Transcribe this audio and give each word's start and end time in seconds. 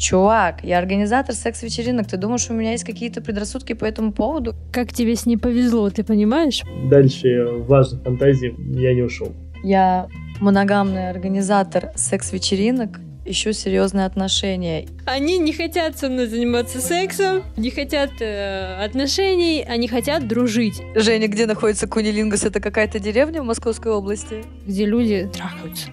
Чувак, 0.00 0.64
я 0.64 0.78
организатор 0.78 1.34
секс-вечеринок. 1.34 2.06
Ты 2.06 2.16
думаешь, 2.16 2.48
у 2.48 2.54
меня 2.54 2.72
есть 2.72 2.84
какие-то 2.84 3.20
предрассудки 3.20 3.74
по 3.74 3.84
этому 3.84 4.12
поводу? 4.12 4.54
Как 4.72 4.94
тебе 4.94 5.14
с 5.14 5.26
ней 5.26 5.36
повезло, 5.36 5.90
ты 5.90 6.02
понимаешь? 6.04 6.62
Дальше 6.90 7.44
важных 7.68 8.02
фантазий 8.02 8.54
я 8.78 8.94
не 8.94 9.02
ушел. 9.02 9.34
Я 9.62 10.08
моногамный 10.40 11.10
организатор 11.10 11.92
секс-вечеринок, 11.96 12.98
ищу 13.26 13.52
серьезные 13.52 14.06
отношения. 14.06 14.86
Они 15.04 15.36
не 15.36 15.52
хотят 15.52 15.98
со 15.98 16.08
мной 16.08 16.28
заниматься 16.28 16.80
сексом, 16.80 17.42
не 17.58 17.70
хотят 17.70 18.10
э, 18.20 18.82
отношений, 18.82 19.62
они 19.68 19.86
хотят 19.86 20.26
дружить. 20.26 20.80
Женя, 20.94 21.28
где 21.28 21.44
находится 21.44 21.86
Кунилингус? 21.86 22.44
Это 22.44 22.58
какая-то 22.58 23.00
деревня 23.00 23.42
в 23.42 23.44
Московской 23.44 23.92
области? 23.92 24.44
Где 24.66 24.86
люди 24.86 25.28
трахаются. 25.30 25.90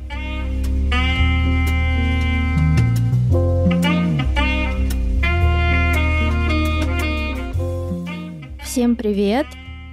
Всем 8.78 8.96
привет! 8.96 9.48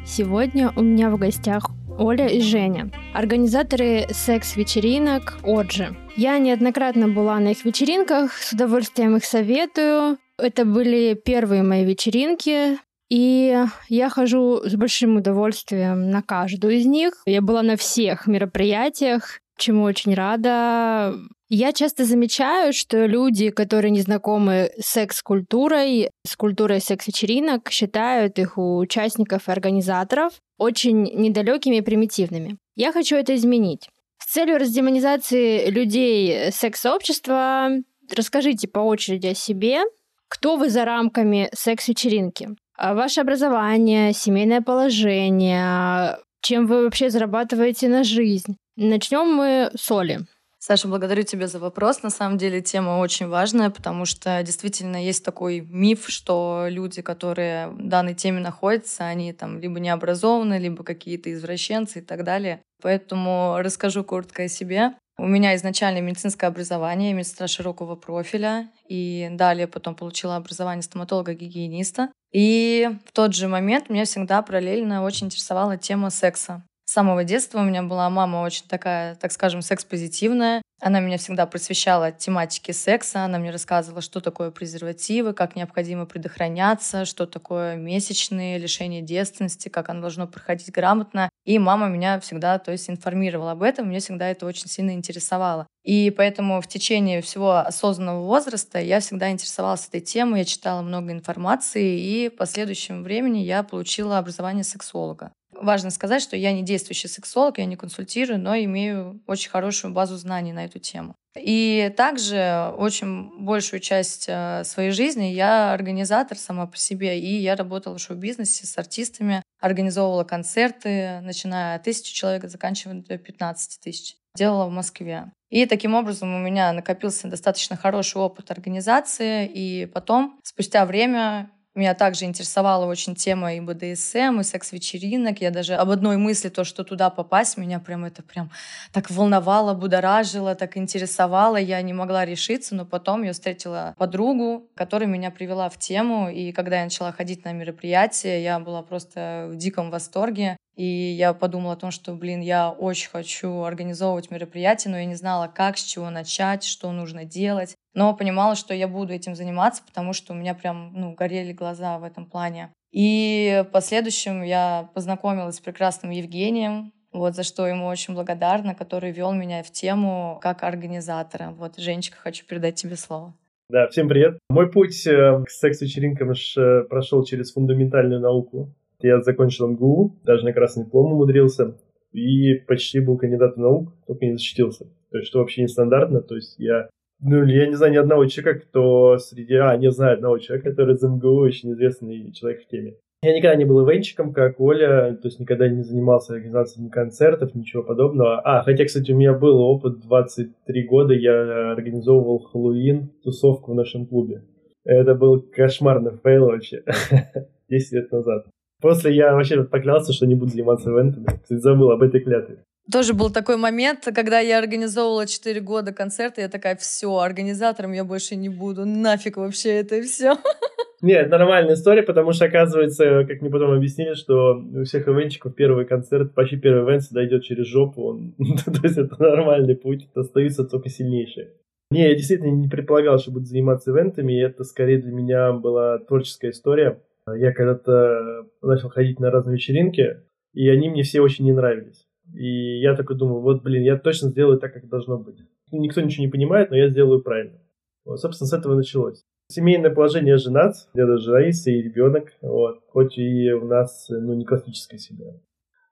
Сегодня 0.04 0.70
у 0.76 0.82
меня 0.82 1.08
в 1.08 1.16
гостях 1.16 1.70
Оля 1.98 2.26
и 2.26 2.42
Женя, 2.42 2.90
организаторы 3.14 4.06
секс-вечеринок 4.10 5.38
Оджи. 5.42 5.96
Я 6.16 6.36
неоднократно 6.36 7.08
была 7.08 7.38
на 7.38 7.52
их 7.52 7.64
вечеринках, 7.64 8.34
с 8.34 8.52
удовольствием 8.52 9.16
их 9.16 9.24
советую. 9.24 10.18
Это 10.36 10.66
были 10.66 11.14
первые 11.14 11.62
мои 11.62 11.82
вечеринки, 11.86 12.76
и 13.08 13.64
я 13.88 14.10
хожу 14.10 14.60
с 14.62 14.74
большим 14.74 15.16
удовольствием 15.16 16.10
на 16.10 16.20
каждую 16.20 16.74
из 16.74 16.84
них. 16.84 17.14
Я 17.24 17.40
была 17.40 17.62
на 17.62 17.78
всех 17.78 18.26
мероприятиях, 18.26 19.40
чему 19.56 19.84
очень 19.84 20.12
рада. 20.12 21.14
Я 21.56 21.72
часто 21.72 22.04
замечаю, 22.04 22.72
что 22.72 23.06
люди, 23.06 23.50
которые 23.50 23.92
не 23.92 24.00
знакомы 24.00 24.72
с 24.76 24.86
секс-культурой, 24.86 26.10
с 26.26 26.34
культурой 26.34 26.80
секс-вечеринок, 26.80 27.70
считают 27.70 28.40
их 28.40 28.58
участников 28.58 29.48
и 29.48 29.52
организаторов 29.52 30.32
очень 30.58 31.04
недалекими 31.04 31.76
и 31.76 31.80
примитивными. 31.80 32.56
Я 32.74 32.90
хочу 32.90 33.14
это 33.14 33.36
изменить. 33.36 33.88
С 34.18 34.32
целью 34.32 34.58
раздемонизации 34.58 35.70
людей 35.70 36.50
секс-сообщества 36.50 37.70
расскажите 38.12 38.66
по 38.66 38.80
очереди 38.80 39.28
о 39.28 39.34
себе, 39.34 39.82
кто 40.26 40.56
вы 40.56 40.70
за 40.70 40.84
рамками 40.84 41.50
секс-вечеринки, 41.54 42.48
а 42.76 42.94
ваше 42.94 43.20
образование, 43.20 44.12
семейное 44.12 44.60
положение, 44.60 46.18
чем 46.40 46.66
вы 46.66 46.82
вообще 46.82 47.10
зарабатываете 47.10 47.88
на 47.88 48.02
жизнь. 48.02 48.56
Начнем 48.74 49.32
мы 49.32 49.70
с 49.76 49.88
Оли. 49.92 50.26
Саша, 50.66 50.88
благодарю 50.88 51.24
тебя 51.24 51.46
за 51.46 51.58
вопрос. 51.58 52.02
На 52.02 52.08
самом 52.08 52.38
деле 52.38 52.62
тема 52.62 52.98
очень 52.98 53.28
важная, 53.28 53.68
потому 53.68 54.06
что 54.06 54.42
действительно 54.42 54.96
есть 54.96 55.22
такой 55.22 55.60
миф, 55.60 56.06
что 56.08 56.64
люди, 56.70 57.02
которые 57.02 57.68
в 57.68 57.86
данной 57.86 58.14
теме 58.14 58.40
находятся, 58.40 59.04
они 59.04 59.34
там 59.34 59.58
либо 59.58 59.78
не 59.78 59.90
образованы, 59.90 60.58
либо 60.58 60.82
какие-то 60.82 61.30
извращенцы 61.34 61.98
и 61.98 62.00
так 62.02 62.24
далее. 62.24 62.62
Поэтому 62.80 63.56
расскажу 63.58 64.04
коротко 64.04 64.44
о 64.44 64.48
себе. 64.48 64.94
У 65.18 65.26
меня 65.26 65.54
изначально 65.54 66.00
медицинское 66.00 66.46
образование, 66.46 67.12
медсестра 67.12 67.46
широкого 67.46 67.94
профиля, 67.94 68.70
и 68.88 69.28
далее 69.32 69.66
потом 69.66 69.94
получила 69.94 70.36
образование 70.36 70.82
стоматолога-гигиениста. 70.82 72.08
И 72.32 72.88
в 73.04 73.12
тот 73.12 73.34
же 73.34 73.48
момент 73.48 73.90
меня 73.90 74.06
всегда 74.06 74.40
параллельно 74.40 75.04
очень 75.04 75.26
интересовала 75.26 75.76
тема 75.76 76.08
секса. 76.08 76.62
Самого 76.94 77.24
детства 77.24 77.58
у 77.58 77.64
меня 77.64 77.82
была 77.82 78.08
мама 78.08 78.42
очень 78.42 78.68
такая, 78.68 79.16
так 79.16 79.32
скажем, 79.32 79.62
секс-позитивная. 79.62 80.62
Она 80.80 81.00
меня 81.00 81.18
всегда 81.18 81.44
просвещала 81.44 82.06
от 82.06 82.18
тематики 82.18 82.70
секса. 82.70 83.24
Она 83.24 83.40
мне 83.40 83.50
рассказывала, 83.50 84.00
что 84.00 84.20
такое 84.20 84.52
презервативы, 84.52 85.32
как 85.32 85.56
необходимо 85.56 86.06
предохраняться, 86.06 87.04
что 87.04 87.26
такое 87.26 87.74
месячные, 87.74 88.58
лишение 88.58 89.02
девственности, 89.02 89.68
как 89.68 89.88
оно 89.88 90.02
должно 90.02 90.28
проходить 90.28 90.70
грамотно. 90.70 91.28
И 91.44 91.58
мама 91.58 91.88
меня 91.88 92.20
всегда, 92.20 92.60
то 92.60 92.70
есть, 92.70 92.88
информировала 92.88 93.50
об 93.50 93.64
этом. 93.64 93.88
Мне 93.88 93.98
всегда 93.98 94.28
это 94.28 94.46
очень 94.46 94.68
сильно 94.68 94.92
интересовало. 94.92 95.66
И 95.82 96.10
поэтому 96.10 96.60
в 96.60 96.68
течение 96.68 97.22
всего 97.22 97.56
осознанного 97.56 98.24
возраста 98.24 98.78
я 98.78 99.00
всегда 99.00 99.32
интересовалась 99.32 99.88
этой 99.88 100.00
темой, 100.00 100.40
я 100.40 100.44
читала 100.44 100.80
много 100.80 101.10
информации, 101.10 101.98
и 101.98 102.28
в 102.28 102.36
последующем 102.36 103.02
времени 103.02 103.38
я 103.38 103.64
получила 103.64 104.18
образование 104.18 104.64
сексолога. 104.64 105.32
Важно 105.60 105.90
сказать, 105.90 106.22
что 106.22 106.36
я 106.36 106.52
не 106.52 106.62
действующий 106.62 107.08
сексолог, 107.08 107.58
я 107.58 107.64
не 107.64 107.76
консультирую, 107.76 108.38
но 108.38 108.56
имею 108.56 109.22
очень 109.26 109.50
хорошую 109.50 109.92
базу 109.92 110.16
знаний 110.16 110.52
на 110.52 110.64
эту 110.64 110.78
тему. 110.78 111.14
И 111.36 111.92
также 111.96 112.72
очень 112.76 113.44
большую 113.44 113.80
часть 113.80 114.26
э, 114.28 114.62
своей 114.64 114.90
жизни 114.90 115.24
я 115.24 115.72
организатор 115.72 116.38
сама 116.38 116.66
по 116.66 116.76
себе, 116.76 117.18
и 117.18 117.40
я 117.40 117.56
работала 117.56 117.98
в 117.98 118.00
шоу-бизнесе 118.00 118.66
с 118.66 118.78
артистами, 118.78 119.42
организовывала 119.60 120.24
концерты, 120.24 121.20
начиная 121.22 121.76
от 121.76 121.82
тысячи 121.82 122.14
человек, 122.14 122.48
заканчивая 122.48 123.02
до 123.02 123.18
15 123.18 123.80
тысяч. 123.80 124.16
Делала 124.36 124.66
в 124.66 124.70
Москве. 124.70 125.32
И 125.50 125.66
таким 125.66 125.94
образом 125.94 126.34
у 126.34 126.38
меня 126.38 126.72
накопился 126.72 127.28
достаточно 127.28 127.76
хороший 127.76 128.18
опыт 128.18 128.50
организации, 128.50 129.46
и 129.46 129.86
потом, 129.86 130.38
спустя 130.42 130.84
время, 130.84 131.50
меня 131.74 131.94
также 131.94 132.24
интересовала 132.24 132.86
очень 132.86 133.14
тема 133.14 133.54
и 133.54 133.60
БДСМ, 133.60 134.40
и 134.40 134.44
секс-вечеринок. 134.44 135.40
Я 135.40 135.50
даже 135.50 135.74
об 135.74 135.90
одной 135.90 136.16
мысли, 136.16 136.48
то, 136.48 136.64
что 136.64 136.84
туда 136.84 137.10
попасть, 137.10 137.56
меня 137.56 137.80
прям 137.80 138.04
это 138.04 138.22
прям 138.22 138.50
так 138.92 139.10
волновало, 139.10 139.74
будоражило, 139.74 140.54
так 140.54 140.76
интересовало. 140.76 141.56
Я 141.56 141.82
не 141.82 141.92
могла 141.92 142.24
решиться, 142.24 142.74
но 142.74 142.84
потом 142.84 143.22
я 143.22 143.32
встретила 143.32 143.94
подругу, 143.98 144.68
которая 144.74 145.08
меня 145.08 145.30
привела 145.30 145.68
в 145.68 145.78
тему. 145.78 146.28
И 146.28 146.52
когда 146.52 146.78
я 146.78 146.84
начала 146.84 147.12
ходить 147.12 147.44
на 147.44 147.52
мероприятия, 147.52 148.42
я 148.42 148.58
была 148.60 148.82
просто 148.82 149.48
в 149.50 149.56
диком 149.56 149.90
восторге. 149.90 150.56
И 150.76 150.84
я 150.84 151.34
подумала 151.34 151.74
о 151.74 151.76
том, 151.76 151.90
что, 151.90 152.14
блин, 152.14 152.40
я 152.40 152.70
очень 152.70 153.10
хочу 153.10 153.62
организовывать 153.62 154.30
мероприятия, 154.30 154.88
но 154.88 154.98
я 154.98 155.04
не 155.04 155.14
знала, 155.14 155.46
как, 155.46 155.78
с 155.78 155.84
чего 155.84 156.10
начать, 156.10 156.64
что 156.64 156.90
нужно 156.90 157.24
делать. 157.24 157.76
Но 157.94 158.14
понимала, 158.14 158.56
что 158.56 158.74
я 158.74 158.88
буду 158.88 159.12
этим 159.12 159.34
заниматься, 159.34 159.82
потому 159.86 160.12
что 160.12 160.32
у 160.32 160.36
меня 160.36 160.54
прям, 160.54 160.92
ну, 160.94 161.14
горели 161.14 161.52
глаза 161.52 161.98
в 161.98 162.04
этом 162.04 162.26
плане. 162.26 162.72
И 162.92 163.64
в 163.68 163.70
последующем 163.72 164.42
я 164.42 164.88
познакомилась 164.94 165.56
с 165.56 165.60
прекрасным 165.60 166.10
Евгением, 166.10 166.92
вот 167.12 167.36
за 167.36 167.44
что 167.44 167.66
ему 167.66 167.86
очень 167.86 168.14
благодарна, 168.14 168.74
который 168.74 169.12
вел 169.12 169.32
меня 169.32 169.62
в 169.62 169.70
тему 169.70 170.40
как 170.42 170.64
организатора. 170.64 171.54
Вот, 171.56 171.78
Женечка, 171.78 172.16
хочу 172.16 172.44
передать 172.44 172.74
тебе 172.74 172.96
слово. 172.96 173.34
Да, 173.70 173.88
всем 173.88 174.08
привет. 174.08 174.38
Мой 174.50 174.70
путь 174.70 175.06
э, 175.06 175.42
к 175.44 175.48
секс-вечеринкам 175.48 176.32
э, 176.32 176.82
прошел 176.84 177.24
через 177.24 177.52
фундаментальную 177.52 178.20
науку. 178.20 178.74
Я 179.04 179.20
закончил 179.20 179.68
МГУ, 179.68 180.20
даже 180.24 180.44
на 180.44 180.54
красный 180.54 180.84
диплом 180.84 181.12
умудрился, 181.12 181.76
и 182.12 182.54
почти 182.66 183.00
был 183.00 183.18
кандидатом 183.18 183.62
наук, 183.62 183.92
только 184.06 184.24
не 184.24 184.32
защитился. 184.32 184.86
То 185.10 185.18
есть, 185.18 185.28
что 185.28 185.40
вообще 185.40 185.62
нестандартно. 185.62 186.22
То 186.22 186.36
есть, 186.36 186.58
я 186.58 186.88
ну, 187.20 187.44
я 187.44 187.66
не 187.66 187.74
знаю 187.74 187.92
ни 187.92 187.96
одного 187.96 188.26
человека, 188.26 188.66
кто 188.66 189.18
среди... 189.18 189.54
А, 189.56 189.76
не 189.76 189.90
знаю 189.90 190.14
одного 190.14 190.38
человека, 190.38 190.70
который 190.70 190.94
из 190.94 191.02
МГУ 191.02 191.36
очень 191.36 191.72
известный 191.72 192.32
человек 192.32 192.62
в 192.62 192.66
теме. 192.66 192.94
Я 193.22 193.34
никогда 193.34 193.56
не 193.56 193.64
был 193.64 193.86
ивенчиком, 193.86 194.32
как 194.32 194.60
Оля, 194.60 195.16
то 195.20 195.28
есть 195.28 195.38
никогда 195.38 195.68
не 195.68 195.82
занимался 195.82 196.34
организацией 196.34 196.86
ни 196.86 196.88
концертов, 196.90 197.54
ничего 197.54 197.82
подобного. 197.82 198.40
А, 198.40 198.62
хотя, 198.62 198.84
кстати, 198.84 199.12
у 199.12 199.16
меня 199.16 199.32
был 199.32 199.58
опыт 199.60 200.00
23 200.00 200.86
года, 200.86 201.14
я 201.14 201.72
организовывал 201.72 202.40
Хэллоуин, 202.40 203.10
тусовку 203.22 203.72
в 203.72 203.74
нашем 203.74 204.06
клубе. 204.06 204.44
Это 204.84 205.14
был 205.14 205.40
кошмарный 205.40 206.18
фейл 206.22 206.46
вообще, 206.46 206.84
10 207.70 207.92
лет 207.92 208.12
назад. 208.12 208.46
После 208.84 209.14
я 209.14 209.32
вообще 209.32 209.64
поклялся, 209.64 210.12
что 210.12 210.26
не 210.26 210.34
буду 210.34 210.50
заниматься 210.50 210.90
ивентами. 210.90 211.24
Кстати, 211.42 211.58
забыл 211.58 211.90
об 211.90 212.02
этой 212.02 212.20
клятве. 212.20 212.58
Тоже 212.92 213.14
был 213.14 213.30
такой 213.30 213.56
момент, 213.56 214.06
когда 214.14 214.40
я 214.40 214.58
организовывала 214.58 215.26
4 215.26 215.58
года 215.62 215.94
концерты, 215.94 216.42
я 216.42 216.50
такая, 216.50 216.76
все, 216.76 217.16
организатором 217.16 217.92
я 217.92 218.04
больше 218.04 218.36
не 218.36 218.50
буду, 218.50 218.84
нафиг 218.84 219.38
вообще 219.38 219.70
это 219.76 220.02
все. 220.02 220.34
Нет, 221.00 221.30
нормальная 221.30 221.76
история, 221.76 222.02
потому 222.02 222.32
что, 222.32 222.44
оказывается, 222.44 223.24
как 223.24 223.40
мне 223.40 223.50
потом 223.50 223.70
объяснили, 223.70 224.12
что 224.12 224.62
у 224.62 224.84
всех 224.84 225.08
ивентщиков 225.08 225.54
первый 225.54 225.86
концерт, 225.86 226.34
почти 226.34 226.58
первый 226.58 226.86
ивент 226.86 227.04
всегда 227.04 227.24
идет 227.24 227.42
через 227.42 227.66
жопу. 227.66 228.02
Он, 228.02 228.34
то 228.66 228.80
есть 228.82 228.98
это 228.98 229.16
нормальный 229.18 229.76
путь, 229.76 230.10
остаются 230.14 230.62
только 230.62 230.90
сильнейшие. 230.90 231.52
Не, 231.90 232.02
я 232.02 232.14
действительно 232.14 232.50
не 232.50 232.68
предполагал, 232.68 233.18
что 233.18 233.30
буду 233.30 233.46
заниматься 233.46 233.92
ивентами, 233.92 234.34
и 234.34 234.42
это 234.42 234.62
скорее 234.62 234.98
для 234.98 235.12
меня 235.12 235.54
была 235.54 236.00
творческая 236.00 236.50
история. 236.50 237.00
Я 237.32 237.52
когда-то 237.52 238.46
начал 238.60 238.90
ходить 238.90 239.18
на 239.18 239.30
разные 239.30 239.54
вечеринки, 239.54 240.22
и 240.52 240.68
они 240.68 240.90
мне 240.90 241.02
все 241.02 241.20
очень 241.20 241.44
не 241.44 241.52
нравились. 241.52 242.06
И 242.34 242.80
я 242.80 242.94
такой 242.94 243.16
думал, 243.16 243.40
вот, 243.40 243.62
блин, 243.62 243.82
я 243.82 243.98
точно 243.98 244.30
сделаю 244.30 244.58
так, 244.58 244.72
как 244.72 244.88
должно 244.88 245.18
быть. 245.18 245.38
Никто 245.70 246.00
ничего 246.00 246.24
не 246.24 246.30
понимает, 246.30 246.70
но 246.70 246.76
я 246.76 246.88
сделаю 246.88 247.22
правильно. 247.22 247.60
Вот, 248.04 248.20
собственно, 248.20 248.48
с 248.48 248.52
этого 248.52 248.74
началось. 248.74 249.24
Семейное 249.48 249.90
положение 249.90 250.36
женат, 250.38 250.74
меня 250.94 251.06
даже 251.06 251.32
есть 251.42 251.66
и 251.66 251.82
ребенок, 251.82 252.32
вот, 252.40 252.80
хоть 252.88 253.18
и 253.18 253.52
у 253.52 253.66
нас, 253.66 254.06
ну, 254.08 254.34
не 254.34 254.44
классическая 254.44 254.98
семья. 254.98 255.38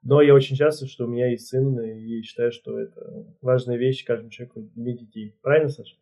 Но 0.01 0.21
я 0.21 0.33
очень 0.33 0.55
счастлив, 0.55 0.89
что 0.89 1.05
у 1.05 1.07
меня 1.07 1.29
есть 1.29 1.47
сын, 1.47 1.79
и 1.79 2.21
считаю, 2.23 2.51
что 2.51 2.79
это 2.79 3.27
важная 3.41 3.77
вещь 3.77 4.03
каждому 4.05 4.31
человеку 4.31 4.61
иметь 4.75 4.99
детей. 4.99 5.37
Правильно, 5.41 5.69
Саша? 5.69 5.95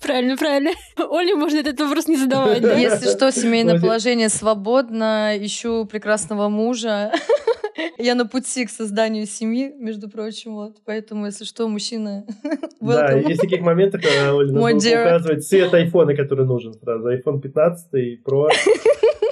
Правильно, 0.00 0.36
правильно. 0.36 0.70
Оле 1.08 1.34
можно 1.34 1.58
этот 1.58 1.80
вопрос 1.80 2.08
не 2.08 2.16
задавать, 2.16 2.60
да? 2.60 2.74
Если 2.76 3.08
что, 3.08 3.30
семейное 3.30 3.80
положение 3.80 4.28
свободно, 4.28 5.32
ищу 5.38 5.86
прекрасного 5.86 6.48
мужа. 6.48 7.12
Я 7.98 8.14
на 8.14 8.26
пути 8.26 8.66
к 8.66 8.70
созданию 8.70 9.26
семьи, 9.26 9.72
между 9.76 10.08
прочим, 10.08 10.54
вот. 10.54 10.76
Поэтому, 10.84 11.26
если 11.26 11.44
что, 11.44 11.66
мужчина, 11.68 12.24
Да, 12.80 13.12
есть 13.12 13.40
таких 13.40 13.62
моментов, 13.62 14.02
когда 14.02 14.34
Оля 14.34 14.52
надо 14.52 14.76
указывать 14.76 15.46
цвет 15.46 15.72
айфона, 15.72 16.14
который 16.14 16.46
нужен 16.46 16.74
сразу. 16.74 17.08
iPhone 17.08 17.40
15 17.40 18.22
Pro 18.24 18.48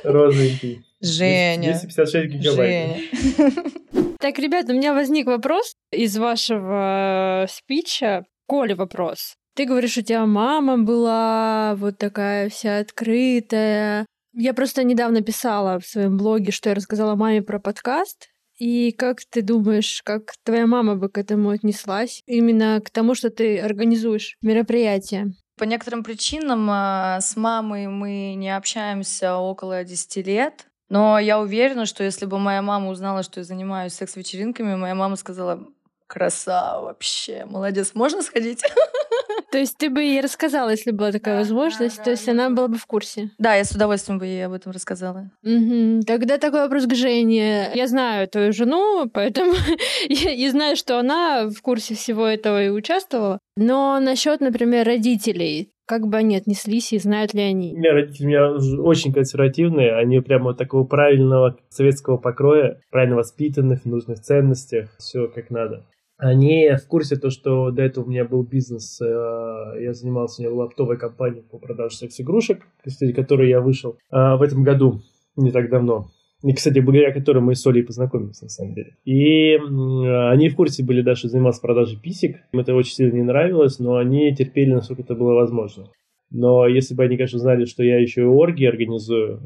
розовенький. 0.05 0.83
Женя. 1.01 1.73
256 1.73 2.27
гигабайт. 2.29 2.97
Женя. 3.37 3.65
Так, 4.19 4.39
ребят, 4.39 4.69
у 4.69 4.73
меня 4.73 4.95
возник 4.95 5.27
вопрос 5.27 5.75
из 5.91 6.17
вашего 6.17 7.47
спича. 7.49 8.25
Коля 8.47 8.77
вопрос. 8.77 9.37
Ты 9.55 9.67
говоришь, 9.67 9.99
у 9.99 10.03
тебя 10.03 10.25
мама 10.25 10.79
была 10.79 11.75
вот 11.77 11.99
такая 11.99 12.49
вся 12.49 12.79
открытая. 12.79 14.07
Я 14.33 14.55
просто 14.55 14.83
недавно 14.83 15.21
писала 15.21 15.79
в 15.79 15.87
своем 15.87 16.17
блоге, 16.17 16.53
что 16.53 16.71
я 16.71 16.75
рассказала 16.75 17.17
маме 17.17 17.43
про 17.43 17.59
подкаст. 17.59 18.29
И 18.59 18.93
как 18.93 19.19
ты 19.29 19.43
думаешь, 19.43 20.01
как 20.05 20.33
твоя 20.45 20.67
мама 20.67 20.95
бы 20.95 21.11
к 21.11 21.19
этому 21.19 21.51
отнеслась? 21.51 22.23
Именно 22.27 22.81
к 22.81 22.89
тому, 22.89 23.15
что 23.15 23.29
ты 23.29 23.59
организуешь 23.59 24.37
мероприятие? 24.41 25.35
По 25.59 25.65
некоторым 25.65 26.03
причинам 26.03 26.69
а, 26.71 27.21
с 27.21 27.37
мамой 27.37 27.89
мы 27.89 28.35
не 28.35 28.57
общаемся 28.57 29.37
около 29.37 29.85
10 29.85 30.27
лет. 30.27 30.67
Но 30.89 31.19
я 31.19 31.39
уверена, 31.39 31.85
что 31.85 32.05
если 32.05 32.25
бы 32.25 32.39
моя 32.39 32.63
мама 32.63 32.89
узнала, 32.89 33.23
что 33.23 33.41
я 33.41 33.45
занимаюсь 33.45 33.93
секс-вечеринками, 33.93 34.77
моя 34.77 34.95
мама 34.95 35.17
сказала, 35.17 35.67
красава 36.07 36.85
вообще, 36.85 37.45
молодец, 37.47 37.93
можно 37.95 38.23
сходить? 38.23 38.63
То 39.51 39.59
есть 39.59 39.77
ты 39.77 39.91
бы 39.91 40.03
ей 40.03 40.21
рассказала, 40.21 40.71
если 40.71 40.91
была 40.91 41.13
такая 41.13 41.39
возможность, 41.39 42.03
то 42.03 42.11
есть 42.11 42.29
она 42.29 42.51
была 42.51 42.69
бы 42.69 42.77
в 42.77 42.87
курсе? 42.87 43.31
Да, 43.39 43.55
я 43.55 43.65
с 43.65 43.73
удовольствием 43.73 44.19
бы 44.19 44.27
ей 44.27 44.47
об 44.47 44.53
этом 44.53 44.73
рассказала. 44.73 45.31
Угу. 45.43 46.03
Тогда 46.07 46.39
такой 46.39 46.61
вопрос 46.61 46.87
к 46.87 46.95
Жене. 46.95 47.71
Я 47.75 47.87
знаю 47.87 48.29
твою 48.29 48.53
жену, 48.53 49.11
поэтому 49.13 49.55
я, 50.09 50.51
знаю, 50.51 50.77
что 50.77 50.99
она 50.99 51.49
в 51.49 51.61
курсе 51.61 51.95
всего 51.95 52.27
этого 52.27 52.65
и 52.65 52.69
участвовала. 52.69 53.39
Но 53.57 53.99
насчет, 54.01 54.41
например, 54.41 54.87
родителей, 54.87 55.73
как 55.87 56.07
бы 56.07 56.17
они 56.17 56.37
отнеслись 56.37 56.93
и 56.93 56.99
знают 56.99 57.35
ли 57.35 57.43
они? 57.43 57.75
У 57.75 57.79
меня 57.79 57.93
родители 57.93 58.25
у 58.25 58.29
меня 58.29 58.83
очень 58.83 59.13
консервативные, 59.13 59.95
они 59.95 60.21
прямо 60.21 60.55
такого 60.55 60.85
правильного 60.85 61.59
советского 61.69 62.17
покроя, 62.17 62.81
правильно 62.91 63.17
воспитанных, 63.17 63.83
в 63.83 63.87
нужных 63.87 64.21
ценностях, 64.21 64.89
все 64.99 65.29
как 65.29 65.51
надо. 65.51 65.85
Они 66.23 66.71
в 66.77 66.87
курсе 66.87 67.17
то, 67.17 67.31
что 67.31 67.73
до 67.73 67.83
этого 67.83 68.05
у 68.05 68.09
меня 68.09 68.25
был 68.25 68.45
бизнес, 68.45 69.01
э, 69.01 69.83
я 69.83 69.93
занимался, 69.93 70.41
у 70.41 70.45
меня 70.45 70.55
была 70.55 70.67
оптовая 70.67 70.97
компания 70.97 71.43
по 71.43 71.59
продаже 71.59 71.97
секс-игрушек, 71.97 72.65
кстати, 72.85 73.13
которой 73.13 73.49
я 73.49 73.61
вышел 73.61 73.97
э, 74.13 74.37
в 74.37 74.43
этом 74.43 74.63
году, 74.63 75.01
не 75.35 75.51
так 75.51 75.69
давно. 75.69 76.13
И, 76.45 76.53
кстати, 76.53 76.79
благодаря 76.79 77.13
которой 77.13 77.41
мы 77.41 77.57
с 77.57 77.67
Олей 77.67 77.83
познакомились, 77.83 78.41
на 78.41 78.49
самом 78.49 78.75
деле. 78.75 78.95
И 79.05 79.57
они 79.57 80.49
в 80.49 80.55
курсе 80.55 80.85
были, 80.85 81.03
да, 81.03 81.17
что 81.17 81.27
занимался 81.27 81.61
продажей 81.61 81.99
писек. 81.99 82.37
Им 82.53 82.61
это 82.61 82.73
очень 82.77 82.95
сильно 82.95 83.15
не 83.15 83.23
нравилось, 83.23 83.81
но 83.81 83.97
они 83.97 84.33
терпели, 84.33 84.75
насколько 84.75 85.03
это 85.03 85.17
было 85.17 85.35
возможно. 85.35 85.89
Но 86.31 86.69
если 86.69 86.95
бы 86.95 87.03
они, 87.03 87.17
конечно, 87.17 87.41
знали, 87.41 87.65
что 87.65 87.83
я 87.83 87.99
еще 87.99 88.23
и 88.23 88.25
оргии 88.25 88.67
организую, 88.67 89.41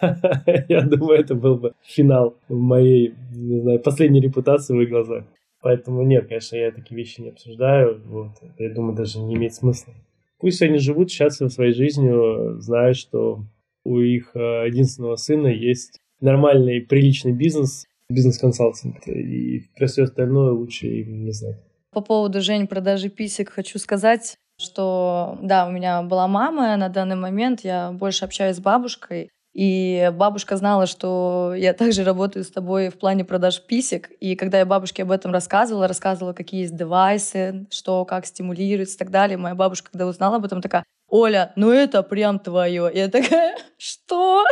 я 0.68 0.82
думаю, 0.82 1.18
это 1.18 1.34
был 1.34 1.56
бы 1.56 1.72
финал 1.82 2.36
моей, 2.48 3.14
не 3.32 3.60
знаю, 3.60 3.80
последней 3.80 4.20
репутации 4.20 4.76
в 4.76 4.80
их 4.80 4.88
глазах. 4.88 5.24
Поэтому 5.62 6.02
нет, 6.02 6.28
конечно, 6.28 6.56
я 6.56 6.70
такие 6.70 6.96
вещи 6.96 7.20
не 7.20 7.30
обсуждаю. 7.30 8.02
Вот. 8.06 8.32
Я 8.58 8.70
думаю, 8.70 8.96
даже 8.96 9.18
не 9.18 9.34
имеет 9.34 9.54
смысла. 9.54 9.92
Пусть 10.38 10.62
они 10.62 10.78
живут 10.78 11.10
счастливо 11.10 11.48
своей 11.48 11.74
жизнью, 11.74 12.56
зная, 12.60 12.94
что 12.94 13.44
у 13.84 13.98
их 14.00 14.30
э, 14.34 14.38
единственного 14.66 15.16
сына 15.16 15.48
есть 15.48 16.00
нормальный, 16.20 16.80
приличный 16.80 17.32
бизнес, 17.32 17.86
бизнес-консалтинг. 18.08 19.06
И 19.06 19.68
про 19.76 19.86
все 19.86 20.04
остальное 20.04 20.52
лучше 20.52 20.86
им 20.86 21.24
не 21.24 21.32
знать. 21.32 21.56
По 21.92 22.00
поводу, 22.00 22.40
Жень, 22.40 22.66
продажи 22.66 23.10
писек 23.10 23.50
хочу 23.50 23.78
сказать, 23.78 24.36
что 24.58 25.38
да, 25.42 25.66
у 25.66 25.72
меня 25.72 26.02
была 26.02 26.28
мама, 26.28 26.76
на 26.76 26.88
данный 26.88 27.16
момент 27.16 27.60
я 27.62 27.92
больше 27.92 28.24
общаюсь 28.24 28.56
с 28.56 28.60
бабушкой, 28.60 29.30
и 29.52 30.10
бабушка 30.14 30.56
знала, 30.56 30.86
что 30.86 31.54
я 31.56 31.72
также 31.72 32.04
работаю 32.04 32.44
с 32.44 32.50
тобой 32.50 32.88
в 32.88 32.98
плане 32.98 33.24
продаж 33.24 33.60
писек. 33.66 34.10
И 34.20 34.36
когда 34.36 34.58
я 34.58 34.66
бабушке 34.66 35.02
об 35.02 35.10
этом 35.10 35.32
рассказывала, 35.32 35.88
рассказывала, 35.88 36.32
какие 36.32 36.62
есть 36.62 36.76
девайсы, 36.76 37.66
что, 37.70 38.04
как 38.04 38.26
стимулируется 38.26 38.94
и 38.94 38.98
так 38.98 39.10
далее, 39.10 39.36
моя 39.36 39.54
бабушка, 39.54 39.90
когда 39.90 40.06
узнала 40.06 40.36
об 40.36 40.44
этом, 40.44 40.62
такая, 40.62 40.84
Оля, 41.08 41.52
ну 41.56 41.70
это 41.70 42.04
прям 42.04 42.38
твое. 42.38 42.90
Я 42.94 43.08
такая, 43.08 43.56
что? 43.78 44.44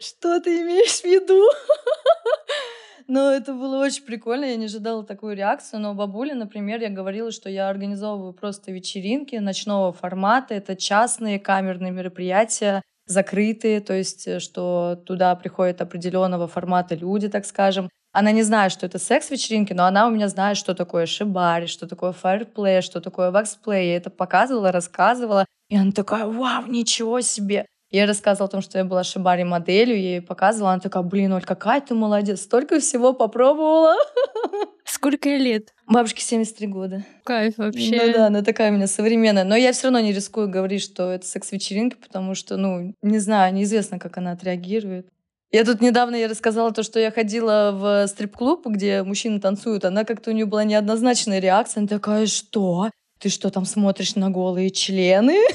Что 0.00 0.40
ты 0.40 0.62
имеешь 0.62 1.00
в 1.00 1.04
виду? 1.04 1.42
Но 3.08 3.32
это 3.32 3.52
было 3.52 3.84
очень 3.84 4.04
прикольно, 4.04 4.44
я 4.46 4.56
не 4.56 4.66
ожидала 4.66 5.04
такую 5.04 5.36
реакцию. 5.36 5.80
Но 5.80 5.94
бабуле, 5.94 6.34
например, 6.34 6.80
я 6.80 6.88
говорила, 6.88 7.30
что 7.32 7.48
я 7.48 7.68
организовываю 7.68 8.32
просто 8.32 8.72
вечеринки 8.72 9.36
ночного 9.36 9.92
формата. 9.92 10.54
Это 10.54 10.76
частные 10.76 11.38
камерные 11.40 11.92
мероприятия, 11.92 12.82
закрытые, 13.06 13.80
то 13.80 13.94
есть 13.94 14.26
э, 14.26 14.40
что 14.40 15.00
туда 15.06 15.34
приходят 15.36 15.80
определенного 15.80 16.48
формата 16.48 16.94
люди, 16.94 17.28
так 17.28 17.46
скажем. 17.46 17.88
Она 18.12 18.32
не 18.32 18.42
знает, 18.42 18.72
что 18.72 18.86
это 18.86 18.98
секс-вечеринки, 18.98 19.72
но 19.74 19.84
она 19.84 20.06
у 20.06 20.10
меня 20.10 20.28
знает, 20.28 20.56
что 20.56 20.74
такое 20.74 21.06
шибари, 21.06 21.66
что 21.66 21.86
такое 21.86 22.12
фаерплей, 22.12 22.80
что 22.80 23.00
такое 23.00 23.30
ваксплей. 23.30 23.88
Я 23.90 23.96
это 23.96 24.10
показывала, 24.10 24.72
рассказывала. 24.72 25.44
И 25.68 25.76
она 25.76 25.92
такая, 25.92 26.26
вау, 26.26 26.66
ничего 26.66 27.20
себе. 27.20 27.66
Я 27.96 28.04
рассказывала 28.04 28.46
о 28.46 28.50
том, 28.50 28.60
что 28.60 28.76
я 28.76 28.84
была 28.84 29.04
шибари 29.04 29.42
моделью, 29.42 29.98
я 29.98 30.10
ей 30.16 30.20
показывала, 30.20 30.72
она 30.72 30.80
такая, 30.80 31.02
блин, 31.02 31.32
Оль, 31.32 31.42
какая 31.42 31.80
ты 31.80 31.94
молодец, 31.94 32.42
столько 32.42 32.78
всего 32.78 33.14
попробовала. 33.14 33.96
Сколько 34.84 35.30
лет? 35.30 35.72
Бабушке 35.86 36.20
73 36.20 36.66
года. 36.66 37.06
Кайф 37.24 37.56
вообще. 37.56 37.96
Ну 37.96 38.12
да, 38.12 38.26
она 38.26 38.42
такая 38.42 38.70
у 38.70 38.74
меня 38.74 38.86
современная. 38.86 39.44
Но 39.44 39.56
я 39.56 39.72
все 39.72 39.84
равно 39.84 40.00
не 40.00 40.12
рискую 40.12 40.50
говорить, 40.50 40.82
что 40.82 41.10
это 41.10 41.26
секс-вечеринка, 41.26 41.96
потому 41.96 42.34
что, 42.34 42.58
ну, 42.58 42.94
не 43.00 43.18
знаю, 43.18 43.54
неизвестно, 43.54 43.98
как 43.98 44.18
она 44.18 44.32
отреагирует. 44.32 45.08
Я 45.50 45.64
тут 45.64 45.80
недавно 45.80 46.16
я 46.16 46.28
рассказала 46.28 46.72
то, 46.72 46.82
что 46.82 47.00
я 47.00 47.10
ходила 47.10 47.70
в 47.72 48.08
стрип-клуб, 48.08 48.66
где 48.66 49.04
мужчины 49.04 49.40
танцуют. 49.40 49.86
Она 49.86 50.04
как-то 50.04 50.32
у 50.32 50.34
нее 50.34 50.44
была 50.44 50.64
неоднозначная 50.64 51.38
реакция. 51.38 51.80
Она 51.80 51.88
такая, 51.88 52.26
что? 52.26 52.90
Ты 53.18 53.30
что 53.30 53.48
там 53.48 53.64
смотришь 53.64 54.16
на 54.16 54.28
голые 54.28 54.68
члены? 54.68 55.38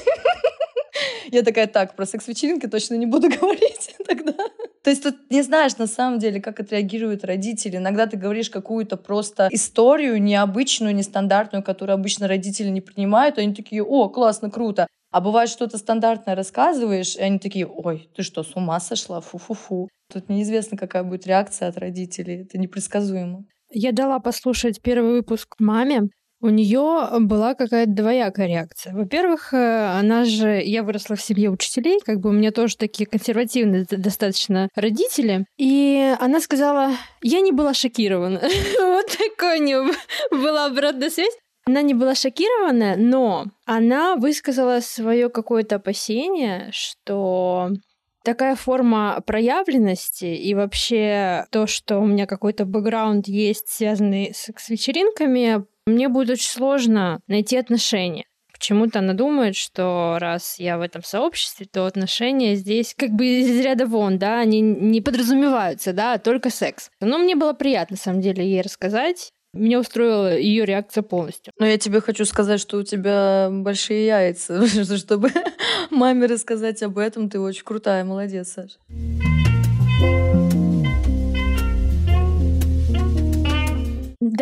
Я 1.32 1.42
такая, 1.42 1.66
так, 1.66 1.96
про 1.96 2.04
секс-вечеринки 2.04 2.66
точно 2.66 2.94
не 2.94 3.06
буду 3.06 3.28
говорить 3.40 3.96
тогда. 4.06 4.34
То 4.84 4.90
есть 4.90 5.02
тут 5.02 5.16
не 5.30 5.40
знаешь 5.42 5.78
на 5.78 5.86
самом 5.86 6.18
деле, 6.18 6.42
как 6.42 6.60
отреагируют 6.60 7.24
родители. 7.24 7.78
Иногда 7.78 8.06
ты 8.06 8.18
говоришь 8.18 8.50
какую-то 8.50 8.98
просто 8.98 9.48
историю 9.50 10.22
необычную, 10.22 10.94
нестандартную, 10.94 11.64
которую 11.64 11.94
обычно 11.94 12.28
родители 12.28 12.68
не 12.68 12.82
принимают, 12.82 13.38
они 13.38 13.54
такие, 13.54 13.82
о, 13.82 14.10
классно, 14.10 14.50
круто. 14.50 14.86
А 15.10 15.20
бывает, 15.22 15.48
что-то 15.48 15.78
стандартное 15.78 16.34
рассказываешь, 16.34 17.16
и 17.16 17.22
они 17.22 17.38
такие, 17.38 17.66
ой, 17.66 18.10
ты 18.14 18.22
что, 18.22 18.42
с 18.42 18.54
ума 18.54 18.78
сошла? 18.80 19.20
Фу-фу-фу. 19.22 19.88
Тут 20.12 20.28
неизвестно, 20.28 20.76
какая 20.76 21.02
будет 21.02 21.26
реакция 21.26 21.68
от 21.68 21.78
родителей. 21.78 22.42
Это 22.42 22.58
непредсказуемо. 22.58 23.44
Я 23.70 23.92
дала 23.92 24.18
послушать 24.20 24.82
первый 24.82 25.12
выпуск 25.12 25.54
маме, 25.58 26.10
у 26.42 26.48
нее 26.48 27.08
была 27.20 27.54
какая-то 27.54 27.92
двоякая 27.92 28.48
реакция. 28.48 28.92
Во-первых, 28.92 29.54
э, 29.54 29.98
она 29.98 30.24
же, 30.24 30.60
я 30.60 30.82
выросла 30.82 31.14
в 31.14 31.22
семье 31.22 31.50
учителей, 31.50 32.00
как 32.04 32.18
бы 32.20 32.30
у 32.30 32.32
меня 32.32 32.50
тоже 32.50 32.76
такие 32.76 33.06
консервативные 33.06 33.86
достаточно 33.88 34.68
родители, 34.74 35.46
и 35.56 36.14
она 36.18 36.40
сказала, 36.40 36.90
я 37.22 37.40
не 37.40 37.52
была 37.52 37.72
шокирована. 37.72 38.40
Вот 38.80 39.06
такой 39.06 39.60
у 39.60 39.62
нее 39.62 39.84
была 40.30 40.66
обратная 40.66 41.10
связь. 41.10 41.32
Она 41.64 41.82
не 41.82 41.94
была 41.94 42.14
шокирована, 42.16 42.96
но 42.96 43.46
она 43.64 44.16
высказала 44.16 44.80
свое 44.80 45.28
какое-то 45.28 45.76
опасение, 45.76 46.70
что 46.72 47.70
такая 48.24 48.56
форма 48.56 49.22
проявленности 49.24 50.24
и 50.24 50.54
вообще 50.54 51.46
то, 51.50 51.66
что 51.66 51.98
у 51.98 52.06
меня 52.06 52.26
какой-то 52.26 52.64
бэкграунд 52.64 53.28
есть, 53.28 53.68
связанный 53.68 54.32
с, 54.34 54.50
с 54.56 54.68
вечеринками, 54.68 55.64
мне 55.86 56.08
будет 56.08 56.30
очень 56.30 56.50
сложно 56.50 57.20
найти 57.26 57.56
отношения. 57.56 58.24
Почему-то 58.52 59.00
она 59.00 59.12
думает, 59.14 59.56
что 59.56 60.18
раз 60.20 60.60
я 60.60 60.78
в 60.78 60.82
этом 60.82 61.02
сообществе, 61.02 61.66
то 61.66 61.84
отношения 61.84 62.54
здесь 62.54 62.94
как 62.96 63.10
бы 63.10 63.26
из 63.26 63.60
ряда 63.60 63.86
вон, 63.86 64.18
да, 64.18 64.38
они 64.38 64.60
не 64.60 65.00
подразумеваются, 65.00 65.92
да, 65.92 66.12
а 66.12 66.18
только 66.18 66.48
секс. 66.48 66.88
Но 67.00 67.18
мне 67.18 67.34
было 67.34 67.54
приятно, 67.54 67.94
на 67.94 68.00
самом 68.00 68.20
деле, 68.20 68.44
ей 68.44 68.60
рассказать. 68.60 69.32
Меня 69.52 69.80
устроила 69.80 70.38
ее 70.38 70.64
реакция 70.64 71.02
полностью. 71.02 71.52
Но 71.58 71.66
я 71.66 71.76
тебе 71.76 72.00
хочу 72.00 72.24
сказать, 72.24 72.60
что 72.60 72.78
у 72.78 72.84
тебя 72.84 73.48
большие 73.50 74.06
яйца, 74.06 74.64
чтобы 74.96 75.30
маме 75.90 76.26
рассказать 76.26 76.82
об 76.84 76.98
этом. 76.98 77.28
Ты 77.28 77.40
очень 77.40 77.64
крутая, 77.64 78.04
молодец, 78.04 78.52
Саша. 78.52 78.78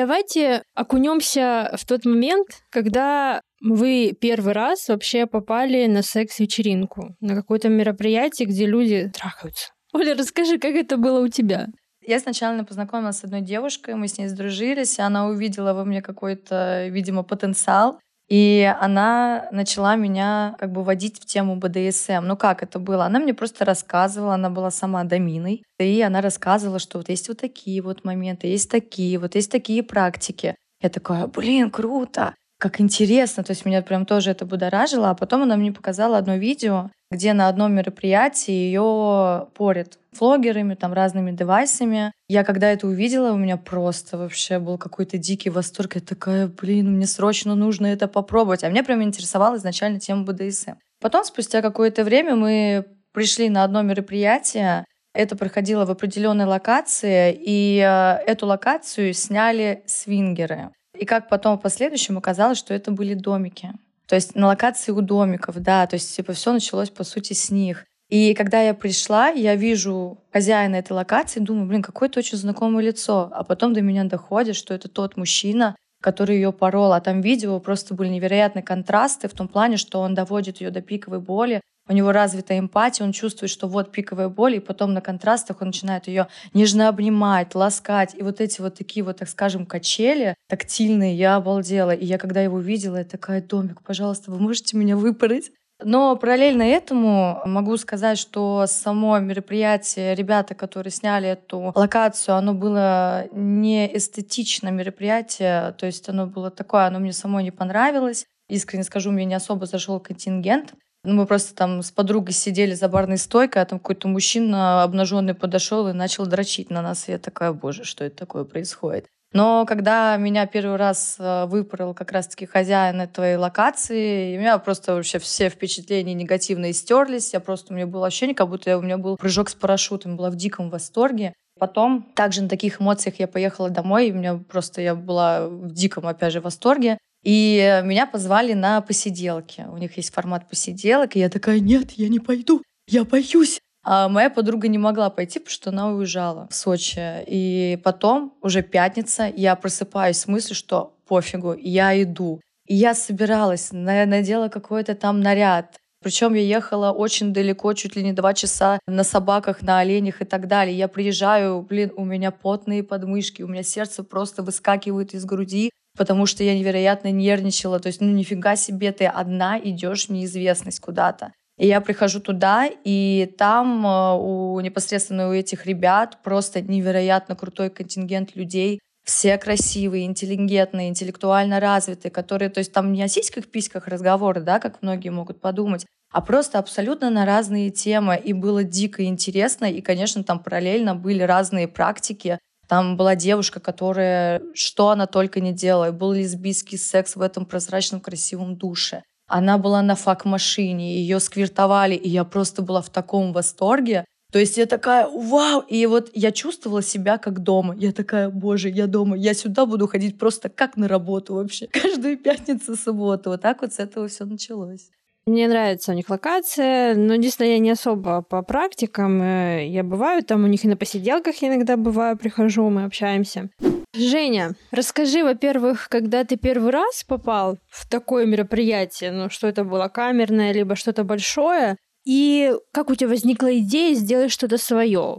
Давайте 0.00 0.62
окунемся 0.74 1.76
в 1.76 1.84
тот 1.84 2.06
момент, 2.06 2.46
когда 2.70 3.42
Вы 3.60 4.16
первый 4.18 4.54
раз 4.54 4.88
вообще 4.88 5.26
попали 5.26 5.86
на 5.88 6.00
секс-вечеринку, 6.00 7.16
на 7.20 7.34
какое-то 7.34 7.68
мероприятие, 7.68 8.48
где 8.48 8.64
люди 8.64 9.12
трахаются. 9.14 9.72
Оля, 9.92 10.14
расскажи, 10.14 10.58
как 10.58 10.72
это 10.72 10.96
было 10.96 11.20
у 11.20 11.28
тебя? 11.28 11.66
Я 12.00 12.18
сначала 12.18 12.62
познакомилась 12.62 13.18
с 13.18 13.24
одной 13.24 13.42
девушкой, 13.42 13.96
мы 13.96 14.08
с 14.08 14.16
ней 14.16 14.28
сдружились, 14.28 14.98
она 14.98 15.26
увидела 15.26 15.74
во 15.74 15.84
мне 15.84 16.00
какой-то, 16.00 16.88
видимо, 16.88 17.22
потенциал. 17.22 18.00
И 18.30 18.72
она 18.80 19.48
начала 19.50 19.96
меня 19.96 20.54
как 20.60 20.70
бы 20.70 20.84
водить 20.84 21.20
в 21.20 21.26
тему 21.26 21.56
БДСМ. 21.56 22.24
Ну 22.24 22.36
как 22.36 22.62
это 22.62 22.78
было? 22.78 23.04
Она 23.04 23.18
мне 23.18 23.34
просто 23.34 23.64
рассказывала, 23.64 24.34
она 24.34 24.50
была 24.50 24.70
сама 24.70 25.02
доминой, 25.02 25.64
и 25.78 26.00
она 26.00 26.20
рассказывала, 26.20 26.78
что 26.78 26.98
вот 26.98 27.08
есть 27.08 27.28
вот 27.28 27.38
такие 27.38 27.82
вот 27.82 28.04
моменты, 28.04 28.46
есть 28.46 28.70
такие, 28.70 29.18
вот 29.18 29.34
есть 29.34 29.50
такие 29.50 29.82
практики. 29.82 30.54
Я 30.80 30.90
такая, 30.90 31.26
блин, 31.26 31.70
круто 31.70 32.34
как 32.60 32.78
интересно, 32.78 33.42
то 33.42 33.52
есть 33.52 33.64
меня 33.64 33.80
прям 33.80 34.04
тоже 34.04 34.30
это 34.30 34.44
будоражило. 34.44 35.08
А 35.08 35.14
потом 35.14 35.42
она 35.42 35.56
мне 35.56 35.72
показала 35.72 36.18
одно 36.18 36.36
видео, 36.36 36.90
где 37.10 37.32
на 37.32 37.48
одном 37.48 37.74
мероприятии 37.74 38.52
ее 38.52 39.48
порят 39.54 39.98
флогерами, 40.12 40.74
там 40.74 40.92
разными 40.92 41.30
девайсами. 41.32 42.12
Я 42.28 42.44
когда 42.44 42.70
это 42.70 42.86
увидела, 42.86 43.32
у 43.32 43.38
меня 43.38 43.56
просто 43.56 44.18
вообще 44.18 44.58
был 44.58 44.76
какой-то 44.76 45.16
дикий 45.16 45.48
восторг. 45.48 45.94
Я 45.94 46.02
такая, 46.02 46.48
блин, 46.48 46.96
мне 46.96 47.06
срочно 47.06 47.54
нужно 47.54 47.86
это 47.86 48.08
попробовать. 48.08 48.62
А 48.62 48.68
мне 48.68 48.82
прям 48.82 49.02
интересовала 49.02 49.56
изначально 49.56 49.98
тема 49.98 50.24
БДСМ. 50.24 50.72
Потом, 51.00 51.24
спустя 51.24 51.62
какое-то 51.62 52.04
время, 52.04 52.36
мы 52.36 52.84
пришли 53.12 53.48
на 53.48 53.64
одно 53.64 53.80
мероприятие, 53.80 54.84
это 55.14 55.34
проходило 55.34 55.86
в 55.86 55.90
определенной 55.90 56.44
локации, 56.44 57.34
и 57.34 57.80
э, 57.80 58.30
эту 58.30 58.46
локацию 58.46 59.14
сняли 59.14 59.82
свингеры. 59.86 60.70
И 61.00 61.06
как 61.06 61.30
потом 61.30 61.56
в 61.56 61.62
последующем 61.62 62.18
оказалось, 62.18 62.58
что 62.58 62.74
это 62.74 62.90
были 62.90 63.14
домики. 63.14 63.72
То 64.06 64.16
есть 64.16 64.34
на 64.34 64.48
локации 64.48 64.92
у 64.92 65.00
домиков, 65.00 65.56
да, 65.56 65.86
то 65.86 65.94
есть 65.94 66.14
типа 66.14 66.34
все 66.34 66.52
началось 66.52 66.90
по 66.90 67.04
сути 67.04 67.32
с 67.32 67.50
них. 67.50 67.86
И 68.10 68.34
когда 68.34 68.60
я 68.60 68.74
пришла, 68.74 69.28
я 69.28 69.54
вижу 69.54 70.18
хозяина 70.30 70.76
этой 70.76 70.92
локации, 70.92 71.40
думаю, 71.40 71.66
блин, 71.66 71.80
какое-то 71.80 72.18
очень 72.18 72.36
знакомое 72.36 72.84
лицо. 72.84 73.30
А 73.32 73.44
потом 73.44 73.72
до 73.72 73.80
меня 73.80 74.04
доходит, 74.04 74.56
что 74.56 74.74
это 74.74 74.88
тот 74.88 75.16
мужчина, 75.16 75.74
который 76.02 76.36
ее 76.36 76.52
порол. 76.52 76.92
А 76.92 77.00
там 77.00 77.22
видео 77.22 77.58
просто 77.60 77.94
были 77.94 78.08
невероятные 78.10 78.62
контрасты 78.62 79.26
в 79.26 79.32
том 79.32 79.48
плане, 79.48 79.78
что 79.78 80.00
он 80.00 80.14
доводит 80.14 80.60
ее 80.60 80.70
до 80.70 80.82
пиковой 80.82 81.20
боли, 81.20 81.62
у 81.90 81.92
него 81.92 82.12
развита 82.12 82.56
эмпатия, 82.56 83.04
он 83.04 83.10
чувствует, 83.10 83.50
что 83.50 83.66
вот 83.66 83.90
пиковая 83.90 84.28
боль, 84.28 84.54
и 84.54 84.60
потом 84.60 84.94
на 84.94 85.00
контрастах 85.00 85.60
он 85.60 85.68
начинает 85.68 86.06
ее 86.06 86.28
нежно 86.54 86.88
обнимать, 86.88 87.56
ласкать. 87.56 88.14
И 88.14 88.22
вот 88.22 88.40
эти 88.40 88.60
вот 88.60 88.76
такие 88.76 89.04
вот, 89.04 89.16
так 89.16 89.28
скажем, 89.28 89.66
качели 89.66 90.36
тактильные, 90.48 91.16
я 91.16 91.34
обалдела. 91.34 91.90
И 91.90 92.06
я 92.06 92.16
когда 92.16 92.42
его 92.42 92.60
видела, 92.60 92.98
я 92.98 93.04
такая, 93.04 93.42
домик, 93.42 93.82
пожалуйста, 93.82 94.30
вы 94.30 94.38
можете 94.38 94.76
меня 94.76 94.96
выпороть? 94.96 95.50
Но 95.82 96.14
параллельно 96.14 96.62
этому 96.62 97.40
могу 97.44 97.76
сказать, 97.76 98.18
что 98.18 98.66
само 98.68 99.18
мероприятие, 99.18 100.14
ребята, 100.14 100.54
которые 100.54 100.92
сняли 100.92 101.30
эту 101.30 101.72
локацию, 101.74 102.36
оно 102.36 102.54
было 102.54 103.26
не 103.32 103.96
эстетично 103.96 104.68
мероприятие, 104.68 105.74
то 105.76 105.86
есть 105.86 106.08
оно 106.08 106.26
было 106.26 106.52
такое, 106.52 106.86
оно 106.86 107.00
мне 107.00 107.12
самой 107.12 107.42
не 107.42 107.50
понравилось. 107.50 108.26
Искренне 108.48 108.84
скажу, 108.84 109.10
мне 109.10 109.24
не 109.24 109.34
особо 109.34 109.66
зашел 109.66 109.98
контингент. 109.98 110.74
Ну, 111.02 111.14
мы 111.14 111.26
просто 111.26 111.54
там 111.54 111.82
с 111.82 111.90
подругой 111.90 112.34
сидели 112.34 112.74
за 112.74 112.88
барной 112.88 113.16
стойкой, 113.16 113.62
а 113.62 113.64
там 113.64 113.78
какой-то 113.78 114.06
мужчина 114.06 114.82
обнаженный 114.82 115.34
подошел 115.34 115.88
и 115.88 115.94
начал 115.94 116.26
дрочить 116.26 116.68
на 116.68 116.82
нас. 116.82 117.08
И 117.08 117.12
я 117.12 117.18
такая, 117.18 117.52
боже, 117.52 117.84
что 117.84 118.04
это 118.04 118.16
такое 118.16 118.44
происходит? 118.44 119.06
Но 119.32 119.64
когда 119.64 120.16
меня 120.16 120.46
первый 120.46 120.76
раз 120.76 121.16
э, 121.18 121.46
выпорол 121.46 121.94
как 121.94 122.10
раз-таки 122.10 122.46
хозяин 122.46 123.00
этой 123.00 123.36
локации, 123.36 124.36
у 124.36 124.40
меня 124.40 124.58
просто 124.58 124.94
вообще 124.94 125.20
все 125.20 125.48
впечатления 125.48 126.14
негативные 126.14 126.72
стерлись. 126.72 127.32
Я 127.32 127.40
просто, 127.40 127.72
у 127.72 127.76
меня 127.76 127.86
было 127.86 128.08
ощущение, 128.08 128.34
как 128.34 128.48
будто 128.48 128.76
у 128.76 128.82
меня 128.82 128.98
был 128.98 129.16
прыжок 129.16 129.48
с 129.48 129.54
парашютом, 129.54 130.16
была 130.16 130.30
в 130.30 130.36
диком 130.36 130.68
восторге. 130.68 131.32
Потом 131.60 132.10
также 132.14 132.42
на 132.42 132.48
таких 132.48 132.80
эмоциях 132.80 133.20
я 133.20 133.28
поехала 133.28 133.70
домой, 133.70 134.08
и 134.08 134.12
у 134.12 134.16
меня 134.16 134.40
просто 134.48 134.80
я 134.80 134.94
была 134.94 135.46
в 135.46 135.70
диком, 135.70 136.06
опять 136.06 136.32
же, 136.32 136.40
восторге. 136.40 136.98
И 137.22 137.82
меня 137.84 138.06
позвали 138.06 138.54
на 138.54 138.80
посиделки. 138.80 139.66
У 139.70 139.76
них 139.76 139.96
есть 139.96 140.12
формат 140.12 140.48
посиделок, 140.48 141.16
и 141.16 141.20
я 141.20 141.28
такая, 141.28 141.60
нет, 141.60 141.92
я 141.92 142.08
не 142.08 142.18
пойду, 142.18 142.62
я 142.88 143.04
боюсь. 143.04 143.60
А 143.82 144.08
моя 144.08 144.28
подруга 144.28 144.68
не 144.68 144.78
могла 144.78 145.08
пойти, 145.10 145.38
потому 145.38 145.52
что 145.52 145.70
она 145.70 145.90
уезжала 145.90 146.48
в 146.50 146.54
Сочи. 146.54 147.24
И 147.26 147.78
потом, 147.82 148.34
уже 148.42 148.62
пятница, 148.62 149.32
я 149.34 149.56
просыпаюсь 149.56 150.18
с 150.18 150.26
мыслью, 150.26 150.54
что 150.54 150.96
пофигу, 151.06 151.54
я 151.58 152.00
иду. 152.02 152.40
И 152.66 152.76
я 152.76 152.94
собиралась, 152.94 153.70
надела 153.72 154.48
какой-то 154.48 154.94
там 154.94 155.20
наряд. 155.20 155.76
Причем 156.02 156.32
я 156.34 156.40
ехала 156.40 156.92
очень 156.92 157.32
далеко, 157.32 157.74
чуть 157.74 157.96
ли 157.96 158.02
не 158.02 158.12
два 158.12 158.32
часа 158.32 158.78
на 158.86 159.04
собаках, 159.04 159.60
на 159.60 159.80
оленях 159.80 160.22
и 160.22 160.24
так 160.24 160.46
далее. 160.46 160.76
Я 160.76 160.88
приезжаю, 160.88 161.60
блин, 161.60 161.92
у 161.96 162.04
меня 162.04 162.30
потные 162.30 162.82
подмышки, 162.82 163.42
у 163.42 163.48
меня 163.48 163.62
сердце 163.62 164.02
просто 164.02 164.42
выскакивает 164.42 165.14
из 165.14 165.24
груди 165.26 165.70
потому 165.96 166.26
что 166.26 166.44
я 166.44 166.56
невероятно 166.56 167.10
нервничала. 167.10 167.80
То 167.80 167.88
есть, 167.88 168.00
ну 168.00 168.08
нифига 168.08 168.56
себе, 168.56 168.92
ты 168.92 169.06
одна 169.06 169.58
идешь 169.58 170.06
в 170.06 170.10
неизвестность 170.10 170.80
куда-то. 170.80 171.32
И 171.58 171.66
я 171.66 171.82
прихожу 171.82 172.20
туда, 172.20 172.70
и 172.84 173.34
там 173.36 173.84
э, 173.86 174.14
у 174.16 174.58
непосредственно 174.60 175.28
у 175.28 175.32
этих 175.32 175.66
ребят 175.66 176.18
просто 176.22 176.62
невероятно 176.62 177.36
крутой 177.36 177.68
контингент 177.68 178.34
людей, 178.34 178.80
все 179.04 179.36
красивые, 179.36 180.06
интеллигентные, 180.06 180.88
интеллектуально 180.88 181.60
развитые, 181.60 182.10
которые, 182.10 182.48
то 182.48 182.58
есть 182.58 182.72
там 182.72 182.92
не 182.92 183.02
о 183.02 183.08
сиськах-письках 183.08 183.88
разговоры, 183.88 184.40
да, 184.40 184.58
как 184.58 184.80
многие 184.80 185.10
могут 185.10 185.40
подумать, 185.40 185.84
а 186.12 186.20
просто 186.20 186.58
абсолютно 186.58 187.10
на 187.10 187.26
разные 187.26 187.70
темы. 187.70 188.16
И 188.16 188.32
было 188.32 188.64
дико 188.64 189.04
интересно, 189.04 189.66
и, 189.66 189.80
конечно, 189.80 190.24
там 190.24 190.40
параллельно 190.40 190.94
были 190.94 191.22
разные 191.22 191.68
практики, 191.68 192.38
там 192.70 192.96
была 192.96 193.16
девушка, 193.16 193.58
которая, 193.58 194.42
что 194.54 194.90
она 194.90 195.08
только 195.08 195.40
не 195.40 195.52
делала, 195.52 195.90
был 195.90 196.12
лесбийский 196.12 196.78
секс 196.78 197.16
в 197.16 197.20
этом 197.20 197.44
прозрачном 197.44 198.00
красивом 198.00 198.54
душе. 198.56 199.02
Она 199.26 199.58
была 199.58 199.82
на 199.82 199.96
фак-машине, 199.96 200.94
ее 200.94 201.18
сквиртовали, 201.18 201.96
и 201.96 202.08
я 202.08 202.22
просто 202.22 202.62
была 202.62 202.80
в 202.80 202.88
таком 202.88 203.32
восторге. 203.32 204.04
То 204.32 204.38
есть 204.38 204.56
я 204.56 204.66
такая, 204.66 205.08
вау! 205.08 205.62
И 205.62 205.84
вот 205.86 206.10
я 206.14 206.30
чувствовала 206.30 206.80
себя 206.80 207.18
как 207.18 207.42
дома. 207.42 207.74
Я 207.76 207.90
такая, 207.90 208.30
боже, 208.30 208.68
я 208.68 208.86
дома. 208.86 209.16
Я 209.16 209.34
сюда 209.34 209.66
буду 209.66 209.88
ходить 209.88 210.16
просто 210.16 210.48
как 210.48 210.76
на 210.76 210.86
работу 210.86 211.34
вообще. 211.34 211.66
Каждую 211.72 212.18
пятницу, 212.18 212.76
субботу. 212.76 213.30
Вот 213.30 213.40
так 213.40 213.62
вот 213.62 213.72
с 213.72 213.80
этого 213.80 214.06
все 214.06 214.26
началось. 214.26 214.92
Мне 215.30 215.46
нравится 215.46 215.92
у 215.92 215.94
них 215.94 216.10
локация, 216.10 216.96
но 216.96 217.14
единственное, 217.14 217.52
я 217.52 217.58
не 217.60 217.70
особо 217.70 218.20
по 218.20 218.42
практикам. 218.42 219.22
Э, 219.22 219.64
я 219.64 219.84
бываю 219.84 220.24
там 220.24 220.42
у 220.42 220.48
них 220.48 220.64
и 220.64 220.68
на 220.68 220.76
посиделках 220.76 221.36
иногда 221.44 221.76
бываю, 221.76 222.18
прихожу, 222.18 222.68
мы 222.68 222.82
общаемся. 222.82 223.48
Женя, 223.94 224.56
расскажи, 224.72 225.22
во-первых, 225.22 225.86
когда 225.88 226.24
ты 226.24 226.36
первый 226.36 226.72
раз 226.72 227.04
попал 227.04 227.58
в 227.68 227.88
такое 227.88 228.26
мероприятие, 228.26 229.12
ну 229.12 229.30
что 229.30 229.46
это 229.46 229.62
было, 229.62 229.86
камерное, 229.86 230.52
либо 230.52 230.74
что-то 230.74 231.04
большое, 231.04 231.76
и 232.04 232.52
как 232.72 232.90
у 232.90 232.96
тебя 232.96 233.10
возникла 233.10 233.56
идея 233.56 233.94
сделать 233.94 234.32
что-то 234.32 234.58
свое? 234.58 235.18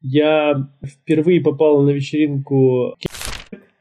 Я 0.00 0.54
впервые 0.82 1.42
попал 1.42 1.82
на 1.82 1.90
вечеринку 1.90 2.96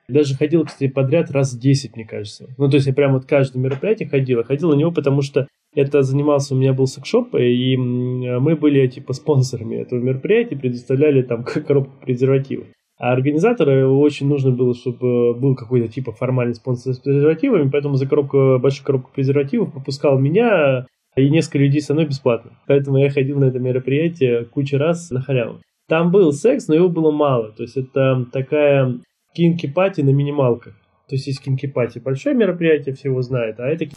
даже 0.08 0.36
ходил, 0.36 0.66
кстати, 0.66 0.90
подряд 0.90 1.32
раз 1.32 1.56
10, 1.56 1.96
мне 1.96 2.06
кажется. 2.06 2.50
Ну, 2.58 2.70
то 2.70 2.76
есть 2.76 2.88
я 2.88 2.94
прям 2.94 3.14
вот 3.14 3.26
каждое 3.26 3.60
мероприятие 3.60 4.10
ходил. 4.10 4.40
Я 4.40 4.44
ходил 4.44 4.70
на 4.70 4.76
него, 4.76 4.92
потому 4.92 5.22
что 5.22 5.48
это 5.76 6.04
занимался, 6.04 6.54
у 6.54 6.58
меня 6.58 6.74
был 6.74 6.88
секшоп, 6.88 7.36
и 7.36 7.76
мы 7.78 8.56
были, 8.56 8.86
типа, 8.88 9.14
спонсорами 9.14 9.78
этого 9.78 10.00
мероприятия, 10.00 10.56
предоставляли 10.56 11.22
там 11.24 11.44
коробку 11.68 11.94
презервативов. 12.02 12.68
А 13.00 13.12
организатору 13.12 13.98
очень 14.00 14.28
нужно 14.28 14.52
было, 14.52 14.74
чтобы 14.76 15.34
был 15.34 15.56
какой-то 15.56 15.92
типа 15.92 16.12
формальный 16.12 16.54
спонсор 16.54 16.94
с 16.94 17.00
презервативами, 17.00 17.70
поэтому 17.70 17.96
за 17.96 18.08
коробку, 18.08 18.60
большую 18.60 18.86
коробку 18.86 19.12
презервативов 19.14 19.74
попускал 19.74 20.20
меня 20.20 20.86
и 21.16 21.30
несколько 21.30 21.58
людей 21.58 21.82
со 21.82 21.94
мной 21.94 22.06
бесплатно. 22.06 22.52
Поэтому 22.68 22.98
я 22.98 23.10
ходил 23.10 23.40
на 23.40 23.46
это 23.46 23.60
мероприятие 23.60 24.46
кучу 24.46 24.78
раз 24.78 25.10
на 25.10 25.22
халяву. 25.22 25.60
Там 25.90 26.12
был 26.12 26.32
секс, 26.32 26.68
но 26.68 26.76
его 26.76 26.88
было 26.88 27.12
мало. 27.12 27.52
То 27.52 27.64
есть 27.64 27.78
это 27.78 28.26
такая 28.32 29.00
кинки-пати 29.34 30.02
на 30.02 30.12
минималках. 30.12 30.74
То 31.08 31.16
есть 31.16 31.28
есть 31.28 31.42
кинки-пати 31.42 32.00
большое 32.00 32.36
мероприятие, 32.36 32.96
все 32.96 33.10
его 33.10 33.22
знают, 33.22 33.60
а 33.60 33.68
это 33.68 33.88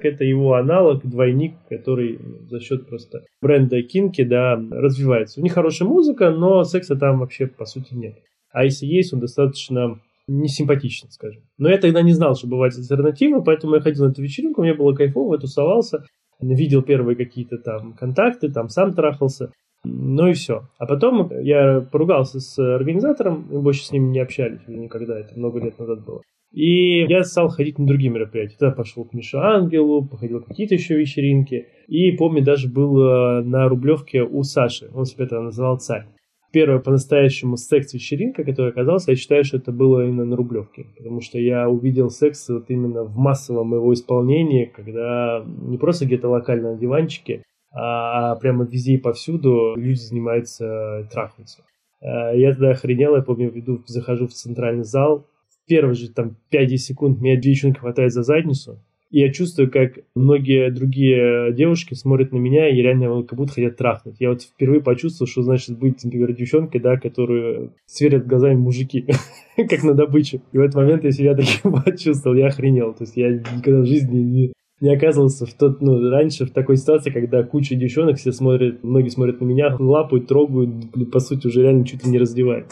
это 0.00 0.24
его 0.24 0.54
аналог, 0.54 1.06
двойник, 1.06 1.54
который 1.68 2.18
за 2.48 2.60
счет 2.60 2.88
просто 2.88 3.22
бренда 3.40 3.82
кинки, 3.82 4.22
да, 4.22 4.56
развивается. 4.70 5.40
У 5.40 5.42
них 5.42 5.52
хорошая 5.52 5.88
музыка, 5.88 6.30
но 6.30 6.64
секса 6.64 6.96
там 6.96 7.20
вообще 7.20 7.46
по 7.46 7.64
сути 7.64 7.94
нет. 7.94 8.18
А 8.52 8.64
если 8.64 8.86
есть, 8.86 9.12
он 9.12 9.20
достаточно 9.20 10.00
несимпатичен, 10.28 11.10
скажем. 11.10 11.42
Но 11.58 11.68
я 11.68 11.78
тогда 11.78 12.02
не 12.02 12.12
знал, 12.12 12.34
что 12.34 12.48
бывает 12.48 12.74
альтернатива, 12.76 13.40
поэтому 13.40 13.76
я 13.76 13.80
ходил 13.80 14.06
на 14.06 14.10
эту 14.10 14.22
вечеринку, 14.22 14.62
мне 14.62 14.74
было 14.74 14.92
кайфово, 14.92 15.34
я 15.34 15.40
тусовался, 15.40 16.04
видел 16.40 16.82
первые 16.82 17.16
какие-то 17.16 17.58
там 17.58 17.92
контакты, 17.92 18.50
там 18.50 18.68
сам 18.68 18.94
трахался. 18.94 19.52
Ну 19.84 20.28
и 20.28 20.32
все. 20.32 20.68
А 20.78 20.86
потом 20.86 21.30
я 21.40 21.80
поругался 21.80 22.40
с 22.40 22.58
организатором, 22.58 23.46
мы 23.50 23.60
больше 23.62 23.84
с 23.84 23.92
ним 23.92 24.10
не 24.10 24.20
общались 24.20 24.60
никогда, 24.66 25.18
это 25.18 25.38
много 25.38 25.60
лет 25.60 25.78
назад 25.78 26.04
было. 26.04 26.22
И 26.52 27.04
я 27.06 27.22
стал 27.24 27.48
ходить 27.48 27.78
на 27.78 27.86
другие 27.86 28.10
мероприятия. 28.10 28.56
Тогда 28.58 28.74
пошел 28.74 29.04
к 29.04 29.12
Мише 29.12 29.36
Ангелу, 29.36 30.06
походил 30.06 30.40
какие-то 30.40 30.74
еще 30.74 30.96
вечеринки. 30.96 31.66
И 31.86 32.12
помню, 32.12 32.42
даже 32.42 32.68
был 32.68 32.98
э, 32.98 33.42
на 33.42 33.68
Рублевке 33.68 34.22
у 34.22 34.42
Саши. 34.42 34.90
Он 34.94 35.04
себя 35.04 35.26
это 35.26 35.40
называл 35.40 35.78
царь. 35.78 36.06
Первая 36.52 36.78
по-настоящему 36.78 37.58
секс-вечеринка, 37.58 38.42
которая 38.42 38.72
оказалась, 38.72 39.06
я 39.08 39.16
считаю, 39.16 39.44
что 39.44 39.58
это 39.58 39.72
было 39.72 40.06
именно 40.06 40.24
на 40.24 40.36
Рублевке. 40.36 40.86
Потому 40.96 41.20
что 41.20 41.38
я 41.38 41.68
увидел 41.68 42.08
секс 42.08 42.48
вот 42.48 42.70
именно 42.70 43.02
в 43.02 43.18
массовом 43.18 43.74
его 43.74 43.92
исполнении, 43.92 44.64
когда 44.64 45.44
не 45.44 45.76
просто 45.76 46.06
где-то 46.06 46.30
локально 46.30 46.72
на 46.72 46.78
диванчике, 46.78 47.42
а 47.72 48.36
прямо 48.36 48.64
везде 48.64 48.94
и 48.94 48.98
повсюду 48.98 49.74
люди 49.76 49.98
занимаются 49.98 51.08
трахаются. 51.10 51.62
Э, 52.00 52.38
я 52.38 52.52
тогда 52.52 52.70
охренел, 52.70 53.16
я 53.16 53.22
помню, 53.22 53.50
иду, 53.58 53.82
захожу 53.86 54.26
в 54.26 54.32
центральный 54.32 54.84
зал, 54.84 55.26
первые 55.66 55.94
же 55.94 56.12
там 56.12 56.36
5 56.50 56.80
секунд 56.80 57.20
меня 57.20 57.36
девчонка 57.36 57.80
хватает 57.80 58.12
за 58.12 58.22
задницу, 58.22 58.80
и 59.10 59.20
я 59.20 59.32
чувствую, 59.32 59.70
как 59.70 60.00
многие 60.14 60.70
другие 60.70 61.52
девушки 61.52 61.94
смотрят 61.94 62.32
на 62.32 62.38
меня 62.38 62.68
и 62.68 62.82
реально 62.82 63.22
как 63.22 63.38
будто 63.38 63.52
хотят 63.52 63.76
трахнуть. 63.76 64.16
Я 64.18 64.30
вот 64.30 64.42
впервые 64.42 64.80
почувствовал, 64.80 65.28
что 65.28 65.42
значит 65.42 65.78
быть, 65.78 66.04
например, 66.04 66.32
девчонкой, 66.32 66.80
да, 66.80 66.96
которую 66.96 67.72
сверят 67.86 68.26
глазами 68.26 68.56
мужики, 68.56 69.06
как 69.56 69.84
на 69.84 69.94
добычу. 69.94 70.42
И 70.52 70.58
в 70.58 70.60
этот 70.60 70.74
момент 70.74 71.04
я 71.04 71.12
себя 71.12 71.34
таким 71.36 71.72
почувствовал, 71.72 72.36
я 72.36 72.48
охренел. 72.48 72.94
То 72.94 73.04
есть 73.04 73.16
я 73.16 73.30
никогда 73.30 73.80
в 73.80 73.86
жизни 73.86 74.18
не, 74.18 74.52
не 74.80 74.94
оказывался 74.94 75.46
в 75.46 75.54
тот, 75.54 75.80
ну, 75.80 76.10
раньше 76.10 76.46
в 76.46 76.50
такой 76.50 76.76
ситуации, 76.76 77.10
когда 77.10 77.42
куча 77.42 77.74
девчонок 77.74 78.18
все 78.18 78.32
смотрят, 78.32 78.84
многие 78.84 79.08
смотрят 79.08 79.40
на 79.40 79.44
меня, 79.44 79.74
лапают, 79.78 80.28
трогают, 80.28 80.70
по 81.10 81.20
сути, 81.20 81.46
уже 81.46 81.62
реально 81.62 81.86
чуть 81.86 82.04
ли 82.04 82.10
не 82.10 82.18
раздевают. 82.18 82.66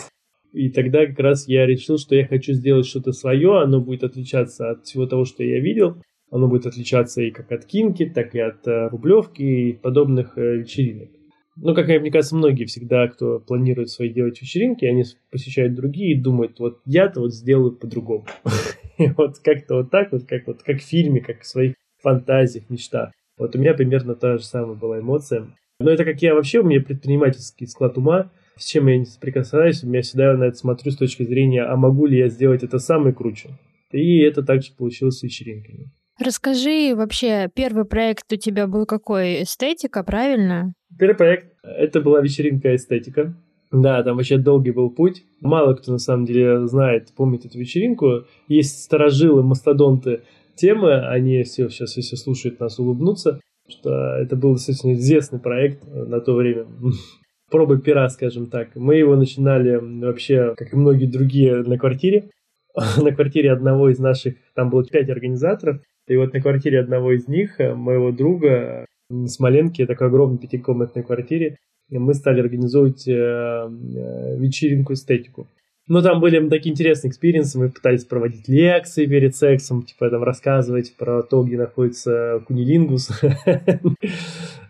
И 0.53 0.69
тогда 0.69 1.07
как 1.07 1.19
раз 1.19 1.49
я 1.49 1.67
решил, 1.67 1.99
что 1.99 2.15
я 2.15 2.27
хочу 2.27 2.53
сделать 2.53 2.87
что-то 2.87 3.13
свое, 3.13 3.61
оно 3.61 3.81
будет 3.81 4.05
отличаться 4.05 4.71
от 4.71 4.85
всего 4.85 5.07
того, 5.07 5.25
что 5.25 5.43
я 5.43 5.59
видел. 5.59 5.97
Оно 6.31 6.49
будет 6.49 6.67
отличаться 6.67 7.23
и 7.23 7.31
как 7.31 7.51
от 7.53 7.65
кинки, 7.65 8.07
так 8.07 8.35
и 8.35 8.41
от 8.41 8.67
э, 8.67 8.89
рублевки 8.89 9.43
и 9.43 9.73
подобных 9.73 10.37
э, 10.37 10.57
вечеринок. 10.59 11.11
Ну, 11.57 11.75
как 11.75 11.87
мне 11.89 12.11
кажется, 12.11 12.35
многие 12.35 12.65
всегда, 12.65 13.07
кто 13.09 13.39
планирует 13.39 13.91
свои 13.91 14.09
делать 14.09 14.41
вечеринки, 14.41 14.85
они 14.85 15.05
посещают 15.31 15.75
другие 15.75 16.13
и 16.13 16.21
думают, 16.21 16.59
вот 16.59 16.81
я-то 16.87 17.21
вот 17.21 17.35
сделаю 17.35 17.73
по-другому. 17.73 18.27
Вот 19.17 19.41
как-то 19.41 19.79
вот 19.79 19.91
так 19.91 20.13
вот, 20.13 20.23
как 20.25 20.47
вот 20.47 20.63
как 20.63 20.79
в 20.79 20.85
фильме, 20.85 21.21
как 21.21 21.41
в 21.41 21.47
своих 21.47 21.75
фантазиях, 22.05 22.71
мечтах. 22.71 23.11
Вот 23.39 23.57
у 23.57 23.59
меня 23.59 23.75
примерно 23.75 24.15
та 24.15 24.39
же 24.39 24.45
самая 24.45 24.77
была 24.77 25.01
эмоция. 25.01 25.47
Но 25.81 25.91
это 25.91 26.05
как 26.05 26.23
я 26.23 26.35
вообще, 26.35 26.61
у 26.61 26.65
меня 26.65 26.81
предпринимательский 26.81 27.67
склад 27.67 27.99
ума, 27.99 28.31
с 28.57 28.67
чем 28.67 28.87
я 28.87 28.99
не 28.99 29.07
соприкасаюсь, 29.07 29.83
я 29.83 30.03
всегда 30.03 30.37
на 30.37 30.45
это 30.45 30.57
смотрю 30.57 30.93
с 30.93 30.97
точки 30.97 31.25
зрения, 31.25 31.65
а 31.65 31.77
могу 31.77 32.07
ли 32.07 32.19
я 32.19 32.29
сделать 32.29 32.63
это 32.63 32.79
сам 32.79 33.09
и 33.09 33.13
круче. 33.13 33.49
И 33.91 34.21
это 34.21 34.43
также 34.43 34.73
получилось 34.73 35.19
с 35.19 35.23
вечеринками. 35.23 35.91
Расскажи 36.21 36.95
вообще, 36.95 37.49
первый 37.53 37.85
проект 37.85 38.33
у 38.33 38.37
тебя 38.37 38.69
был 38.69 38.87
какой? 38.87 39.43
Эстетика, 39.43 40.05
правильно? 40.05 40.73
Первый 40.97 41.17
проект— 41.17 41.57
это 41.65 42.01
была 42.01 42.21
вечеринка 42.21 42.77
эстетика. 42.77 43.35
Да, 43.73 44.01
там 44.05 44.17
вообще 44.17 44.39
долгий 44.39 44.71
был 44.71 44.91
путь. 44.91 45.25
Мало 45.41 45.75
кто 45.75 45.91
на 45.91 45.99
самом 45.99 46.25
деле 46.25 46.69
знает, 46.69 47.13
помнит 47.17 47.45
эту 47.45 47.59
вечеринку. 47.59 48.27
Есть 48.47 48.85
старожилы, 48.85 49.43
мастодонты 49.43 50.23
темы, 50.55 51.07
они 51.07 51.43
все 51.43 51.69
сейчас, 51.69 51.97
если 51.97 52.17
слушают 52.17 52.61
нас, 52.61 52.79
улыбнутся, 52.79 53.41
что 53.69 54.17
это 54.17 54.37
был 54.37 54.55
достаточно 54.55 54.95
известный 54.95 55.41
проект 55.41 55.83
на 55.87 56.21
то 56.21 56.35
время 56.35 56.67
пробы 57.51 57.81
пера, 57.81 58.09
скажем 58.09 58.47
так. 58.47 58.75
Мы 58.75 58.97
его 58.97 59.17
начинали 59.17 59.77
вообще, 59.77 60.55
как 60.57 60.73
и 60.73 60.77
многие 60.77 61.07
другие, 61.07 61.63
на 61.63 61.79
квартире. 61.79 62.31
на 63.01 63.13
квартире 63.13 63.53
одного 63.53 63.91
из 63.91 63.99
наших, 63.99 64.35
там 64.55 64.71
было 64.71 64.85
пять 64.85 65.09
организаторов, 65.09 65.81
и 66.09 66.17
вот 66.17 66.33
на 66.33 66.41
квартире 66.41 66.81
одного 66.81 67.13
из 67.13 67.29
них, 67.29 67.61
э, 67.61 67.75
моего 67.75 68.11
друга, 68.11 68.87
в 69.09 69.29
Смоленке, 69.29 69.87
такой 69.87 70.09
огромной 70.09 70.39
пятикомнатной 70.39 71.03
квартире, 71.03 71.59
мы 71.91 72.15
стали 72.15 72.41
организовывать 72.41 73.07
э, 73.07 73.13
э, 73.13 74.39
вечеринку 74.39 74.95
эстетику. 74.95 75.49
Ну, 75.87 76.01
там 76.01 76.19
были 76.21 76.49
такие 76.49 76.73
интересные 76.73 77.11
экспириенсы, 77.11 77.59
мы 77.59 77.69
пытались 77.69 78.07
проводить 78.07 78.49
лекции 78.49 79.05
перед 79.05 79.37
сексом, 79.37 79.83
типа 79.83 80.09
там 80.09 80.23
рассказывать 80.23 80.97
про 80.97 81.23
то, 81.23 81.43
где 81.43 81.59
находится 81.59 82.43
кунилингус. 82.47 83.11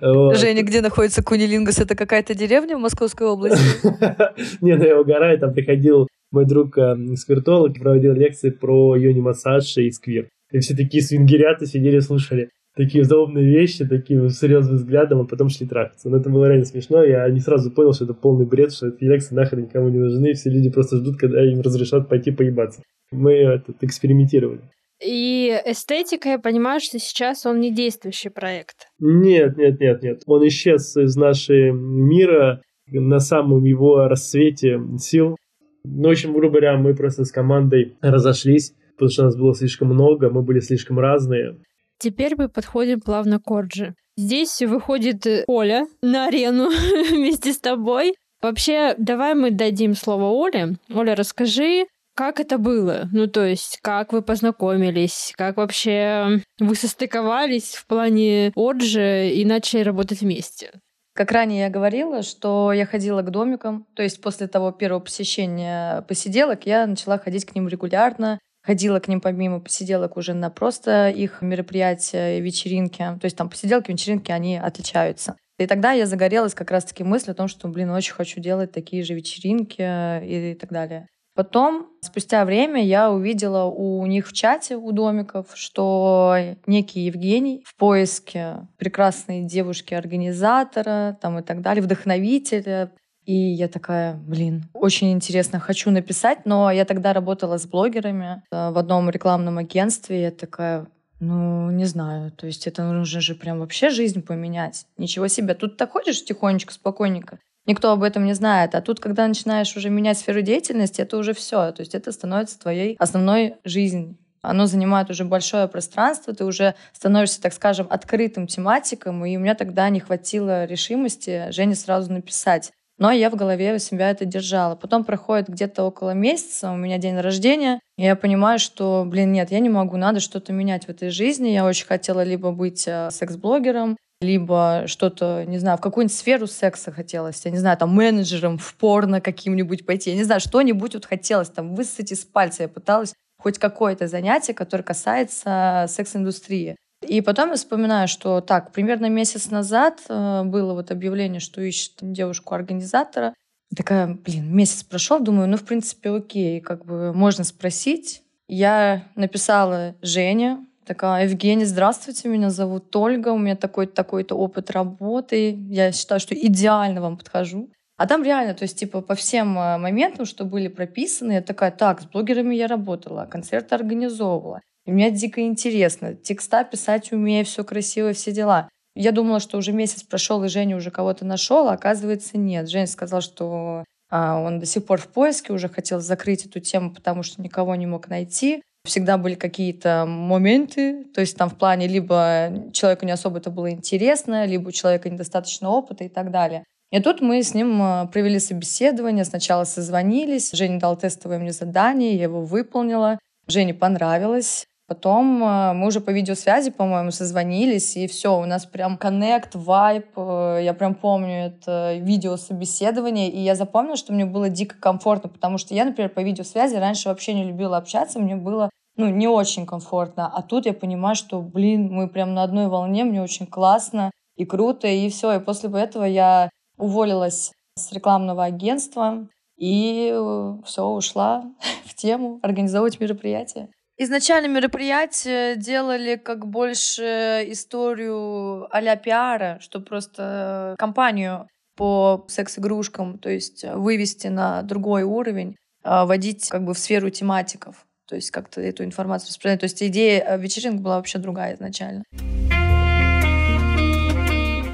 Женя, 0.00 0.62
где 0.64 0.80
находится 0.80 1.22
кунилингус? 1.22 1.78
Это 1.78 1.94
какая-то 1.94 2.34
деревня 2.34 2.76
в 2.76 2.80
Московской 2.80 3.28
области? 3.28 3.60
Не, 4.64 4.74
ну 4.76 4.84
я 4.84 5.00
угораю, 5.00 5.38
там 5.38 5.54
приходил 5.54 6.08
мой 6.32 6.46
друг 6.46 6.76
э, 6.78 6.96
сквиртолог 7.14 7.76
и 7.76 7.80
проводил 7.80 8.12
лекции 8.12 8.50
про 8.50 8.96
йони-массаж 8.96 9.76
и 9.76 9.92
сквир. 9.92 10.28
И 10.50 10.58
все 10.58 10.74
такие 10.74 11.02
свингерята 11.02 11.64
сидели, 11.64 12.00
слушали 12.00 12.50
такие 12.76 13.04
удобные 13.04 13.44
вещи, 13.44 13.86
таким 13.86 14.28
серьезным 14.28 14.76
взглядом, 14.76 15.20
а 15.20 15.24
потом 15.24 15.48
шли 15.48 15.66
трахаться. 15.66 16.08
Но 16.08 16.18
это 16.18 16.30
было 16.30 16.46
реально 16.46 16.64
смешно. 16.64 17.02
Я 17.04 17.28
не 17.30 17.40
сразу 17.40 17.70
понял, 17.70 17.92
что 17.92 18.04
это 18.04 18.14
полный 18.14 18.46
бред, 18.46 18.72
что 18.72 18.88
эти 18.88 19.04
лекции 19.04 19.34
нахрен 19.34 19.62
никому 19.62 19.88
не 19.88 19.98
нужны, 19.98 20.34
все 20.34 20.50
люди 20.50 20.70
просто 20.70 20.96
ждут, 20.96 21.16
когда 21.16 21.44
им 21.44 21.60
разрешат 21.60 22.08
пойти 22.08 22.30
поебаться. 22.30 22.82
Мы 23.10 23.32
этот, 23.32 23.82
экспериментировали. 23.82 24.60
И 25.04 25.50
эстетика, 25.66 26.30
я 26.30 26.38
понимаю, 26.38 26.80
что 26.80 26.98
сейчас 26.98 27.46
он 27.46 27.60
не 27.60 27.74
действующий 27.74 28.30
проект. 28.30 28.88
Нет, 28.98 29.56
нет, 29.56 29.80
нет, 29.80 30.02
нет. 30.02 30.22
Он 30.26 30.46
исчез 30.46 30.96
из 30.96 31.16
нашего 31.16 31.72
мира 31.72 32.62
на 32.90 33.18
самом 33.18 33.64
его 33.64 34.08
рассвете 34.08 34.80
сил. 34.98 35.36
Ну, 35.84 36.08
в 36.08 36.12
общем, 36.12 36.32
грубо 36.32 36.58
говоря, 36.58 36.76
мы 36.78 36.94
просто 36.94 37.24
с 37.24 37.32
командой 37.32 37.96
разошлись, 38.00 38.74
потому 38.94 39.10
что 39.10 39.24
нас 39.24 39.36
было 39.36 39.54
слишком 39.54 39.88
много, 39.88 40.30
мы 40.30 40.42
были 40.42 40.60
слишком 40.60 40.98
разные. 40.98 41.58
Теперь 41.98 42.34
мы 42.36 42.48
подходим 42.48 43.00
плавно 43.00 43.40
к 43.40 43.50
Орджи. 43.50 43.94
Здесь 44.16 44.62
выходит 44.62 45.26
э, 45.26 45.44
Оля 45.46 45.86
на 46.02 46.26
арену 46.26 46.70
вместе 47.10 47.52
с 47.52 47.58
тобой. 47.58 48.14
Вообще, 48.40 48.94
давай 48.98 49.34
мы 49.34 49.50
дадим 49.50 49.94
слово 49.94 50.30
Оле. 50.30 50.76
Оля, 50.94 51.14
расскажи, 51.14 51.86
как 52.14 52.38
это 52.38 52.58
было? 52.58 53.08
Ну, 53.12 53.26
то 53.26 53.44
есть, 53.44 53.78
как 53.82 54.12
вы 54.12 54.22
познакомились? 54.22 55.32
Как 55.36 55.56
вообще 55.56 56.40
вы 56.60 56.74
состыковались 56.76 57.74
в 57.74 57.86
плане 57.86 58.52
Орджи 58.54 59.30
и 59.30 59.44
начали 59.44 59.80
работать 59.80 60.20
вместе? 60.20 60.70
Как 61.14 61.30
ранее 61.30 61.62
я 61.62 61.70
говорила, 61.70 62.22
что 62.22 62.72
я 62.72 62.86
ходила 62.86 63.22
к 63.22 63.30
домикам, 63.30 63.86
то 63.94 64.02
есть 64.02 64.20
после 64.20 64.48
того 64.48 64.72
первого 64.72 65.00
посещения 65.00 66.02
посиделок 66.02 66.66
я 66.66 66.86
начала 66.88 67.18
ходить 67.18 67.44
к 67.44 67.54
ним 67.54 67.68
регулярно, 67.68 68.40
ходила 68.64 68.98
к 68.98 69.08
ним 69.08 69.20
помимо 69.20 69.60
посиделок 69.60 70.16
уже 70.16 70.34
на 70.34 70.50
просто 70.50 71.10
их 71.10 71.42
мероприятия, 71.42 72.40
вечеринки. 72.40 72.98
То 72.98 73.24
есть 73.24 73.36
там 73.36 73.50
посиделки, 73.50 73.90
вечеринки, 73.90 74.32
они 74.32 74.56
отличаются. 74.56 75.36
И 75.58 75.66
тогда 75.66 75.92
я 75.92 76.06
загорелась 76.06 76.54
как 76.54 76.70
раз-таки 76.70 77.04
мыслью 77.04 77.32
о 77.32 77.36
том, 77.36 77.48
что, 77.48 77.68
блин, 77.68 77.90
очень 77.90 78.14
хочу 78.14 78.40
делать 78.40 78.72
такие 78.72 79.04
же 79.04 79.14
вечеринки 79.14 79.82
и 79.82 80.54
так 80.54 80.70
далее. 80.70 81.06
Потом, 81.36 81.88
спустя 82.00 82.44
время, 82.44 82.84
я 82.84 83.10
увидела 83.10 83.64
у 83.64 84.06
них 84.06 84.28
в 84.28 84.32
чате, 84.32 84.76
у 84.76 84.92
домиков, 84.92 85.48
что 85.54 86.36
некий 86.66 87.00
Евгений 87.00 87.64
в 87.66 87.76
поиске 87.76 88.68
прекрасной 88.78 89.42
девушки-организатора 89.42 91.18
там 91.20 91.40
и 91.40 91.42
так 91.42 91.60
далее, 91.60 91.82
вдохновителя, 91.82 92.92
и 93.26 93.34
я 93.34 93.68
такая, 93.68 94.14
блин, 94.14 94.64
очень 94.74 95.12
интересно, 95.12 95.58
хочу 95.60 95.90
написать, 95.90 96.44
но 96.44 96.70
я 96.70 96.84
тогда 96.84 97.12
работала 97.12 97.58
с 97.58 97.66
блогерами 97.66 98.42
э, 98.50 98.70
в 98.70 98.78
одном 98.78 99.10
рекламном 99.10 99.58
агентстве, 99.58 100.22
я 100.22 100.30
такая, 100.30 100.86
ну, 101.20 101.70
не 101.70 101.84
знаю, 101.84 102.32
то 102.32 102.46
есть 102.46 102.66
это 102.66 102.82
нужно 102.84 103.20
же 103.20 103.34
прям 103.34 103.60
вообще 103.60 103.90
жизнь 103.90 104.22
поменять. 104.22 104.86
Ничего 104.98 105.28
себе, 105.28 105.54
тут 105.54 105.76
так 105.76 105.92
ходишь 105.92 106.24
тихонечко, 106.24 106.72
спокойненько, 106.72 107.38
никто 107.66 107.92
об 107.92 108.02
этом 108.02 108.24
не 108.24 108.34
знает. 108.34 108.74
А 108.74 108.80
тут, 108.80 109.00
когда 109.00 109.26
начинаешь 109.26 109.76
уже 109.76 109.90
менять 109.90 110.18
сферу 110.18 110.42
деятельности, 110.42 111.00
это 111.00 111.16
уже 111.16 111.32
все. 111.32 111.72
То 111.72 111.80
есть 111.80 111.94
это 111.94 112.12
становится 112.12 112.58
твоей 112.58 112.96
основной 112.98 113.54
жизнью. 113.64 114.16
Оно 114.42 114.66
занимает 114.66 115.08
уже 115.08 115.24
большое 115.24 115.66
пространство, 115.68 116.34
ты 116.34 116.44
уже 116.44 116.74
становишься, 116.92 117.40
так 117.40 117.54
скажем, 117.54 117.86
открытым 117.88 118.46
тематиком, 118.46 119.24
и 119.24 119.38
у 119.38 119.40
меня 119.40 119.54
тогда 119.54 119.88
не 119.88 120.00
хватило 120.00 120.66
решимости 120.66 121.50
Жене 121.50 121.74
сразу 121.74 122.12
написать. 122.12 122.70
Но 122.98 123.10
я 123.10 123.28
в 123.28 123.34
голове 123.34 123.74
у 123.74 123.78
себя 123.78 124.10
это 124.10 124.24
держала. 124.24 124.76
Потом 124.76 125.04
проходит 125.04 125.48
где-то 125.48 125.84
около 125.84 126.10
месяца, 126.10 126.70
у 126.70 126.76
меня 126.76 126.98
день 126.98 127.18
рождения, 127.18 127.80
и 127.96 128.04
я 128.04 128.14
понимаю, 128.14 128.58
что, 128.58 129.04
блин, 129.06 129.32
нет, 129.32 129.50
я 129.50 129.58
не 129.58 129.68
могу, 129.68 129.96
надо 129.96 130.20
что-то 130.20 130.52
менять 130.52 130.86
в 130.86 130.88
этой 130.88 131.10
жизни. 131.10 131.48
Я 131.48 131.64
очень 131.64 131.86
хотела 131.86 132.22
либо 132.22 132.52
быть 132.52 132.84
э, 132.86 133.10
секс-блогером, 133.10 133.96
либо 134.20 134.84
что-то, 134.86 135.44
не 135.46 135.58
знаю, 135.58 135.78
в 135.78 135.80
какую-нибудь 135.80 136.16
сферу 136.16 136.46
секса 136.46 136.92
хотелось, 136.92 137.44
я 137.44 137.50
не 137.50 137.58
знаю, 137.58 137.76
там 137.76 137.94
менеджером 137.94 138.58
в 138.58 138.74
порно 138.74 139.20
каким-нибудь 139.20 139.84
пойти, 139.86 140.10
я 140.10 140.16
не 140.16 140.24
знаю, 140.24 140.40
что-нибудь 140.40 140.94
вот 140.94 141.04
хотелось 141.04 141.50
там 141.50 141.74
высосать 141.74 142.12
из 142.12 142.24
пальца. 142.24 142.62
Я 142.62 142.68
пыталась 142.68 143.14
хоть 143.38 143.58
какое-то 143.58 144.06
занятие, 144.08 144.54
которое 144.54 144.84
касается 144.84 145.86
секс-индустрии. 145.88 146.76
И 147.04 147.20
потом 147.20 147.50
я 147.50 147.56
вспоминаю, 147.56 148.08
что 148.08 148.40
так, 148.40 148.72
примерно 148.72 149.08
месяц 149.08 149.50
назад 149.50 150.00
э, 150.08 150.42
было 150.44 150.74
вот 150.74 150.90
объявление, 150.90 151.40
что 151.40 151.60
ищет 151.60 151.92
девушку-организатора. 152.00 153.34
Такая, 153.76 154.06
блин, 154.14 154.54
месяц 154.54 154.82
прошел, 154.82 155.20
думаю, 155.20 155.48
ну, 155.48 155.56
в 155.56 155.64
принципе, 155.64 156.10
окей, 156.10 156.60
как 156.60 156.84
бы 156.84 157.12
можно 157.12 157.44
спросить. 157.44 158.22
Я 158.48 159.04
написала 159.14 159.94
Жене, 160.02 160.64
такая, 160.84 161.24
Евгений, 161.24 161.64
здравствуйте, 161.64 162.28
меня 162.28 162.50
зовут 162.50 162.94
Ольга, 162.94 163.30
у 163.30 163.38
меня 163.38 163.56
такой-то 163.56 163.94
такой-то 163.94 164.34
опыт 164.36 164.70
работы, 164.70 165.58
я 165.70 165.92
считаю, 165.92 166.20
что 166.20 166.34
идеально 166.34 167.00
вам 167.00 167.16
подхожу. 167.16 167.70
А 167.96 168.06
там 168.06 168.24
реально, 168.24 168.54
то 168.54 168.64
есть, 168.64 168.78
типа, 168.78 169.00
по 169.00 169.14
всем 169.14 169.56
э, 169.56 169.78
моментам, 169.78 170.26
что 170.26 170.44
были 170.44 170.68
прописаны, 170.68 171.32
я 171.32 171.42
такая, 171.42 171.70
так, 171.70 172.02
с 172.02 172.06
блогерами 172.06 172.54
я 172.54 172.66
работала, 172.66 173.26
концерты 173.26 173.74
организовывала. 173.74 174.60
И 174.86 174.92
мне 174.92 175.10
дико 175.10 175.40
интересно. 175.40 176.14
Текста 176.14 176.64
писать 176.64 177.12
умею, 177.12 177.44
все 177.44 177.64
красиво, 177.64 178.12
все 178.12 178.32
дела. 178.32 178.68
Я 178.94 179.12
думала, 179.12 179.40
что 179.40 179.58
уже 179.58 179.72
месяц 179.72 180.02
прошел, 180.02 180.44
и 180.44 180.48
Женя 180.48 180.76
уже 180.76 180.90
кого-то 180.90 181.24
нашел, 181.24 181.68
а 181.68 181.72
оказывается 181.72 182.38
нет. 182.38 182.68
Женя 182.68 182.86
сказал, 182.86 183.22
что 183.22 183.84
а, 184.10 184.38
он 184.38 184.60
до 184.60 184.66
сих 184.66 184.84
пор 184.86 185.00
в 185.00 185.08
поиске, 185.08 185.52
уже 185.52 185.68
хотел 185.68 186.00
закрыть 186.00 186.46
эту 186.46 186.60
тему, 186.60 186.92
потому 186.92 187.22
что 187.22 187.42
никого 187.42 187.74
не 187.74 187.86
мог 187.86 188.08
найти. 188.08 188.62
Всегда 188.84 189.16
были 189.16 189.34
какие-то 189.34 190.04
моменты, 190.06 191.04
то 191.14 191.22
есть 191.22 191.36
там 191.36 191.48
в 191.48 191.56
плане 191.56 191.88
либо 191.88 192.68
человеку 192.72 193.06
не 193.06 193.12
особо 193.12 193.38
это 193.38 193.50
было 193.50 193.70
интересно, 193.70 194.44
либо 194.44 194.68
у 194.68 194.72
человека 194.72 195.08
недостаточно 195.08 195.70
опыта 195.70 196.04
и 196.04 196.08
так 196.08 196.30
далее. 196.30 196.64
И 196.92 197.00
тут 197.00 197.20
мы 197.20 197.42
с 197.42 197.54
ним 197.54 197.82
а, 197.82 198.06
провели 198.06 198.38
собеседование, 198.38 199.24
сначала 199.24 199.64
созвонились, 199.64 200.52
Женя 200.52 200.78
дал 200.78 200.96
тестовое 200.96 201.38
мне 201.38 201.50
задание, 201.50 202.14
я 202.14 202.24
его 202.24 202.42
выполнила, 202.42 203.18
Жене 203.48 203.74
понравилось. 203.74 204.66
Потом 204.94 205.42
э, 205.42 205.72
мы 205.72 205.88
уже 205.88 206.00
по 206.00 206.10
видеосвязи, 206.10 206.70
по-моему, 206.70 207.10
созвонились, 207.10 207.96
и 207.96 208.06
все, 208.06 208.38
у 208.38 208.44
нас 208.46 208.64
прям 208.64 208.96
коннект, 208.96 209.56
вайп. 209.56 210.06
Э, 210.16 210.60
я 210.62 210.72
прям 210.72 210.94
помню 210.94 211.46
это 211.46 211.96
видеособеседование, 211.96 213.28
и 213.28 213.40
я 213.40 213.56
запомнила, 213.56 213.96
что 213.96 214.12
мне 214.12 214.24
было 214.24 214.48
дико 214.48 214.76
комфортно, 214.78 215.28
потому 215.28 215.58
что 215.58 215.74
я, 215.74 215.84
например, 215.84 216.10
по 216.10 216.20
видеосвязи 216.20 216.76
раньше 216.76 217.08
вообще 217.08 217.34
не 217.34 217.42
любила 217.42 217.76
общаться, 217.76 218.20
мне 218.20 218.36
было 218.36 218.70
ну, 218.96 219.08
не 219.08 219.26
очень 219.26 219.66
комфортно. 219.66 220.30
А 220.32 220.42
тут 220.42 220.66
я 220.66 220.72
понимаю, 220.72 221.16
что, 221.16 221.40
блин, 221.40 221.92
мы 221.92 222.08
прям 222.08 222.32
на 222.32 222.44
одной 222.44 222.68
волне, 222.68 223.02
мне 223.02 223.20
очень 223.20 223.48
классно 223.48 224.12
и 224.36 224.44
круто, 224.44 224.86
и 224.86 225.08
все. 225.08 225.32
И 225.32 225.40
после 225.40 225.70
этого 225.70 226.04
я 226.04 226.50
уволилась 226.78 227.50
с 227.76 227.90
рекламного 227.90 228.44
агентства 228.44 229.26
и 229.56 230.12
э, 230.14 230.54
все, 230.64 230.86
ушла 230.86 231.42
в 231.84 231.94
тему 231.94 232.38
организовывать 232.42 233.00
мероприятия. 233.00 233.68
Изначально 233.96 234.48
мероприятие 234.48 235.54
делали 235.54 236.16
как 236.16 236.46
больше 236.46 237.44
историю 237.46 238.66
а-ля 238.74 238.96
пиара, 238.96 239.58
что 239.60 239.80
просто 239.80 240.74
компанию 240.78 241.48
по 241.76 242.24
секс-игрушкам, 242.28 243.18
то 243.18 243.30
есть 243.30 243.64
вывести 243.64 244.26
на 244.26 244.62
другой 244.62 245.04
уровень, 245.04 245.56
а, 245.84 246.06
вводить 246.06 246.48
как 246.48 246.64
бы 246.64 246.74
в 246.74 246.78
сферу 246.78 247.08
тематиков, 247.10 247.86
то 248.08 248.16
есть 248.16 248.32
как-то 248.32 248.60
эту 248.60 248.82
информацию 248.82 249.28
распространять. 249.28 249.60
То 249.60 249.64
есть 249.64 249.80
идея 249.80 250.24
э, 250.26 250.38
вечеринок 250.40 250.80
была 250.80 250.96
вообще 250.96 251.18
другая 251.18 251.54
изначально. 251.54 252.02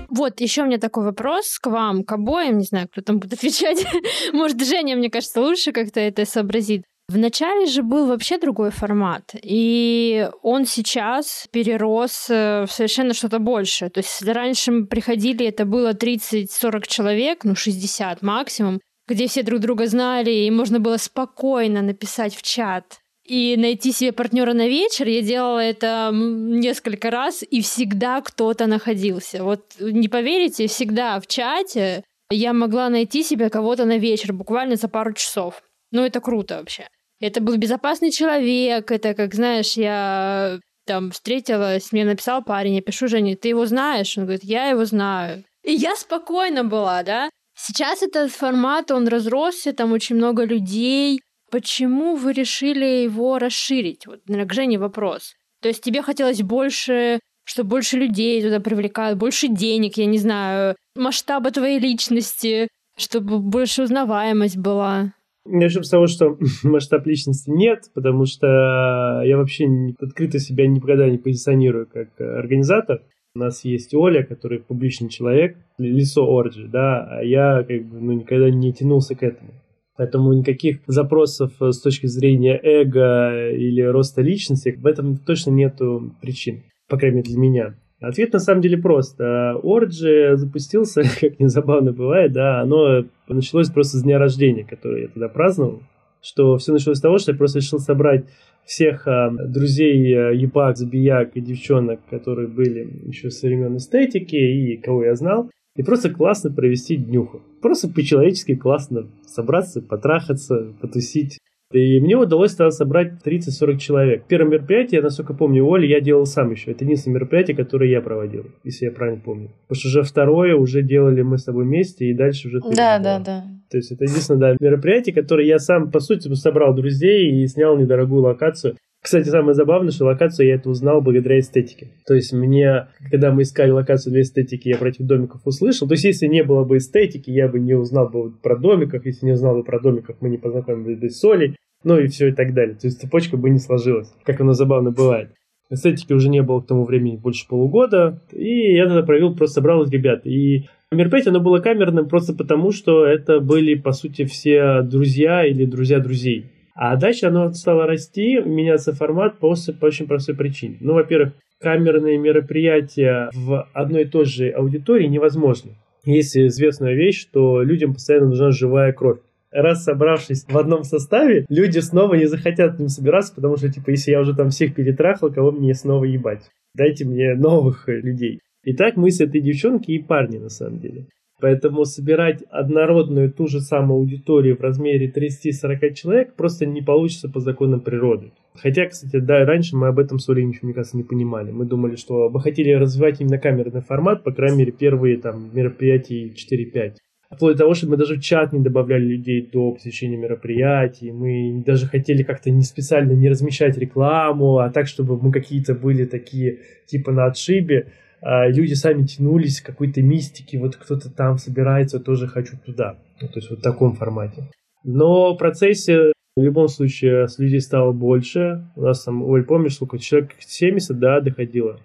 Вот, 0.08 0.40
еще 0.40 0.62
у 0.62 0.66
меня 0.66 0.78
такой 0.78 1.04
вопрос 1.04 1.58
к 1.58 1.66
вам, 1.66 2.04
к 2.04 2.12
обоим, 2.12 2.56
не 2.58 2.64
знаю, 2.64 2.88
кто 2.88 3.02
там 3.02 3.18
будет 3.18 3.34
отвечать. 3.34 3.84
Может, 4.32 4.64
Женя, 4.64 4.96
мне 4.96 5.10
кажется, 5.10 5.42
лучше 5.42 5.72
как-то 5.72 6.00
это 6.00 6.24
сообразит. 6.24 6.84
В 7.10 7.18
начале 7.18 7.66
же 7.66 7.82
был 7.82 8.06
вообще 8.06 8.38
другой 8.38 8.70
формат, 8.70 9.34
и 9.42 10.30
он 10.42 10.64
сейчас 10.64 11.48
перерос 11.50 12.30
э, 12.30 12.66
в 12.68 12.72
совершенно 12.72 13.14
что-то 13.14 13.40
большее. 13.40 13.90
То 13.90 13.98
есть 13.98 14.22
раньше 14.22 14.70
мы 14.70 14.86
приходили, 14.86 15.44
это 15.44 15.64
было 15.64 15.92
30-40 15.92 16.86
человек, 16.86 17.42
ну 17.42 17.56
60 17.56 18.22
максимум, 18.22 18.80
где 19.08 19.26
все 19.26 19.42
друг 19.42 19.58
друга 19.58 19.88
знали, 19.88 20.30
и 20.30 20.50
можно 20.52 20.78
было 20.78 20.98
спокойно 20.98 21.82
написать 21.82 22.36
в 22.36 22.42
чат 22.42 23.00
и 23.26 23.56
найти 23.58 23.90
себе 23.90 24.12
партнера 24.12 24.52
на 24.52 24.68
вечер. 24.68 25.08
Я 25.08 25.22
делала 25.22 25.58
это 25.58 26.12
несколько 26.12 27.10
раз, 27.10 27.42
и 27.42 27.60
всегда 27.60 28.20
кто-то 28.20 28.68
находился. 28.68 29.42
Вот 29.42 29.74
не 29.80 30.06
поверите, 30.06 30.68
всегда 30.68 31.18
в 31.18 31.26
чате 31.26 32.04
я 32.30 32.52
могла 32.52 32.88
найти 32.88 33.24
себе 33.24 33.50
кого-то 33.50 33.84
на 33.84 33.98
вечер, 33.98 34.32
буквально 34.32 34.76
за 34.76 34.86
пару 34.86 35.12
часов. 35.12 35.60
Ну, 35.90 36.04
это 36.04 36.20
круто 36.20 36.58
вообще. 36.58 36.86
Это 37.20 37.40
был 37.40 37.56
безопасный 37.56 38.10
человек, 38.10 38.90
это, 38.90 39.14
как 39.14 39.34
знаешь, 39.34 39.74
я 39.74 40.58
там 40.86 41.10
встретилась, 41.10 41.92
мне 41.92 42.04
написал 42.04 42.42
парень, 42.42 42.74
я 42.76 42.82
пишу 42.82 43.08
Жене, 43.08 43.36
ты 43.36 43.48
его 43.48 43.66
знаешь? 43.66 44.16
Он 44.16 44.24
говорит, 44.24 44.42
я 44.42 44.68
его 44.68 44.84
знаю. 44.86 45.44
И 45.62 45.72
я 45.72 45.94
спокойно 45.96 46.64
была, 46.64 47.02
да? 47.02 47.30
Сейчас 47.54 48.02
этот 48.02 48.32
формат, 48.32 48.90
он 48.90 49.06
разросся, 49.06 49.72
там 49.72 49.92
очень 49.92 50.16
много 50.16 50.44
людей. 50.44 51.20
Почему 51.50 52.16
вы 52.16 52.32
решили 52.32 53.04
его 53.04 53.38
расширить? 53.38 54.06
Вот, 54.06 54.20
наверное, 54.26 54.48
к 54.48 54.54
Жене 54.54 54.78
вопрос. 54.78 55.34
То 55.60 55.68
есть 55.68 55.82
тебе 55.82 56.00
хотелось 56.00 56.42
больше, 56.42 57.20
чтобы 57.44 57.70
больше 57.70 57.98
людей 57.98 58.42
туда 58.42 58.60
привлекают, 58.60 59.18
больше 59.18 59.48
денег, 59.48 59.98
я 59.98 60.06
не 60.06 60.18
знаю, 60.18 60.74
масштаба 60.96 61.50
твоей 61.50 61.78
личности, 61.78 62.68
чтобы 62.96 63.40
больше 63.40 63.82
узнаваемость 63.82 64.56
была? 64.56 65.12
Начнем 65.52 65.82
с 65.82 65.90
того, 65.90 66.06
что 66.06 66.38
масштаб 66.62 67.06
личности 67.06 67.50
нет, 67.50 67.90
потому 67.94 68.24
что 68.24 69.22
я 69.24 69.36
вообще 69.36 69.66
открыто 70.00 70.38
себя 70.38 70.66
никогда 70.66 71.08
не 71.08 71.18
позиционирую 71.18 71.86
как 71.86 72.08
организатор. 72.20 73.02
У 73.34 73.38
нас 73.38 73.64
есть 73.64 73.94
Оля, 73.94 74.24
который 74.24 74.60
публичный 74.60 75.08
человек, 75.08 75.56
лицо 75.78 76.24
Орджи, 76.24 76.66
да, 76.66 77.18
а 77.18 77.22
я 77.22 77.62
как 77.62 77.84
бы 77.84 78.00
ну, 78.00 78.12
никогда 78.12 78.50
не 78.50 78.72
тянулся 78.72 79.14
к 79.14 79.22
этому. 79.22 79.50
Поэтому 79.96 80.32
никаких 80.32 80.78
запросов 80.86 81.52
с 81.60 81.80
точки 81.80 82.06
зрения 82.06 82.58
эго 82.62 83.50
или 83.50 83.82
роста 83.82 84.22
личности 84.22 84.70
в 84.70 84.86
этом 84.86 85.16
точно 85.18 85.50
нету 85.50 86.14
причин, 86.20 86.62
по 86.88 86.96
крайней 86.96 87.18
мере 87.18 87.30
для 87.30 87.38
меня. 87.38 87.74
Ответ 88.00 88.32
на 88.32 88.38
самом 88.38 88.62
деле 88.62 88.78
прост. 88.78 89.20
Орджи 89.20 90.32
запустился, 90.36 91.02
как 91.20 91.38
не 91.38 91.48
забавно 91.48 91.92
бывает, 91.92 92.32
да, 92.32 92.60
оно 92.60 93.04
началось 93.28 93.70
просто 93.70 93.98
с 93.98 94.02
дня 94.02 94.18
рождения, 94.18 94.64
который 94.64 95.02
я 95.02 95.08
тогда 95.08 95.28
праздновал, 95.28 95.82
что 96.22 96.56
все 96.56 96.72
началось 96.72 96.98
с 96.98 97.02
того, 97.02 97.18
что 97.18 97.32
я 97.32 97.38
просто 97.38 97.58
решил 97.58 97.78
собрать 97.78 98.24
всех 98.64 99.06
а, 99.08 99.30
друзей 99.30 100.14
а, 100.16 100.30
ебак, 100.30 100.76
забияк 100.76 101.32
и 101.34 101.40
девчонок, 101.40 102.00
которые 102.08 102.48
были 102.48 102.88
еще 103.06 103.30
со 103.30 103.46
времен 103.46 103.76
эстетики 103.76 104.36
и 104.36 104.76
кого 104.76 105.04
я 105.04 105.14
знал, 105.14 105.50
и 105.76 105.82
просто 105.82 106.10
классно 106.10 106.50
провести 106.50 106.96
днюху. 106.96 107.42
Просто 107.62 107.88
по-человечески 107.88 108.54
классно 108.54 109.08
собраться, 109.26 109.82
потрахаться, 109.82 110.72
потусить. 110.80 111.38
И 111.72 112.00
мне 112.00 112.16
удалось 112.16 112.54
тогда 112.56 112.72
собрать 112.72 113.12
30-40 113.24 113.78
человек. 113.78 114.24
Первое 114.26 114.50
мероприятие, 114.50 115.02
насколько 115.02 115.34
помню, 115.34 115.64
Оли 115.70 115.86
я 115.86 116.00
делал 116.00 116.26
сам 116.26 116.50
еще. 116.50 116.72
Это 116.72 116.84
единственное 116.84 117.16
мероприятие, 117.16 117.56
которое 117.56 117.88
я 117.88 118.00
проводил, 118.00 118.46
если 118.64 118.86
я 118.86 118.90
правильно 118.90 119.20
помню. 119.20 119.50
Потому 119.68 119.78
что 119.78 119.88
уже 119.88 120.02
второе 120.02 120.56
уже 120.56 120.82
делали 120.82 121.22
мы 121.22 121.38
с 121.38 121.44
тобой 121.44 121.64
вместе, 121.64 122.06
и 122.06 122.14
дальше 122.14 122.48
уже 122.48 122.60
ты. 122.60 122.74
Да, 122.74 122.98
да, 122.98 123.20
да. 123.20 123.44
То 123.70 123.76
есть 123.76 123.92
это 123.92 124.02
единственное, 124.02 124.40
да, 124.40 124.56
мероприятие, 124.58 125.14
которое 125.14 125.46
я 125.46 125.60
сам, 125.60 125.92
по 125.92 126.00
сути, 126.00 126.32
собрал 126.34 126.74
друзей 126.74 127.30
и 127.30 127.46
снял 127.46 127.78
недорогую 127.78 128.22
локацию. 128.22 128.74
Кстати, 129.02 129.28
самое 129.28 129.54
забавное, 129.54 129.92
что 129.92 130.04
локацию 130.04 130.46
я 130.46 130.56
это 130.56 130.68
узнал 130.68 131.00
благодаря 131.00 131.38
эстетике. 131.38 131.88
То 132.06 132.14
есть 132.14 132.32
мне, 132.34 132.88
когда 133.10 133.32
мы 133.32 133.42
искали 133.42 133.70
локацию 133.70 134.12
для 134.12 134.22
эстетики, 134.22 134.68
я 134.68 134.76
про 134.76 134.90
этих 134.90 135.06
домиков 135.06 135.40
услышал. 135.46 135.88
То 135.88 135.94
есть 135.94 136.04
если 136.04 136.26
не 136.26 136.44
было 136.44 136.64
бы 136.64 136.76
эстетики, 136.76 137.30
я 137.30 137.48
бы 137.48 137.58
не 137.60 137.74
узнал 137.74 138.10
бы 138.10 138.30
про 138.30 138.56
домиках. 138.56 139.06
Если 139.06 139.24
не 139.24 139.32
узнал 139.32 139.56
бы 139.56 139.64
про 139.64 139.80
домиках, 139.80 140.16
мы 140.20 140.28
не 140.28 140.36
познакомились 140.36 140.98
бы 140.98 141.08
с 141.08 141.18
Солей. 141.18 141.56
Ну 141.82 141.98
и 141.98 142.08
все 142.08 142.28
и 142.28 142.32
так 142.32 142.52
далее. 142.52 142.74
То 142.74 142.88
есть 142.88 143.00
цепочка 143.00 143.38
бы 143.38 143.48
не 143.48 143.58
сложилась, 143.58 144.12
как 144.24 144.40
оно 144.42 144.52
забавно 144.52 144.90
бывает. 144.90 145.30
Эстетики 145.70 146.12
уже 146.12 146.28
не 146.28 146.42
было 146.42 146.60
к 146.60 146.66
тому 146.66 146.84
времени 146.84 147.16
больше 147.16 147.48
полугода. 147.48 148.20
И 148.32 148.74
я 148.74 148.86
тогда 148.86 149.02
провел, 149.02 149.34
просто 149.34 149.56
собрал 149.56 149.86
ребят. 149.86 150.26
И 150.26 150.66
мероприятие, 150.92 151.30
оно 151.30 151.40
было 151.40 151.60
камерным 151.60 152.06
просто 152.06 152.34
потому, 152.34 152.70
что 152.70 153.06
это 153.06 153.40
были, 153.40 153.76
по 153.76 153.92
сути, 153.92 154.24
все 154.24 154.82
друзья 154.82 155.46
или 155.46 155.64
друзья 155.64 156.00
друзей. 156.00 156.50
А 156.80 156.96
дальше 156.96 157.26
оно 157.26 157.52
стало 157.52 157.86
расти, 157.86 158.40
меняться 158.40 158.94
формат 158.94 159.38
по, 159.38 159.54
очень 159.82 160.06
простой 160.06 160.34
причине. 160.34 160.78
Ну, 160.80 160.94
во-первых, 160.94 161.34
камерные 161.60 162.16
мероприятия 162.16 163.28
в 163.34 163.68
одной 163.74 164.04
и 164.04 164.06
той 164.06 164.24
же 164.24 164.48
аудитории 164.48 165.06
невозможны. 165.06 165.72
Есть 166.06 166.38
известная 166.38 166.94
вещь, 166.94 167.20
что 167.20 167.60
людям 167.62 167.92
постоянно 167.92 168.28
нужна 168.28 168.50
живая 168.50 168.94
кровь. 168.94 169.18
Раз 169.50 169.84
собравшись 169.84 170.46
в 170.48 170.56
одном 170.56 170.84
составе, 170.84 171.44
люди 171.50 171.80
снова 171.80 172.14
не 172.14 172.24
захотят 172.24 172.80
им 172.80 172.88
собираться, 172.88 173.34
потому 173.34 173.58
что, 173.58 173.70
типа, 173.70 173.90
если 173.90 174.12
я 174.12 174.20
уже 174.22 174.34
там 174.34 174.48
всех 174.48 174.74
перетрахал, 174.74 175.30
кого 175.30 175.50
мне 175.50 175.74
снова 175.74 176.04
ебать? 176.04 176.48
Дайте 176.74 177.04
мне 177.04 177.34
новых 177.34 177.88
людей. 177.88 178.40
И 178.64 178.72
так 178.72 178.96
мы 178.96 179.10
с 179.10 179.20
этой 179.20 179.42
девчонки 179.42 179.90
и 179.90 180.02
парни, 180.02 180.38
на 180.38 180.48
самом 180.48 180.80
деле. 180.80 181.04
Поэтому 181.40 181.84
собирать 181.84 182.42
однородную 182.50 183.32
ту 183.32 183.46
же 183.46 183.60
самую 183.60 184.00
аудиторию 184.00 184.56
в 184.56 184.60
размере 184.60 185.10
30-40 185.10 185.94
человек 185.94 186.34
просто 186.34 186.66
не 186.66 186.82
получится 186.82 187.28
по 187.28 187.40
законам 187.40 187.80
природы. 187.80 188.32
Хотя, 188.54 188.86
кстати, 188.86 189.18
да, 189.18 189.44
раньше 189.44 189.76
мы 189.76 189.88
об 189.88 189.98
этом 189.98 190.18
с 190.18 190.28
Олей 190.28 190.44
мне 190.44 190.74
кажется, 190.74 190.96
не 190.96 191.02
понимали. 191.02 191.50
Мы 191.50 191.64
думали, 191.64 191.96
что 191.96 192.28
мы 192.28 192.40
хотели 192.40 192.72
развивать 192.72 193.20
именно 193.20 193.38
камерный 193.38 193.80
формат, 193.80 194.22
по 194.22 194.32
крайней 194.32 194.58
мере, 194.58 194.72
первые 194.72 195.16
там 195.16 195.50
мероприятия 195.54 196.28
4-5. 196.28 196.96
Вплоть 197.30 197.52
до 197.52 197.60
того, 197.60 197.74
что 197.74 197.88
мы 197.88 197.96
даже 197.96 198.16
в 198.16 198.20
чат 198.20 198.52
не 198.52 198.58
добавляли 198.58 199.04
людей 199.04 199.48
до 199.52 199.70
посещения 199.70 200.16
мероприятий. 200.16 201.12
Мы 201.12 201.62
даже 201.64 201.86
хотели 201.86 202.24
как-то 202.24 202.50
не 202.50 202.62
специально 202.62 203.12
не 203.12 203.28
размещать 203.28 203.78
рекламу, 203.78 204.58
а 204.58 204.68
так, 204.70 204.88
чтобы 204.88 205.16
мы 205.16 205.30
какие-то 205.30 205.74
были 205.74 206.06
такие 206.06 206.58
типа 206.86 207.12
на 207.12 207.26
отшибе. 207.26 207.92
А 208.22 208.48
люди 208.48 208.74
сами 208.74 209.06
тянулись 209.06 209.60
к 209.60 209.66
какой-то 209.66 210.02
мистике. 210.02 210.58
Вот 210.58 210.76
кто-то 210.76 211.10
там 211.10 211.38
собирается, 211.38 212.00
тоже 212.00 212.26
хочу 212.26 212.58
туда. 212.64 212.98
Ну, 213.20 213.28
то 213.28 213.34
есть 213.36 213.50
вот 213.50 213.60
в 213.60 213.62
таком 213.62 213.94
формате. 213.94 214.50
Но 214.84 215.34
в 215.34 215.38
процессе 215.38 216.12
в 216.36 216.42
любом 216.42 216.68
случае 216.68 217.28
с 217.28 217.38
людей 217.38 217.60
стало 217.60 217.92
больше. 217.92 218.70
У 218.76 218.82
нас 218.82 219.04
там, 219.04 219.22
Оль, 219.22 219.44
помнишь, 219.44 219.74
сколько? 219.74 219.98
Человек 219.98 220.32
70, 220.38 220.98
да, 220.98 221.20
доходило. 221.20 221.80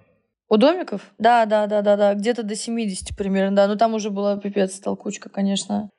У 0.47 0.57
домиков? 0.57 1.01
Да, 1.17 1.45
да, 1.45 1.67
да, 1.67 1.81
да, 1.81 1.97
да. 1.97 2.13
Где-то 2.13 2.43
до 2.43 2.55
70 2.55 3.17
примерно, 3.17 3.55
да. 3.55 3.67
Но 3.67 3.75
там 3.75 3.93
уже 3.93 4.11
была 4.11 4.37
пипец 4.37 4.79
толкучка, 4.79 5.29
конечно. 5.29 5.89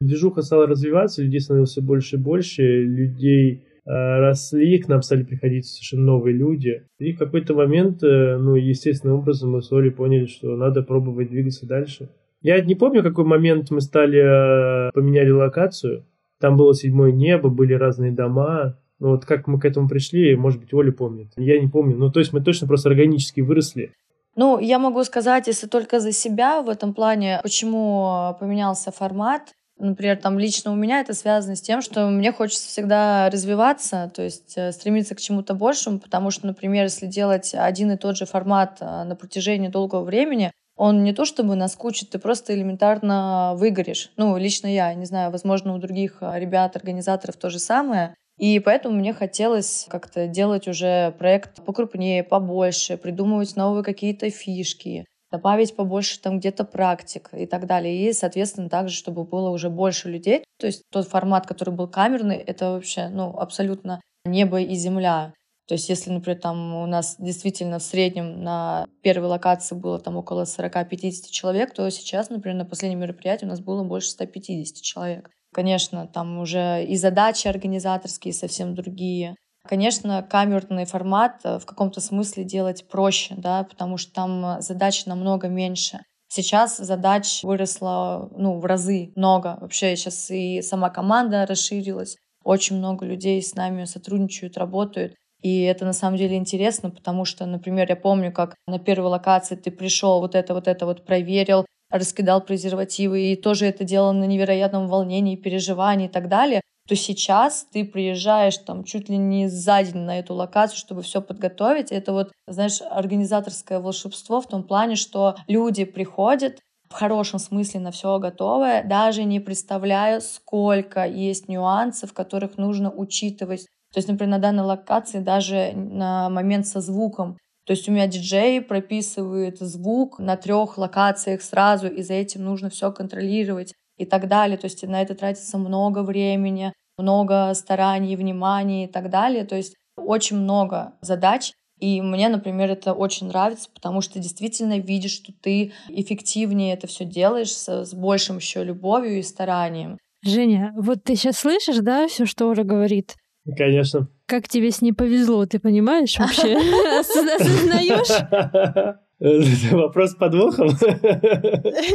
Движуха 0.00 0.40
стала 0.40 0.66
развиваться, 0.66 1.22
людей 1.22 1.40
становилось 1.40 1.72
все 1.72 1.82
больше 1.82 2.16
и 2.16 2.18
больше, 2.18 2.62
людей 2.62 3.66
росли, 3.84 4.78
к 4.78 4.88
нам 4.88 5.02
стали 5.02 5.22
приходить 5.22 5.66
совершенно 5.66 6.04
новые 6.04 6.36
люди. 6.36 6.84
И 6.98 7.12
в 7.12 7.18
какой-то 7.18 7.54
момент, 7.54 8.02
э, 8.02 8.36
ну, 8.38 8.54
естественным 8.54 9.18
образом 9.18 9.52
мы 9.52 9.62
с 9.62 9.72
Олей 9.72 9.90
поняли, 9.90 10.26
что 10.26 10.56
надо 10.56 10.82
пробовать 10.82 11.30
двигаться 11.30 11.66
дальше. 11.66 12.08
Я 12.42 12.60
не 12.60 12.74
помню, 12.74 13.02
какой 13.02 13.24
момент 13.24 13.70
мы 13.70 13.80
стали, 13.80 14.88
э, 14.88 14.90
поменяли 14.92 15.30
локацию. 15.30 16.06
Там 16.40 16.56
было 16.56 16.74
седьмое 16.74 17.12
небо, 17.12 17.50
были 17.50 17.74
разные 17.74 18.12
дома. 18.12 18.78
Ну 18.98 19.10
вот 19.10 19.24
как 19.24 19.46
мы 19.46 19.58
к 19.58 19.64
этому 19.64 19.88
пришли, 19.88 20.36
может 20.36 20.60
быть, 20.60 20.72
Оля 20.72 20.92
помнит. 20.92 21.28
Я 21.36 21.60
не 21.60 21.68
помню. 21.68 21.96
Ну 21.96 22.10
то 22.10 22.20
есть 22.20 22.32
мы 22.32 22.40
точно 22.40 22.66
просто 22.66 22.88
органически 22.88 23.40
выросли. 23.40 23.92
Ну, 24.36 24.58
я 24.58 24.78
могу 24.78 25.02
сказать, 25.04 25.48
если 25.48 25.66
только 25.66 26.00
за 26.00 26.12
себя 26.12 26.62
в 26.62 26.68
этом 26.68 26.94
плане, 26.94 27.40
почему 27.42 28.36
поменялся 28.38 28.90
формат. 28.92 29.52
Например, 29.80 30.16
там 30.18 30.38
лично 30.38 30.72
у 30.72 30.74
меня 30.74 31.00
это 31.00 31.14
связано 31.14 31.56
с 31.56 31.62
тем, 31.62 31.80
что 31.80 32.06
мне 32.08 32.32
хочется 32.32 32.68
всегда 32.68 33.30
развиваться, 33.30 34.12
то 34.14 34.22
есть 34.22 34.52
э, 34.56 34.72
стремиться 34.72 35.14
к 35.14 35.20
чему-то 35.20 35.54
большему, 35.54 35.98
потому 35.98 36.30
что, 36.30 36.46
например, 36.46 36.84
если 36.84 37.06
делать 37.06 37.54
один 37.54 37.90
и 37.90 37.96
тот 37.96 38.16
же 38.16 38.26
формат 38.26 38.76
э, 38.80 39.04
на 39.04 39.16
протяжении 39.16 39.68
долгого 39.68 40.04
времени, 40.04 40.52
он 40.76 41.02
не 41.02 41.14
то 41.14 41.24
чтобы 41.24 41.56
наскучит, 41.56 42.10
ты 42.10 42.18
просто 42.18 42.54
элементарно 42.54 43.54
выгоришь. 43.56 44.12
Ну, 44.16 44.36
лично 44.36 44.66
я, 44.66 44.92
не 44.92 45.06
знаю, 45.06 45.30
возможно, 45.30 45.74
у 45.74 45.78
других 45.78 46.18
э, 46.20 46.38
ребят, 46.38 46.76
организаторов 46.76 47.36
то 47.36 47.48
же 47.48 47.58
самое. 47.58 48.14
И 48.36 48.58
поэтому 48.58 48.96
мне 48.96 49.12
хотелось 49.12 49.86
как-то 49.90 50.26
делать 50.26 50.68
уже 50.68 51.14
проект 51.18 51.64
покрупнее, 51.64 52.22
побольше, 52.22 52.96
придумывать 52.96 53.56
новые 53.56 53.82
какие-то 53.82 54.30
фишки, 54.30 55.06
добавить 55.30 55.76
побольше 55.76 56.20
там 56.20 56.38
где-то 56.38 56.64
практик 56.64 57.30
и 57.32 57.46
так 57.46 57.66
далее. 57.66 58.08
И, 58.08 58.12
соответственно, 58.12 58.68
также, 58.68 58.94
чтобы 58.94 59.24
было 59.24 59.50
уже 59.50 59.70
больше 59.70 60.10
людей. 60.10 60.44
То 60.58 60.66
есть 60.66 60.82
тот 60.90 61.06
формат, 61.08 61.46
который 61.46 61.74
был 61.74 61.88
камерный, 61.88 62.36
это 62.36 62.72
вообще, 62.72 63.08
ну, 63.08 63.36
абсолютно 63.38 64.00
небо 64.24 64.60
и 64.60 64.74
земля. 64.74 65.32
То 65.70 65.74
есть 65.74 65.88
если, 65.88 66.10
например, 66.10 66.40
там 66.40 66.74
у 66.74 66.86
нас 66.86 67.14
действительно 67.20 67.78
в 67.78 67.82
среднем 67.82 68.42
на 68.42 68.88
первой 69.02 69.28
локации 69.28 69.76
было 69.76 70.00
там 70.00 70.16
около 70.16 70.42
40-50 70.42 71.30
человек, 71.30 71.72
то 71.72 71.88
сейчас, 71.90 72.28
например, 72.28 72.58
на 72.58 72.64
последнем 72.64 72.98
мероприятии 72.98 73.44
у 73.44 73.48
нас 73.48 73.60
было 73.60 73.84
больше 73.84 74.08
150 74.08 74.82
человек. 74.82 75.30
Конечно, 75.52 76.08
там 76.08 76.38
уже 76.38 76.84
и 76.84 76.96
задачи 76.96 77.46
организаторские 77.46 78.34
совсем 78.34 78.74
другие. 78.74 79.36
Конечно, 79.70 80.26
камерный 80.28 80.84
формат 80.84 81.42
э, 81.44 81.60
в 81.60 81.64
каком-то 81.64 82.00
смысле 82.00 82.42
делать 82.42 82.88
проще, 82.88 83.36
да, 83.38 83.62
потому 83.62 83.98
что 83.98 84.12
там 84.12 84.60
задач 84.60 85.06
намного 85.06 85.46
меньше. 85.46 86.00
Сейчас 86.26 86.78
задач 86.78 87.44
выросло 87.44 88.28
ну, 88.36 88.58
в 88.58 88.64
разы 88.64 89.12
много. 89.14 89.58
Вообще 89.60 89.94
сейчас 89.94 90.28
и 90.28 90.60
сама 90.60 90.90
команда 90.90 91.46
расширилась. 91.46 92.16
Очень 92.42 92.78
много 92.78 93.06
людей 93.06 93.40
с 93.40 93.54
нами 93.54 93.84
сотрудничают, 93.84 94.58
работают. 94.58 95.14
И 95.40 95.62
это 95.62 95.84
на 95.84 95.92
самом 95.92 96.16
деле 96.16 96.36
интересно, 96.36 96.90
потому 96.90 97.24
что, 97.24 97.46
например, 97.46 97.88
я 97.88 97.94
помню, 97.96 98.32
как 98.32 98.56
на 98.66 98.80
первой 98.80 99.10
локации 99.10 99.54
ты 99.54 99.70
пришел, 99.70 100.18
вот 100.18 100.34
это, 100.34 100.52
вот 100.52 100.66
это 100.66 100.84
вот 100.84 101.06
проверил, 101.06 101.64
раскидал 101.90 102.40
презервативы 102.40 103.32
и 103.32 103.36
тоже 103.36 103.66
это 103.66 103.84
делал 103.84 104.12
на 104.14 104.24
невероятном 104.24 104.88
волнении, 104.88 105.36
переживании 105.36 106.08
и 106.08 106.10
так 106.10 106.28
далее, 106.28 106.60
то 106.88 106.96
сейчас 106.96 107.66
ты 107.72 107.84
приезжаешь 107.84 108.58
там 108.58 108.84
чуть 108.84 109.08
ли 109.08 109.16
не 109.16 109.48
за 109.48 109.82
день 109.82 109.98
на 109.98 110.18
эту 110.18 110.34
локацию, 110.34 110.78
чтобы 110.78 111.02
все 111.02 111.22
подготовить. 111.22 111.92
Это 111.92 112.12
вот, 112.12 112.32
знаешь, 112.46 112.80
организаторское 112.82 113.80
волшебство 113.80 114.40
в 114.40 114.48
том 114.48 114.64
плане, 114.64 114.96
что 114.96 115.36
люди 115.46 115.84
приходят, 115.84 116.58
в 116.88 116.94
хорошем 116.94 117.38
смысле 117.38 117.80
на 117.80 117.92
все 117.92 118.18
готовое, 118.18 118.82
даже 118.82 119.22
не 119.22 119.38
представляя, 119.38 120.18
сколько 120.20 121.06
есть 121.06 121.48
нюансов, 121.48 122.12
которых 122.12 122.58
нужно 122.58 122.90
учитывать. 122.90 123.66
То 123.92 123.98
есть, 123.98 124.08
например, 124.08 124.30
на 124.30 124.38
данной 124.38 124.64
локации 124.64 125.20
даже 125.20 125.72
на 125.74 126.28
момент 126.28 126.66
со 126.66 126.80
звуком 126.80 127.36
то 127.70 127.72
есть 127.72 127.88
у 127.88 127.92
меня 127.92 128.08
диджей 128.08 128.60
прописывает 128.60 129.58
звук 129.60 130.18
на 130.18 130.36
трех 130.36 130.76
локациях 130.76 131.40
сразу, 131.40 131.86
и 131.86 132.02
за 132.02 132.14
этим 132.14 132.42
нужно 132.42 132.68
все 132.68 132.90
контролировать 132.90 133.74
и 134.00 134.04
так 134.04 134.28
далее. 134.28 134.56
То 134.56 134.66
есть 134.66 134.82
на 134.82 135.02
это 135.02 135.14
тратится 135.14 135.58
много 135.58 136.02
времени, 136.02 136.72
много 136.98 137.52
стараний, 137.54 138.16
внимания 138.16 138.84
и 138.84 138.88
так 138.88 139.10
далее. 139.10 139.44
То 139.44 139.56
есть 139.56 139.76
очень 139.96 140.36
много 140.36 140.94
задач. 141.00 141.52
И 141.78 142.02
мне, 142.02 142.28
например, 142.28 142.70
это 142.70 142.92
очень 142.92 143.28
нравится, 143.28 143.70
потому 143.74 144.02
что 144.02 144.18
действительно 144.18 144.78
видишь, 144.78 145.12
что 145.12 145.32
ты 145.32 145.72
эффективнее 145.88 146.74
это 146.74 146.86
все 146.86 147.06
делаешь 147.06 147.52
с, 147.52 147.84
с 147.86 147.94
большим 147.94 148.36
еще 148.36 148.62
любовью 148.64 149.18
и 149.18 149.22
старанием. 149.22 149.98
Женя, 150.22 150.74
вот 150.76 151.02
ты 151.02 151.16
сейчас 151.16 151.38
слышишь, 151.38 151.78
да, 151.78 152.06
все, 152.06 152.26
что 152.26 152.48
Оля 152.48 152.64
говорит? 152.64 153.16
Конечно. 153.56 154.08
Как 154.26 154.46
тебе 154.48 154.70
с 154.70 154.82
ней 154.82 154.92
повезло, 154.92 155.46
ты 155.46 155.58
понимаешь 155.58 156.18
вообще? 156.18 156.56
Осознаешь? 157.00 158.96
Вопрос 159.72 160.12
с 160.12 160.14
подвохом? 160.14 160.68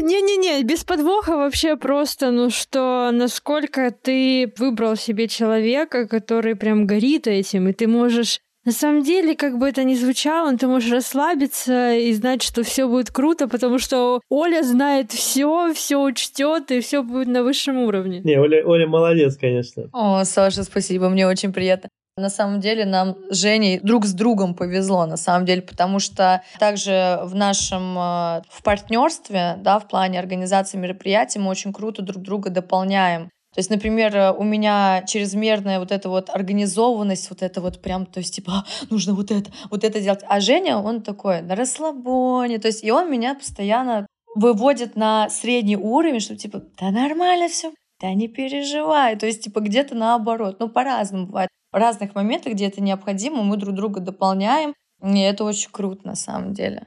Не-не-не, 0.03 0.63
без 0.63 0.83
подвоха 0.83 1.35
вообще 1.35 1.75
просто, 1.75 2.29
ну 2.29 2.51
что, 2.51 3.09
насколько 3.11 3.89
ты 3.91 4.53
выбрал 4.57 4.95
себе 4.95 5.27
человека, 5.27 6.07
который 6.07 6.55
прям 6.55 6.85
горит 6.85 7.25
этим, 7.27 7.67
и 7.67 7.73
ты 7.73 7.87
можешь 7.87 8.41
на 8.63 8.71
самом 8.71 9.03
деле, 9.03 9.35
как 9.35 9.59
бы 9.59 9.69
это 9.69 9.83
ни 9.83 9.93
звучало, 9.93 10.57
ты 10.57 10.67
можешь 10.67 10.91
расслабиться 10.91 11.93
и 11.93 12.11
знать, 12.13 12.41
что 12.41 12.63
все 12.63 12.87
будет 12.87 13.11
круто, 13.11 13.47
потому 13.47 13.77
что 13.77 14.21
Оля 14.29 14.63
знает 14.63 15.11
все, 15.11 15.71
все 15.73 16.01
учтет 16.01 16.71
и 16.71 16.79
все 16.79 17.03
будет 17.03 17.27
на 17.27 17.43
высшем 17.43 17.77
уровне. 17.77 18.21
Не, 18.23 18.39
Оля, 18.39 18.65
Оля 18.65 18.87
молодец, 18.87 19.37
конечно. 19.37 19.89
О, 19.93 20.23
Саша, 20.25 20.63
спасибо, 20.63 21.09
мне 21.09 21.27
очень 21.27 21.53
приятно. 21.53 21.89
На 22.17 22.29
самом 22.29 22.61
деле 22.61 22.85
нам 22.85 23.17
с 23.29 23.35
Женей 23.41 23.77
друг 23.79 24.05
с 24.05 24.13
другом 24.13 24.53
повезло, 24.55 25.05
на 25.05 25.17
самом 25.17 25.45
деле, 25.45 25.61
потому 25.61 25.99
что 25.99 26.41
также 26.59 27.19
в 27.23 27.35
нашем 27.35 27.97
э, 27.97 28.41
в 28.49 28.63
партнерстве, 28.63 29.57
да, 29.59 29.79
в 29.79 29.89
плане 29.89 30.17
организации 30.17 30.77
мероприятий 30.77 31.39
мы 31.39 31.49
очень 31.49 31.73
круто 31.73 32.01
друг 32.01 32.23
друга 32.23 32.49
дополняем. 32.49 33.25
То 33.53 33.59
есть, 33.59 33.69
например, 33.69 34.15
э, 34.15 34.31
у 34.31 34.43
меня 34.43 35.03
чрезмерная 35.05 35.77
вот 35.77 35.91
эта 35.91 36.07
вот 36.07 36.29
организованность, 36.29 37.29
вот 37.29 37.41
это 37.41 37.59
вот 37.59 37.81
прям, 37.81 38.05
то 38.05 38.21
есть, 38.21 38.33
типа, 38.33 38.63
«А, 38.63 38.65
нужно 38.89 39.13
вот 39.13 39.31
это, 39.31 39.51
вот 39.69 39.83
это 39.83 39.99
делать. 39.99 40.23
А 40.25 40.39
Женя, 40.39 40.77
он 40.77 41.01
такой 41.01 41.41
на 41.41 41.53
расслабоне, 41.57 42.59
то 42.59 42.69
есть, 42.69 42.81
и 42.85 42.91
он 42.91 43.11
меня 43.11 43.35
постоянно 43.35 44.07
выводит 44.35 44.95
на 44.95 45.29
средний 45.29 45.75
уровень, 45.75 46.21
что 46.21 46.37
типа, 46.37 46.63
да 46.79 46.91
нормально 46.91 47.49
все, 47.49 47.73
да 48.05 48.13
не 48.13 48.27
переживай. 48.27 49.17
То 49.17 49.25
есть, 49.25 49.43
типа, 49.43 49.61
где-то 49.61 49.95
наоборот. 49.95 50.57
Ну, 50.59 50.69
по-разному 50.69 51.25
бывает. 51.25 51.49
В 51.71 51.77
разных 51.77 52.13
моментах, 52.13 52.53
где 52.53 52.67
это 52.67 52.79
необходимо, 52.79 53.41
мы 53.41 53.57
друг 53.57 53.73
друга 53.73 53.99
дополняем. 53.99 54.75
И 55.03 55.19
это 55.19 55.43
очень 55.43 55.71
круто 55.71 56.05
на 56.05 56.15
самом 56.15 56.53
деле. 56.53 56.85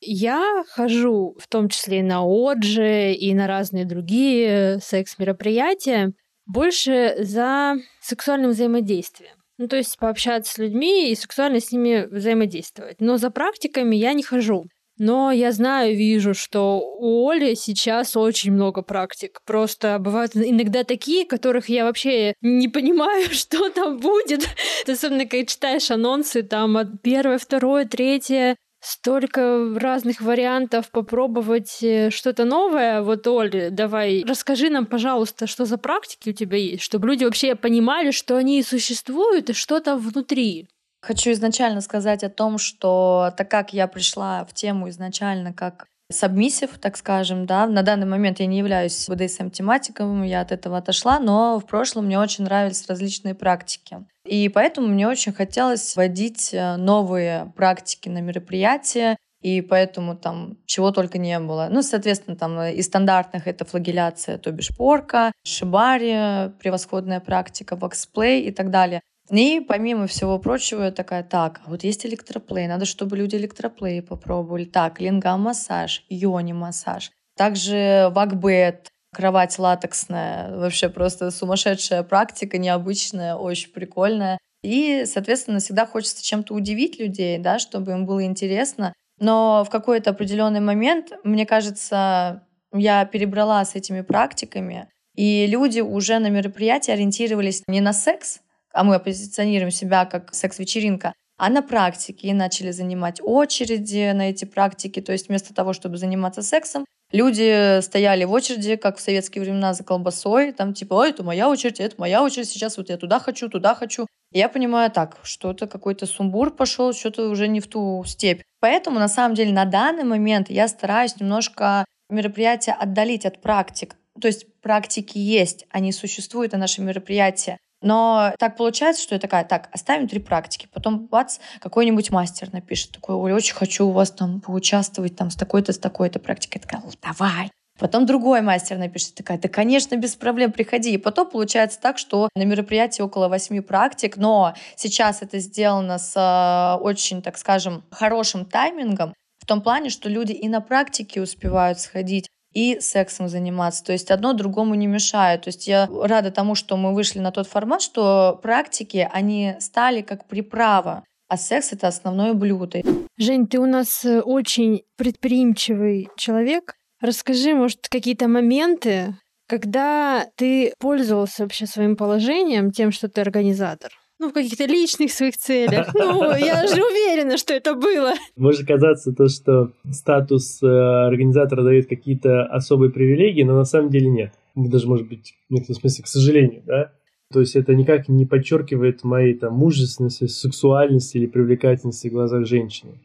Я 0.00 0.62
хожу 0.68 1.34
в 1.40 1.48
том 1.48 1.68
числе 1.68 1.98
и 1.98 2.02
на 2.02 2.22
Оджи, 2.22 3.12
и 3.14 3.34
на 3.34 3.48
разные 3.48 3.84
другие 3.84 4.78
секс-мероприятия 4.80 6.12
больше 6.46 7.16
за 7.18 7.74
сексуальным 8.00 8.50
взаимодействием. 8.50 9.34
Ну, 9.58 9.66
то 9.66 9.76
есть 9.76 9.98
пообщаться 9.98 10.52
с 10.52 10.58
людьми 10.58 11.10
и 11.10 11.16
сексуально 11.16 11.58
с 11.58 11.72
ними 11.72 12.06
взаимодействовать. 12.10 13.00
Но 13.00 13.16
за 13.16 13.30
практиками 13.30 13.96
я 13.96 14.12
не 14.12 14.22
хожу. 14.22 14.66
Но 14.98 15.32
я 15.32 15.50
знаю, 15.52 15.96
вижу, 15.96 16.34
что 16.34 16.78
у 16.78 17.28
Оли 17.28 17.54
сейчас 17.54 18.16
очень 18.16 18.52
много 18.52 18.82
практик. 18.82 19.40
Просто 19.44 19.98
бывают 19.98 20.36
иногда 20.36 20.84
такие, 20.84 21.26
которых 21.26 21.68
я 21.68 21.84
вообще 21.84 22.34
не 22.40 22.68
понимаю, 22.68 23.28
что 23.30 23.70
там 23.70 23.98
будет. 23.98 24.48
Особенно, 24.86 25.26
когда 25.26 25.46
читаешь 25.46 25.90
анонсы, 25.90 26.42
там 26.42 26.76
от 26.76 27.02
первое, 27.02 27.38
второе, 27.38 27.84
третье 27.84 28.56
столько 28.84 29.72
разных 29.76 30.20
вариантов 30.20 30.90
попробовать 30.90 31.82
э, 31.82 32.10
что-то 32.10 32.44
новое. 32.44 33.02
Вот, 33.02 33.26
Оль, 33.26 33.70
давай, 33.70 34.22
расскажи 34.26 34.68
нам, 34.68 34.84
пожалуйста, 34.86 35.46
что 35.46 35.64
за 35.64 35.78
практики 35.78 36.30
у 36.30 36.32
тебя 36.32 36.58
есть, 36.58 36.82
чтобы 36.82 37.08
люди 37.08 37.24
вообще 37.24 37.54
понимали, 37.54 38.10
что 38.10 38.36
они 38.36 38.62
существуют 38.62 39.50
и 39.50 39.54
что 39.54 39.80
там 39.80 39.98
внутри. 39.98 40.68
Хочу 41.06 41.32
изначально 41.32 41.82
сказать 41.82 42.24
о 42.24 42.30
том, 42.30 42.56
что 42.56 43.30
так 43.36 43.50
как 43.50 43.74
я 43.74 43.86
пришла 43.88 44.46
в 44.46 44.54
тему 44.54 44.88
изначально 44.88 45.52
как 45.52 45.86
сабмиссив, 46.10 46.78
так 46.78 46.96
скажем, 46.96 47.44
да. 47.44 47.66
На 47.66 47.82
данный 47.82 48.06
момент 48.06 48.40
я 48.40 48.46
не 48.46 48.56
являюсь 48.58 49.06
BDSM-тематиком, 49.08 50.22
я 50.22 50.40
от 50.40 50.50
этого 50.50 50.78
отошла, 50.78 51.18
но 51.18 51.60
в 51.60 51.66
прошлом 51.66 52.06
мне 52.06 52.18
очень 52.18 52.44
нравились 52.44 52.86
различные 52.88 53.34
практики. 53.34 53.98
И 54.24 54.48
поэтому 54.48 54.86
мне 54.86 55.06
очень 55.06 55.34
хотелось 55.34 55.94
вводить 55.94 56.54
э, 56.54 56.76
новые 56.76 57.52
практики 57.54 58.08
на 58.08 58.22
мероприятия, 58.22 59.18
и 59.42 59.60
поэтому 59.60 60.16
там 60.16 60.56
чего 60.64 60.90
только 60.90 61.18
не 61.18 61.38
было. 61.38 61.68
Ну, 61.70 61.82
соответственно, 61.82 62.34
там 62.34 62.58
из 62.62 62.86
стандартных 62.86 63.46
это 63.46 63.66
флагеляция, 63.66 64.38
то 64.38 64.50
бишь 64.52 64.74
порка, 64.74 65.32
шибари, 65.44 66.50
превосходная 66.60 67.20
практика, 67.20 67.76
воксплей 67.76 68.40
и 68.44 68.50
так 68.50 68.70
далее. 68.70 69.02
И 69.30 69.60
помимо 69.60 70.06
всего 70.06 70.38
прочего, 70.38 70.82
я 70.82 70.90
такая, 70.90 71.22
так, 71.22 71.60
а 71.64 71.70
вот 71.70 71.82
есть 71.82 72.04
электроплей, 72.04 72.66
надо, 72.66 72.84
чтобы 72.84 73.16
люди 73.16 73.36
электроплей 73.36 74.02
попробовали. 74.02 74.64
Так, 74.64 75.00
лингам-массаж, 75.00 76.04
йони-массаж. 76.10 77.10
Также 77.36 78.10
вакбет, 78.14 78.90
кровать 79.14 79.58
латексная, 79.58 80.54
вообще 80.54 80.88
просто 80.90 81.30
сумасшедшая 81.30 82.02
практика, 82.02 82.58
необычная, 82.58 83.34
очень 83.34 83.70
прикольная. 83.72 84.38
И, 84.62 85.04
соответственно, 85.06 85.58
всегда 85.60 85.86
хочется 85.86 86.24
чем-то 86.24 86.54
удивить 86.54 86.98
людей, 86.98 87.38
да, 87.38 87.58
чтобы 87.58 87.92
им 87.92 88.06
было 88.06 88.24
интересно. 88.24 88.92
Но 89.20 89.64
в 89.66 89.70
какой-то 89.70 90.10
определенный 90.10 90.60
момент, 90.60 91.12
мне 91.22 91.46
кажется, 91.46 92.46
я 92.72 93.04
перебрала 93.04 93.64
с 93.64 93.74
этими 93.74 94.00
практиками, 94.00 94.88
и 95.14 95.46
люди 95.46 95.80
уже 95.80 96.18
на 96.18 96.28
мероприятии 96.28 96.90
ориентировались 96.90 97.62
не 97.68 97.80
на 97.80 97.92
секс, 97.92 98.40
а 98.74 98.84
мы 98.84 98.98
позиционируем 99.00 99.70
себя 99.70 100.04
как 100.04 100.34
секс-вечеринка, 100.34 101.14
а 101.36 101.48
на 101.48 101.62
практике 101.62 102.32
начали 102.34 102.70
занимать 102.70 103.20
очереди 103.22 104.12
на 104.12 104.30
эти 104.30 104.44
практики. 104.44 105.00
То 105.00 105.12
есть 105.12 105.28
вместо 105.28 105.54
того, 105.54 105.72
чтобы 105.72 105.96
заниматься 105.96 106.42
сексом, 106.42 106.84
люди 107.10 107.80
стояли 107.80 108.24
в 108.24 108.32
очереди, 108.32 108.76
как 108.76 108.98
в 108.98 109.00
советские 109.00 109.42
времена, 109.42 109.74
за 109.74 109.82
колбасой. 109.84 110.52
Там 110.52 110.74
типа, 110.74 110.94
ой, 110.94 111.10
это 111.10 111.22
моя 111.22 111.48
очередь, 111.48 111.80
это 111.80 111.96
моя 111.98 112.22
очередь, 112.22 112.48
сейчас 112.48 112.76
вот 112.76 112.88
я 112.88 112.96
туда 112.96 113.18
хочу, 113.18 113.48
туда 113.48 113.74
хочу. 113.74 114.06
И 114.32 114.38
я 114.38 114.48
понимаю 114.48 114.90
так, 114.90 115.18
что-то 115.22 115.66
какой-то 115.66 116.06
сумбур 116.06 116.50
пошел, 116.50 116.92
что-то 116.92 117.28
уже 117.28 117.48
не 117.48 117.60
в 117.60 117.68
ту 117.68 118.04
степь. 118.06 118.42
Поэтому, 118.60 118.98
на 118.98 119.08
самом 119.08 119.34
деле, 119.34 119.52
на 119.52 119.64
данный 119.64 120.04
момент 120.04 120.50
я 120.50 120.68
стараюсь 120.68 121.18
немножко 121.20 121.84
мероприятие 122.10 122.74
отдалить 122.74 123.26
от 123.26 123.40
практик. 123.40 123.96
То 124.20 124.28
есть 124.28 124.46
практики 124.60 125.18
есть, 125.18 125.66
они 125.70 125.92
существуют 125.92 126.52
на 126.52 126.58
нашем 126.58 126.86
мероприятии. 126.86 127.58
Но 127.84 128.32
так 128.38 128.56
получается, 128.56 129.02
что 129.02 129.14
я 129.14 129.20
такая, 129.20 129.44
так, 129.44 129.68
оставим 129.72 130.08
три 130.08 130.18
практики. 130.18 130.68
Потом, 130.72 131.06
бац, 131.06 131.38
какой-нибудь 131.60 132.10
мастер 132.10 132.52
напишет 132.52 132.92
такой, 132.92 133.14
ой, 133.14 133.32
очень 133.32 133.54
хочу 133.54 133.86
у 133.86 133.90
вас 133.92 134.10
там 134.10 134.40
поучаствовать 134.40 135.16
там 135.16 135.30
с 135.30 135.36
такой-то, 135.36 135.72
с 135.72 135.78
такой-то 135.78 136.18
практикой. 136.18 136.56
Я 136.56 136.62
такая, 136.62 136.82
давай. 137.02 137.50
Потом 137.78 138.06
другой 138.06 138.40
мастер 138.40 138.78
напишет, 138.78 139.16
такая, 139.16 139.36
да, 139.36 139.48
конечно, 139.48 139.96
без 139.96 140.14
проблем, 140.14 140.52
приходи. 140.52 140.94
И 140.94 140.98
потом 140.98 141.28
получается 141.28 141.80
так, 141.80 141.98
что 141.98 142.28
на 142.36 142.44
мероприятии 142.44 143.02
около 143.02 143.28
восьми 143.28 143.60
практик, 143.60 144.16
но 144.16 144.54
сейчас 144.76 145.22
это 145.22 145.40
сделано 145.40 145.98
с 145.98 146.14
э, 146.16 146.82
очень, 146.82 147.20
так 147.20 147.36
скажем, 147.36 147.82
хорошим 147.90 148.44
таймингом, 148.44 149.12
в 149.44 149.46
том 149.46 149.60
плане, 149.60 149.90
что 149.90 150.08
люди 150.08 150.32
и 150.32 150.48
на 150.48 150.60
практике 150.60 151.20
успевают 151.20 151.78
сходить, 151.78 152.28
и 152.54 152.78
сексом 152.80 153.28
заниматься. 153.28 153.84
То 153.84 153.92
есть 153.92 154.10
одно 154.10 154.32
другому 154.32 154.74
не 154.74 154.86
мешает. 154.86 155.42
То 155.42 155.48
есть 155.48 155.66
я 155.68 155.88
рада 156.02 156.30
тому, 156.30 156.54
что 156.54 156.76
мы 156.76 156.94
вышли 156.94 157.18
на 157.18 157.32
тот 157.32 157.46
формат, 157.46 157.82
что 157.82 158.38
практики, 158.42 159.08
они 159.12 159.56
стали 159.58 160.00
как 160.00 160.26
приправа, 160.26 161.04
а 161.28 161.36
секс— 161.36 161.72
это 161.72 161.88
основное 161.88 162.32
блюдо. 162.32 162.80
Жень, 163.18 163.46
ты 163.46 163.58
у 163.58 163.66
нас 163.66 164.04
э, 164.04 164.20
очень 164.20 164.82
предприимчивый 164.96 166.08
человек. 166.16 166.74
Расскажи, 167.00 167.54
может, 167.54 167.88
какие-то 167.88 168.28
моменты, 168.28 169.16
когда 169.48 170.26
ты 170.36 170.74
пользовался 170.78 171.42
вообще 171.42 171.66
своим 171.66 171.96
положением, 171.96 172.70
тем, 172.70 172.92
что 172.92 173.08
ты 173.08 173.20
организатор? 173.20 173.90
Ну, 174.24 174.30
в 174.30 174.32
каких-то 174.32 174.64
личных 174.64 175.12
своих 175.12 175.36
целях. 175.36 175.92
Ну, 175.94 176.34
я 176.36 176.66
же 176.66 176.82
уверена, 176.82 177.36
что 177.36 177.54
это 177.54 177.74
было. 177.74 178.14
Может 178.36 178.66
казаться 178.66 179.12
то, 179.12 179.28
что 179.28 179.72
статус 179.90 180.62
э, 180.62 180.66
организатора 180.66 181.62
дает 181.62 181.88
какие-то 181.88 182.44
особые 182.46 182.90
привилегии, 182.90 183.42
но 183.42 183.54
на 183.54 183.64
самом 183.64 183.90
деле 183.90 184.08
нет. 184.08 184.32
Даже, 184.54 184.88
может 184.88 185.08
быть, 185.08 185.34
в 185.48 185.52
некотором 185.52 185.80
смысле, 185.80 186.04
к 186.04 186.06
сожалению, 186.06 186.62
да? 186.64 186.92
То 187.32 187.40
есть 187.40 187.56
это 187.56 187.74
никак 187.74 188.08
не 188.08 188.26
подчеркивает 188.26 189.02
моей 189.02 189.34
там 189.34 189.54
мужественности, 189.54 190.26
сексуальности 190.26 191.16
или 191.18 191.26
привлекательности 191.26 192.08
в 192.08 192.12
глазах 192.12 192.46
женщины. 192.46 193.00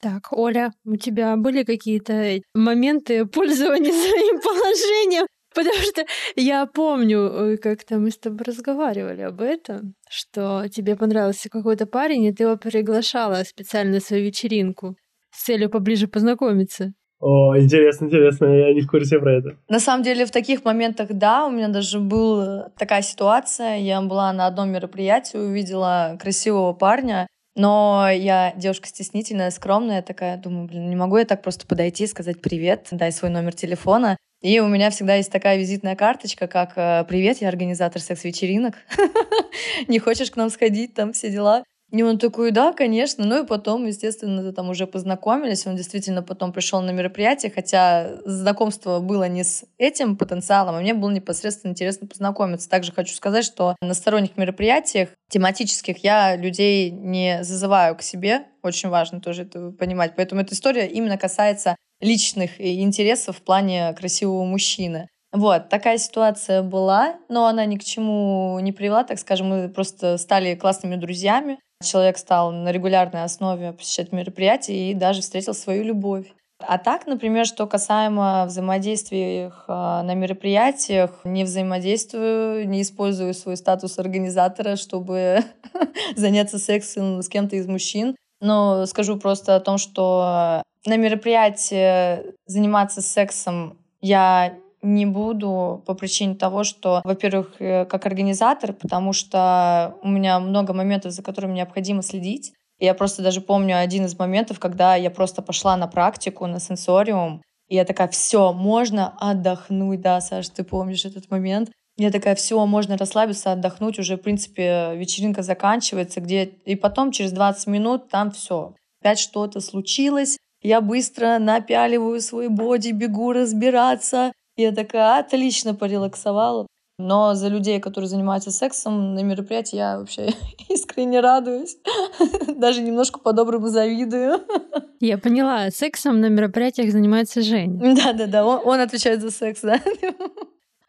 Так, 0.00 0.32
Оля, 0.32 0.72
у 0.84 0.96
тебя 0.96 1.36
были 1.36 1.62
какие-то 1.62 2.40
моменты 2.54 3.26
пользования 3.26 3.92
своим 3.92 4.40
положением? 4.40 5.26
Потому 5.54 5.82
что 5.82 6.04
я 6.36 6.66
помню, 6.66 7.18
э, 7.18 7.56
как-то 7.56 7.98
мы 7.98 8.10
с 8.10 8.18
тобой 8.18 8.44
разговаривали 8.46 9.22
об 9.22 9.40
этом, 9.40 9.94
что 10.08 10.68
тебе 10.68 10.96
понравился 10.96 11.48
какой-то 11.48 11.86
парень, 11.86 12.24
и 12.24 12.32
ты 12.32 12.44
его 12.44 12.56
приглашала 12.56 13.42
специально 13.44 13.94
на 13.94 14.00
свою 14.00 14.24
вечеринку 14.24 14.96
с 15.32 15.44
целью 15.44 15.70
поближе 15.70 16.06
познакомиться. 16.06 16.92
О, 17.20 17.54
интересно, 17.58 18.06
интересно, 18.06 18.46
я 18.46 18.72
не 18.72 18.80
в 18.80 18.86
курсе 18.86 19.18
про 19.18 19.36
это. 19.36 19.56
На 19.68 19.78
самом 19.78 20.02
деле, 20.02 20.24
в 20.24 20.30
таких 20.30 20.64
моментах, 20.64 21.08
да, 21.10 21.46
у 21.46 21.50
меня 21.50 21.68
даже 21.68 22.00
была 22.00 22.70
такая 22.78 23.02
ситуация. 23.02 23.76
Я 23.76 24.00
была 24.00 24.32
на 24.32 24.46
одном 24.46 24.70
мероприятии, 24.70 25.36
увидела 25.36 26.16
красивого 26.18 26.72
парня, 26.72 27.26
но 27.54 28.08
я 28.10 28.54
девушка 28.56 28.88
стеснительная, 28.88 29.50
скромная, 29.50 30.00
такая, 30.00 30.38
думаю, 30.38 30.66
блин, 30.66 30.88
не 30.88 30.96
могу 30.96 31.18
я 31.18 31.26
так 31.26 31.42
просто 31.42 31.66
подойти 31.66 32.04
и 32.04 32.06
сказать 32.06 32.40
привет, 32.40 32.88
дай 32.90 33.12
свой 33.12 33.30
номер 33.30 33.52
телефона. 33.52 34.16
И 34.40 34.58
у 34.60 34.68
меня 34.68 34.90
всегда 34.90 35.16
есть 35.16 35.30
такая 35.30 35.58
визитная 35.58 35.96
карточка, 35.96 36.46
как 36.46 36.72
э, 36.76 37.04
«Привет, 37.06 37.42
я 37.42 37.48
организатор 37.48 38.00
секс-вечеринок. 38.00 38.74
Не 39.88 39.98
хочешь 39.98 40.30
к 40.30 40.36
нам 40.36 40.48
сходить, 40.48 40.94
там 40.94 41.12
все 41.12 41.30
дела?» 41.30 41.62
И 41.90 42.02
он 42.02 42.18
такой, 42.18 42.52
да, 42.52 42.72
конечно. 42.72 43.24
Ну 43.24 43.42
и 43.42 43.46
потом, 43.46 43.86
естественно, 43.86 44.52
там 44.52 44.70
уже 44.70 44.86
познакомились. 44.86 45.66
Он 45.66 45.74
действительно 45.74 46.22
потом 46.22 46.52
пришел 46.52 46.80
на 46.80 46.90
мероприятие, 46.90 47.50
хотя 47.50 48.20
знакомство 48.24 49.00
было 49.00 49.28
не 49.28 49.42
с 49.42 49.64
этим 49.76 50.16
потенциалом, 50.16 50.76
а 50.76 50.80
мне 50.80 50.94
было 50.94 51.10
непосредственно 51.10 51.72
интересно 51.72 52.06
познакомиться. 52.06 52.68
Также 52.68 52.92
хочу 52.92 53.14
сказать, 53.14 53.44
что 53.44 53.76
на 53.82 53.94
сторонних 53.94 54.36
мероприятиях 54.36 55.08
тематических 55.30 56.04
я 56.04 56.36
людей 56.36 56.90
не 56.90 57.42
зазываю 57.42 57.96
к 57.96 58.02
себе. 58.02 58.44
Очень 58.62 58.88
важно 58.88 59.20
тоже 59.20 59.42
это 59.42 59.70
понимать. 59.72 60.12
Поэтому 60.16 60.42
эта 60.42 60.54
история 60.54 60.86
именно 60.86 61.18
касается 61.18 61.76
личных 62.00 62.60
интересов 62.60 63.38
в 63.38 63.42
плане 63.42 63.92
красивого 63.94 64.44
мужчины. 64.44 65.08
Вот, 65.32 65.68
такая 65.68 65.98
ситуация 65.98 66.62
была, 66.62 67.16
но 67.28 67.46
она 67.46 67.64
ни 67.64 67.76
к 67.76 67.84
чему 67.84 68.58
не 68.60 68.72
привела, 68.72 69.04
так 69.04 69.18
скажем, 69.20 69.48
мы 69.48 69.68
просто 69.68 70.18
стали 70.18 70.56
классными 70.56 70.96
друзьями. 70.96 71.58
Человек 71.82 72.18
стал 72.18 72.52
на 72.52 72.72
регулярной 72.72 73.24
основе 73.24 73.72
посещать 73.72 74.12
мероприятия 74.12 74.90
и 74.90 74.94
даже 74.94 75.22
встретил 75.22 75.54
свою 75.54 75.82
любовь. 75.84 76.26
А 76.66 76.76
так, 76.76 77.06
например, 77.06 77.46
что 77.46 77.66
касаемо 77.66 78.44
взаимодействий 78.46 79.50
а, 79.66 80.02
на 80.02 80.14
мероприятиях, 80.14 81.10
не 81.24 81.44
взаимодействую, 81.44 82.68
не 82.68 82.82
использую 82.82 83.32
свой 83.32 83.56
статус 83.56 83.98
организатора, 83.98 84.76
чтобы 84.76 85.38
заняться 86.16 86.58
сексом 86.58 87.22
с 87.22 87.28
кем-то 87.28 87.56
из 87.56 87.66
мужчин. 87.66 88.14
Но 88.42 88.84
скажу 88.86 89.18
просто 89.18 89.56
о 89.56 89.60
том, 89.60 89.78
что 89.78 90.62
на 90.86 90.96
мероприятии 90.96 92.34
заниматься 92.46 93.00
сексом 93.00 93.78
я 94.00 94.54
не 94.82 95.06
буду 95.06 95.82
по 95.86 95.94
причине 95.94 96.34
того, 96.34 96.64
что, 96.64 97.00
во-первых, 97.04 97.56
э, 97.58 97.84
как 97.84 98.06
организатор, 98.06 98.72
потому 98.72 99.12
что 99.12 99.96
у 100.02 100.08
меня 100.08 100.40
много 100.40 100.72
моментов, 100.72 101.12
за 101.12 101.22
которыми 101.22 101.54
необходимо 101.54 102.02
следить. 102.02 102.52
Я 102.78 102.94
просто 102.94 103.22
даже 103.22 103.42
помню 103.42 103.78
один 103.78 104.06
из 104.06 104.18
моментов, 104.18 104.58
когда 104.58 104.94
я 104.96 105.10
просто 105.10 105.42
пошла 105.42 105.76
на 105.76 105.86
практику, 105.86 106.46
на 106.46 106.60
сенсориум, 106.60 107.42
и 107.68 107.76
я 107.76 107.84
такая, 107.84 108.08
все, 108.08 108.52
можно 108.52 109.14
отдохнуть, 109.20 110.00
да, 110.00 110.20
Саш, 110.20 110.48
ты 110.48 110.64
помнишь 110.64 111.04
этот 111.04 111.30
момент? 111.30 111.70
Я 111.96 112.10
такая, 112.10 112.34
все, 112.34 112.64
можно 112.66 112.96
расслабиться, 112.96 113.52
отдохнуть, 113.52 113.98
уже, 113.98 114.16
в 114.16 114.22
принципе, 114.22 114.96
вечеринка 114.96 115.42
заканчивается, 115.42 116.20
где... 116.20 116.44
И 116.64 116.74
потом, 116.74 117.12
через 117.12 117.32
20 117.32 117.66
минут, 117.66 118.08
там 118.08 118.30
все. 118.30 118.74
Опять 119.00 119.18
что-то 119.18 119.60
случилось, 119.60 120.38
я 120.62 120.80
быстро 120.80 121.38
напяливаю 121.38 122.20
свой 122.20 122.48
боди, 122.48 122.90
бегу 122.90 123.32
разбираться, 123.32 124.32
я 124.60 124.72
такая 124.72 125.18
отлично 125.18 125.74
порелаксовала. 125.74 126.66
Но 126.98 127.34
за 127.34 127.48
людей, 127.48 127.80
которые 127.80 128.08
занимаются 128.08 128.50
сексом 128.50 129.14
на 129.14 129.20
мероприятии, 129.20 129.76
я 129.76 129.98
вообще 129.98 130.34
искренне 130.68 131.20
радуюсь. 131.20 131.78
Даже 132.56 132.82
немножко 132.82 133.18
по-доброму 133.18 133.68
завидую. 133.68 134.40
Я 135.00 135.16
поняла. 135.16 135.70
Сексом 135.70 136.20
на 136.20 136.26
мероприятиях 136.26 136.92
занимается 136.92 137.40
Женя. 137.40 137.94
Да-да-да, 137.94 138.44
он, 138.44 138.60
он 138.66 138.80
отвечает 138.80 139.22
за 139.22 139.30
секс, 139.30 139.62
да. 139.62 139.80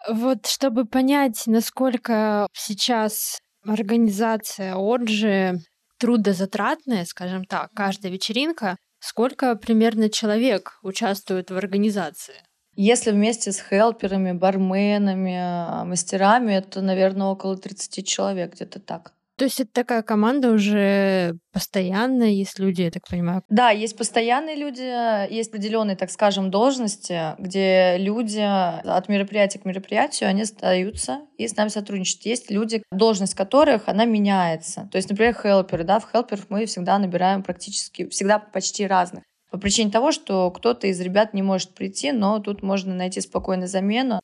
Вот 0.09 0.47
чтобы 0.47 0.83
понять, 0.83 1.43
насколько 1.45 2.45
сейчас 2.51 3.39
организация 3.65 4.75
Оджи 4.75 5.59
трудозатратная, 5.97 7.05
скажем 7.05 7.45
так, 7.45 7.69
каждая 7.73 8.11
вечеринка, 8.11 8.75
Сколько 9.03 9.55
примерно 9.55 10.09
человек 10.09 10.77
участвует 10.83 11.49
в 11.49 11.57
организации? 11.57 12.35
Если 12.83 13.11
вместе 13.11 13.51
с 13.51 13.61
хелперами, 13.61 14.31
барменами, 14.31 15.37
а, 15.39 15.85
мастерами, 15.85 16.53
это, 16.53 16.81
наверное, 16.81 17.27
около 17.27 17.55
30 17.55 18.07
человек, 18.07 18.53
где-то 18.55 18.79
так. 18.79 19.13
То 19.37 19.45
есть 19.45 19.59
это 19.59 19.69
такая 19.71 20.01
команда 20.01 20.49
уже 20.49 21.35
постоянная, 21.53 22.29
есть 22.29 22.57
люди, 22.57 22.81
я 22.81 22.89
так 22.89 23.07
понимаю. 23.07 23.43
Да, 23.49 23.69
есть 23.69 23.95
постоянные 23.95 24.55
люди, 24.55 25.31
есть 25.31 25.49
определенные, 25.49 25.95
так 25.95 26.09
скажем, 26.09 26.49
должности, 26.49 27.35
где 27.37 27.97
люди 27.99 28.39
от 28.39 29.09
мероприятия 29.09 29.59
к 29.59 29.65
мероприятию, 29.65 30.27
они 30.29 30.41
остаются 30.41 31.21
и 31.37 31.47
с 31.47 31.55
нами 31.55 31.69
сотрудничают. 31.69 32.25
Есть 32.25 32.49
люди, 32.49 32.81
должность 32.91 33.35
которых, 33.35 33.83
она 33.89 34.05
меняется. 34.05 34.89
То 34.91 34.95
есть, 34.95 35.07
например, 35.07 35.35
хелперы, 35.39 35.83
да, 35.83 35.99
в 35.99 36.09
хелперов 36.11 36.47
мы 36.49 36.65
всегда 36.65 36.97
набираем 36.97 37.43
практически, 37.43 38.09
всегда 38.09 38.39
почти 38.39 38.87
разных. 38.87 39.23
По 39.51 39.57
причине 39.57 39.91
того, 39.91 40.13
что 40.13 40.49
кто-то 40.49 40.87
из 40.87 40.99
ребят 41.01 41.33
не 41.33 41.43
может 41.43 41.71
прийти, 41.71 42.13
но 42.13 42.39
тут 42.39 42.63
можно 42.63 42.95
найти 42.95 43.19
спокойно 43.19 43.67
замену. 43.67 44.21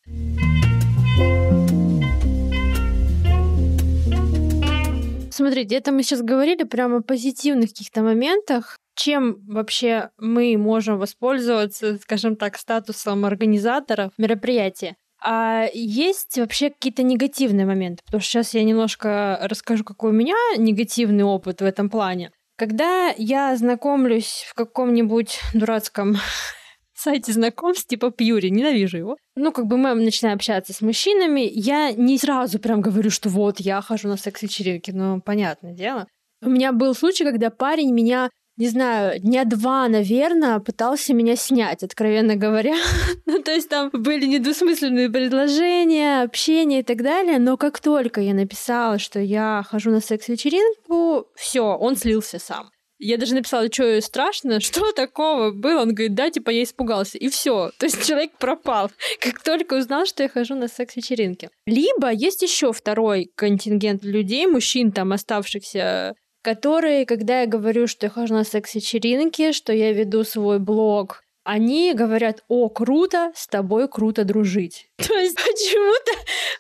Смотрите, 5.30 5.76
это 5.76 5.92
мы 5.92 6.02
сейчас 6.02 6.22
говорили 6.22 6.64
прямо 6.64 6.98
о 6.98 7.02
позитивных 7.02 7.70
каких-то 7.70 8.02
моментах. 8.02 8.78
Чем 8.96 9.46
вообще 9.46 10.10
мы 10.18 10.58
можем 10.58 10.98
воспользоваться, 10.98 11.98
скажем 11.98 12.38
так, 12.38 12.58
статусом 12.58 13.26
организаторов 13.26 14.14
мероприятия? 14.18 14.96
А 15.22 15.66
есть 15.74 16.38
вообще 16.38 16.70
какие-то 16.70 17.04
негативные 17.04 17.66
моменты? 17.66 18.02
Потому 18.06 18.22
что 18.22 18.32
сейчас 18.32 18.54
я 18.54 18.64
немножко 18.64 19.40
расскажу, 19.44 19.84
какой 19.84 20.12
у 20.12 20.14
меня 20.14 20.36
негативный 20.58 21.24
опыт 21.24 21.62
в 21.62 21.66
этом 21.66 21.90
плане. 21.90 22.32
Когда 22.58 23.14
я 23.18 23.56
знакомлюсь 23.56 24.46
в 24.50 24.56
каком-нибудь 24.56 25.40
дурацком 25.54 26.16
сайте 26.94 27.32
знакомств, 27.32 27.88
типа 27.88 28.10
Пьюри, 28.10 28.50
ненавижу 28.50 28.98
его. 28.98 29.18
Ну, 29.36 29.52
как 29.52 29.68
бы 29.68 29.78
мы 29.78 29.94
начинаем 29.94 30.38
общаться 30.38 30.74
с 30.74 30.82
мужчинами, 30.82 31.42
я 31.42 31.92
не 31.92 32.18
сразу 32.18 32.58
прям 32.58 32.82
говорю, 32.82 33.12
что 33.12 33.30
вот, 33.30 33.60
я 33.60 33.80
хожу 33.82 34.08
на 34.08 34.18
секс-вечеринки, 34.18 34.90
ну, 34.90 35.22
понятное 35.22 35.74
дело. 35.74 36.08
У 36.42 36.50
меня 36.50 36.72
был 36.72 36.96
случай, 36.96 37.24
когда 37.24 37.52
парень 37.52 37.94
меня 37.94 38.32
не 38.58 38.68
знаю, 38.70 39.20
дня 39.20 39.46
два, 39.46 39.88
наверное, 39.88 40.60
пытался 40.60 41.14
меня 41.14 41.36
снять, 41.36 41.84
откровенно 41.84 42.36
говоря. 42.36 42.76
ну, 43.26 43.42
то 43.42 43.52
есть 43.52 43.70
там 43.70 43.90
были 43.94 44.26
недвусмысленные 44.26 45.10
предложения, 45.10 46.24
общение 46.24 46.80
и 46.80 46.84
так 46.84 47.04
далее, 47.04 47.38
но 47.38 47.56
как 47.56 47.80
только 47.80 48.20
я 48.20 48.34
написала, 48.34 48.98
что 48.98 49.20
я 49.20 49.64
хожу 49.70 49.92
на 49.92 50.02
секс-вечеринку, 50.02 51.28
все, 51.36 51.62
он 51.62 51.96
слился 51.96 52.40
сам. 52.40 52.72
Я 53.00 53.18
даже 53.18 53.36
написала, 53.36 53.72
что 53.72 54.02
страшно, 54.02 54.60
что 54.60 54.92
такого 54.92 55.52
было. 55.52 55.82
Он 55.82 55.94
говорит, 55.94 56.16
да, 56.16 56.32
типа 56.32 56.50
я 56.50 56.64
испугался. 56.64 57.18
И 57.18 57.30
все. 57.30 57.72
То 57.78 57.86
есть 57.86 58.06
человек 58.06 58.32
пропал, 58.40 58.90
как 59.20 59.44
только 59.44 59.76
узнал, 59.76 60.06
что 60.06 60.24
я 60.24 60.30
хожу 60.30 60.56
на 60.56 60.68
секс-вечеринки. 60.68 61.50
Либо 61.66 62.12
есть 62.12 62.42
еще 62.42 62.74
второй 62.74 63.32
контингент 63.36 64.04
людей, 64.04 64.48
мужчин 64.48 64.92
там 64.92 65.14
оставшихся 65.14 66.16
которые, 66.48 67.06
когда 67.06 67.42
я 67.42 67.46
говорю, 67.46 67.88
что 67.88 68.06
я 68.06 68.10
хожу 68.10 68.34
на 68.34 68.46
секс-вечеринки, 68.46 69.52
что 69.52 69.74
я 69.74 69.92
веду 69.92 70.24
свой 70.24 70.60
блог, 70.60 71.22
они 71.44 71.94
говорят, 71.94 72.46
о, 72.48 72.70
круто, 72.70 73.34
с 73.36 73.48
тобой 73.48 73.90
круто 73.90 74.24
дружить. 74.24 74.88
То 74.96 75.14
есть 75.14 75.36
почему-то 75.36 76.12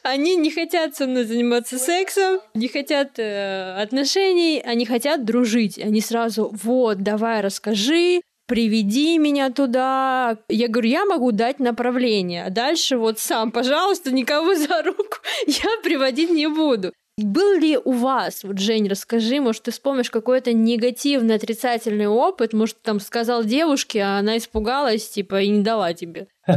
они 0.03 0.35
не 0.35 0.51
хотят 0.51 0.97
со 0.97 1.07
мной 1.07 1.23
заниматься 1.23 1.79
сексом, 1.79 2.41
не 2.53 2.67
хотят 2.67 3.17
э, 3.17 3.81
отношений, 3.81 4.61
они 4.61 4.85
хотят 4.85 5.23
дружить. 5.23 5.79
Они 5.79 6.01
сразу, 6.01 6.53
вот, 6.63 6.97
давай 6.97 7.39
расскажи, 7.39 8.19
приведи 8.45 9.17
меня 9.17 9.51
туда. 9.51 10.37
Я 10.49 10.67
говорю, 10.67 10.89
я 10.89 11.05
могу 11.05 11.31
дать 11.31 11.59
направление, 11.59 12.43
а 12.43 12.49
дальше 12.49 12.97
вот 12.97 13.19
сам, 13.19 13.53
пожалуйста, 13.53 14.11
никого 14.11 14.53
за 14.53 14.83
руку 14.83 15.19
я 15.47 15.81
приводить 15.81 16.29
не 16.29 16.47
буду. 16.47 16.91
Был 17.19 17.59
ли 17.59 17.79
у 17.83 17.93
вас, 17.93 18.43
вот, 18.43 18.59
Жень, 18.59 18.87
расскажи, 18.87 19.41
может, 19.41 19.63
ты 19.63 19.71
вспомнишь 19.71 20.11
какой-то 20.11 20.53
негативный, 20.53 21.33
отрицательный 21.33 22.05
опыт, 22.05 22.53
может, 22.53 22.77
там 22.83 22.99
сказал 22.99 23.43
девушке, 23.43 24.01
а 24.01 24.19
она 24.19 24.37
испугалась, 24.37 25.09
типа, 25.09 25.41
и 25.41 25.49
не 25.49 25.63
дала 25.63 25.93
тебе? 25.93 26.27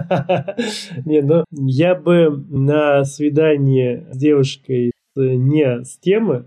Не, 1.06 1.22
ну, 1.22 1.44
я 1.50 1.94
бы 1.94 2.44
на 2.50 3.04
свидание 3.04 4.06
с 4.12 4.18
девушкой 4.18 4.92
не 5.16 5.82
с 5.82 5.96
темы, 5.96 6.44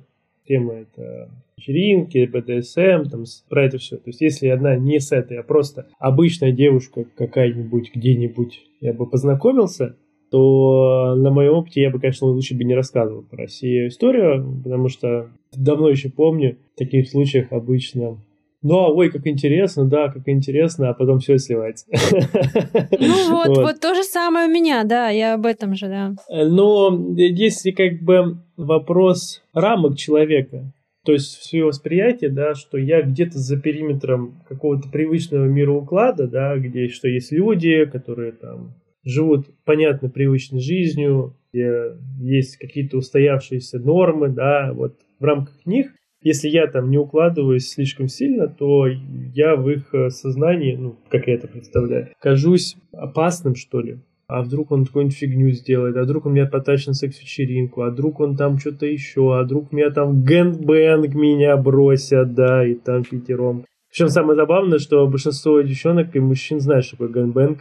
тема 0.47 0.73
это 0.73 1.31
вечеринки, 1.57 2.25
БДСМ, 2.25 3.09
там, 3.09 3.23
про 3.49 3.65
это 3.65 3.77
все. 3.77 3.97
То 3.97 4.09
есть, 4.09 4.21
если 4.21 4.47
одна 4.47 4.75
не 4.75 4.99
с 4.99 5.11
этой, 5.11 5.39
а 5.39 5.43
просто 5.43 5.87
обычная 5.97 6.51
девушка 6.51 7.05
какая-нибудь 7.17 7.91
где-нибудь, 7.95 8.61
я 8.81 8.93
бы 8.93 9.09
познакомился, 9.09 9.95
то 10.33 11.13
на 11.15 11.29
моем 11.29 11.53
опыте 11.53 11.83
я 11.83 11.91
бы, 11.91 11.99
конечно, 11.99 12.25
лучше 12.25 12.55
бы 12.55 12.63
не 12.63 12.73
рассказывал 12.73 13.21
про 13.21 13.47
сию 13.47 13.89
историю, 13.89 14.61
потому 14.63 14.89
что 14.89 15.29
давно 15.55 15.89
еще 15.89 16.09
помню, 16.09 16.57
в 16.73 16.79
таких 16.79 17.07
случаях 17.07 17.51
обычно 17.51 18.17
ну, 18.63 18.79
а 18.79 18.87
ой, 18.87 19.11
как 19.11 19.27
интересно, 19.27 19.85
да, 19.85 20.07
как 20.07 20.27
интересно, 20.27 20.89
а 20.89 20.93
потом 20.95 21.19
все 21.19 21.37
сливается. 21.37 21.85
Ну 21.91 23.29
вот, 23.29 23.49
вот, 23.49 23.57
вот 23.57 23.79
то 23.79 23.93
же 23.93 24.03
самое 24.03 24.47
у 24.47 24.51
меня, 24.51 24.85
да, 24.85 25.09
я 25.09 25.35
об 25.35 25.45
этом 25.45 25.75
же, 25.75 25.87
да. 25.87 26.15
Но 26.29 27.13
если 27.15 27.69
как 27.69 28.01
бы 28.01 28.37
вопрос 28.57 29.43
рамок 29.53 29.97
человека, 29.97 30.73
то 31.05 31.11
есть 31.11 31.43
свое 31.43 31.65
восприятие, 31.65 32.31
да, 32.31 32.55
что 32.55 32.79
я 32.79 33.03
где-то 33.03 33.37
за 33.37 33.59
периметром 33.59 34.41
какого-то 34.49 34.89
привычного 34.89 35.45
мироуклада, 35.45 36.27
да, 36.27 36.57
где 36.57 36.87
что 36.87 37.07
есть 37.07 37.31
люди, 37.31 37.85
которые 37.85 38.31
там 38.31 38.73
живут, 39.03 39.47
понятно, 39.65 40.09
привычной 40.09 40.59
жизнью, 40.59 41.35
где 41.51 41.97
есть 42.19 42.57
какие-то 42.57 42.97
устоявшиеся 42.97 43.79
нормы, 43.79 44.29
да, 44.29 44.71
вот 44.73 44.97
в 45.19 45.23
рамках 45.23 45.65
них, 45.65 45.93
если 46.21 46.47
я 46.47 46.67
там 46.67 46.89
не 46.89 46.97
укладываюсь 46.97 47.69
слишком 47.69 48.07
сильно, 48.07 48.47
то 48.47 48.87
я 48.87 49.55
в 49.55 49.69
их 49.69 49.93
э, 49.93 50.09
сознании, 50.09 50.75
ну, 50.75 50.95
как 51.09 51.27
я 51.27 51.35
это 51.35 51.47
представляю, 51.47 52.09
кажусь 52.19 52.77
опасным, 52.91 53.55
что 53.55 53.81
ли. 53.81 53.99
А 54.27 54.41
вдруг 54.41 54.71
он 54.71 54.85
какую-нибудь 54.85 55.17
фигню 55.17 55.51
сделает, 55.51 55.97
а 55.97 56.03
вдруг 56.03 56.25
он 56.25 56.33
меня 56.33 56.45
потащит 56.45 56.87
на 56.87 56.93
секс-вечеринку, 56.93 57.81
а 57.81 57.89
вдруг 57.89 58.21
он 58.21 58.37
там 58.37 58.57
что-то 58.57 58.85
еще, 58.85 59.37
а 59.37 59.43
вдруг 59.43 59.73
меня 59.73 59.91
там 59.91 60.23
gangbang 60.23 61.13
меня 61.13 61.57
бросят, 61.57 62.33
да, 62.33 62.65
и 62.65 62.73
там 62.73 63.03
пятером. 63.03 63.65
Причем 63.93 64.09
самое 64.09 64.35
забавное, 64.35 64.79
что 64.79 65.07
большинство 65.07 65.61
девчонок 65.61 66.15
и 66.15 66.19
мужчин 66.19 66.59
знают, 66.59 66.83
что 66.83 66.97
такое 66.97 67.09
gangbang. 67.09 67.59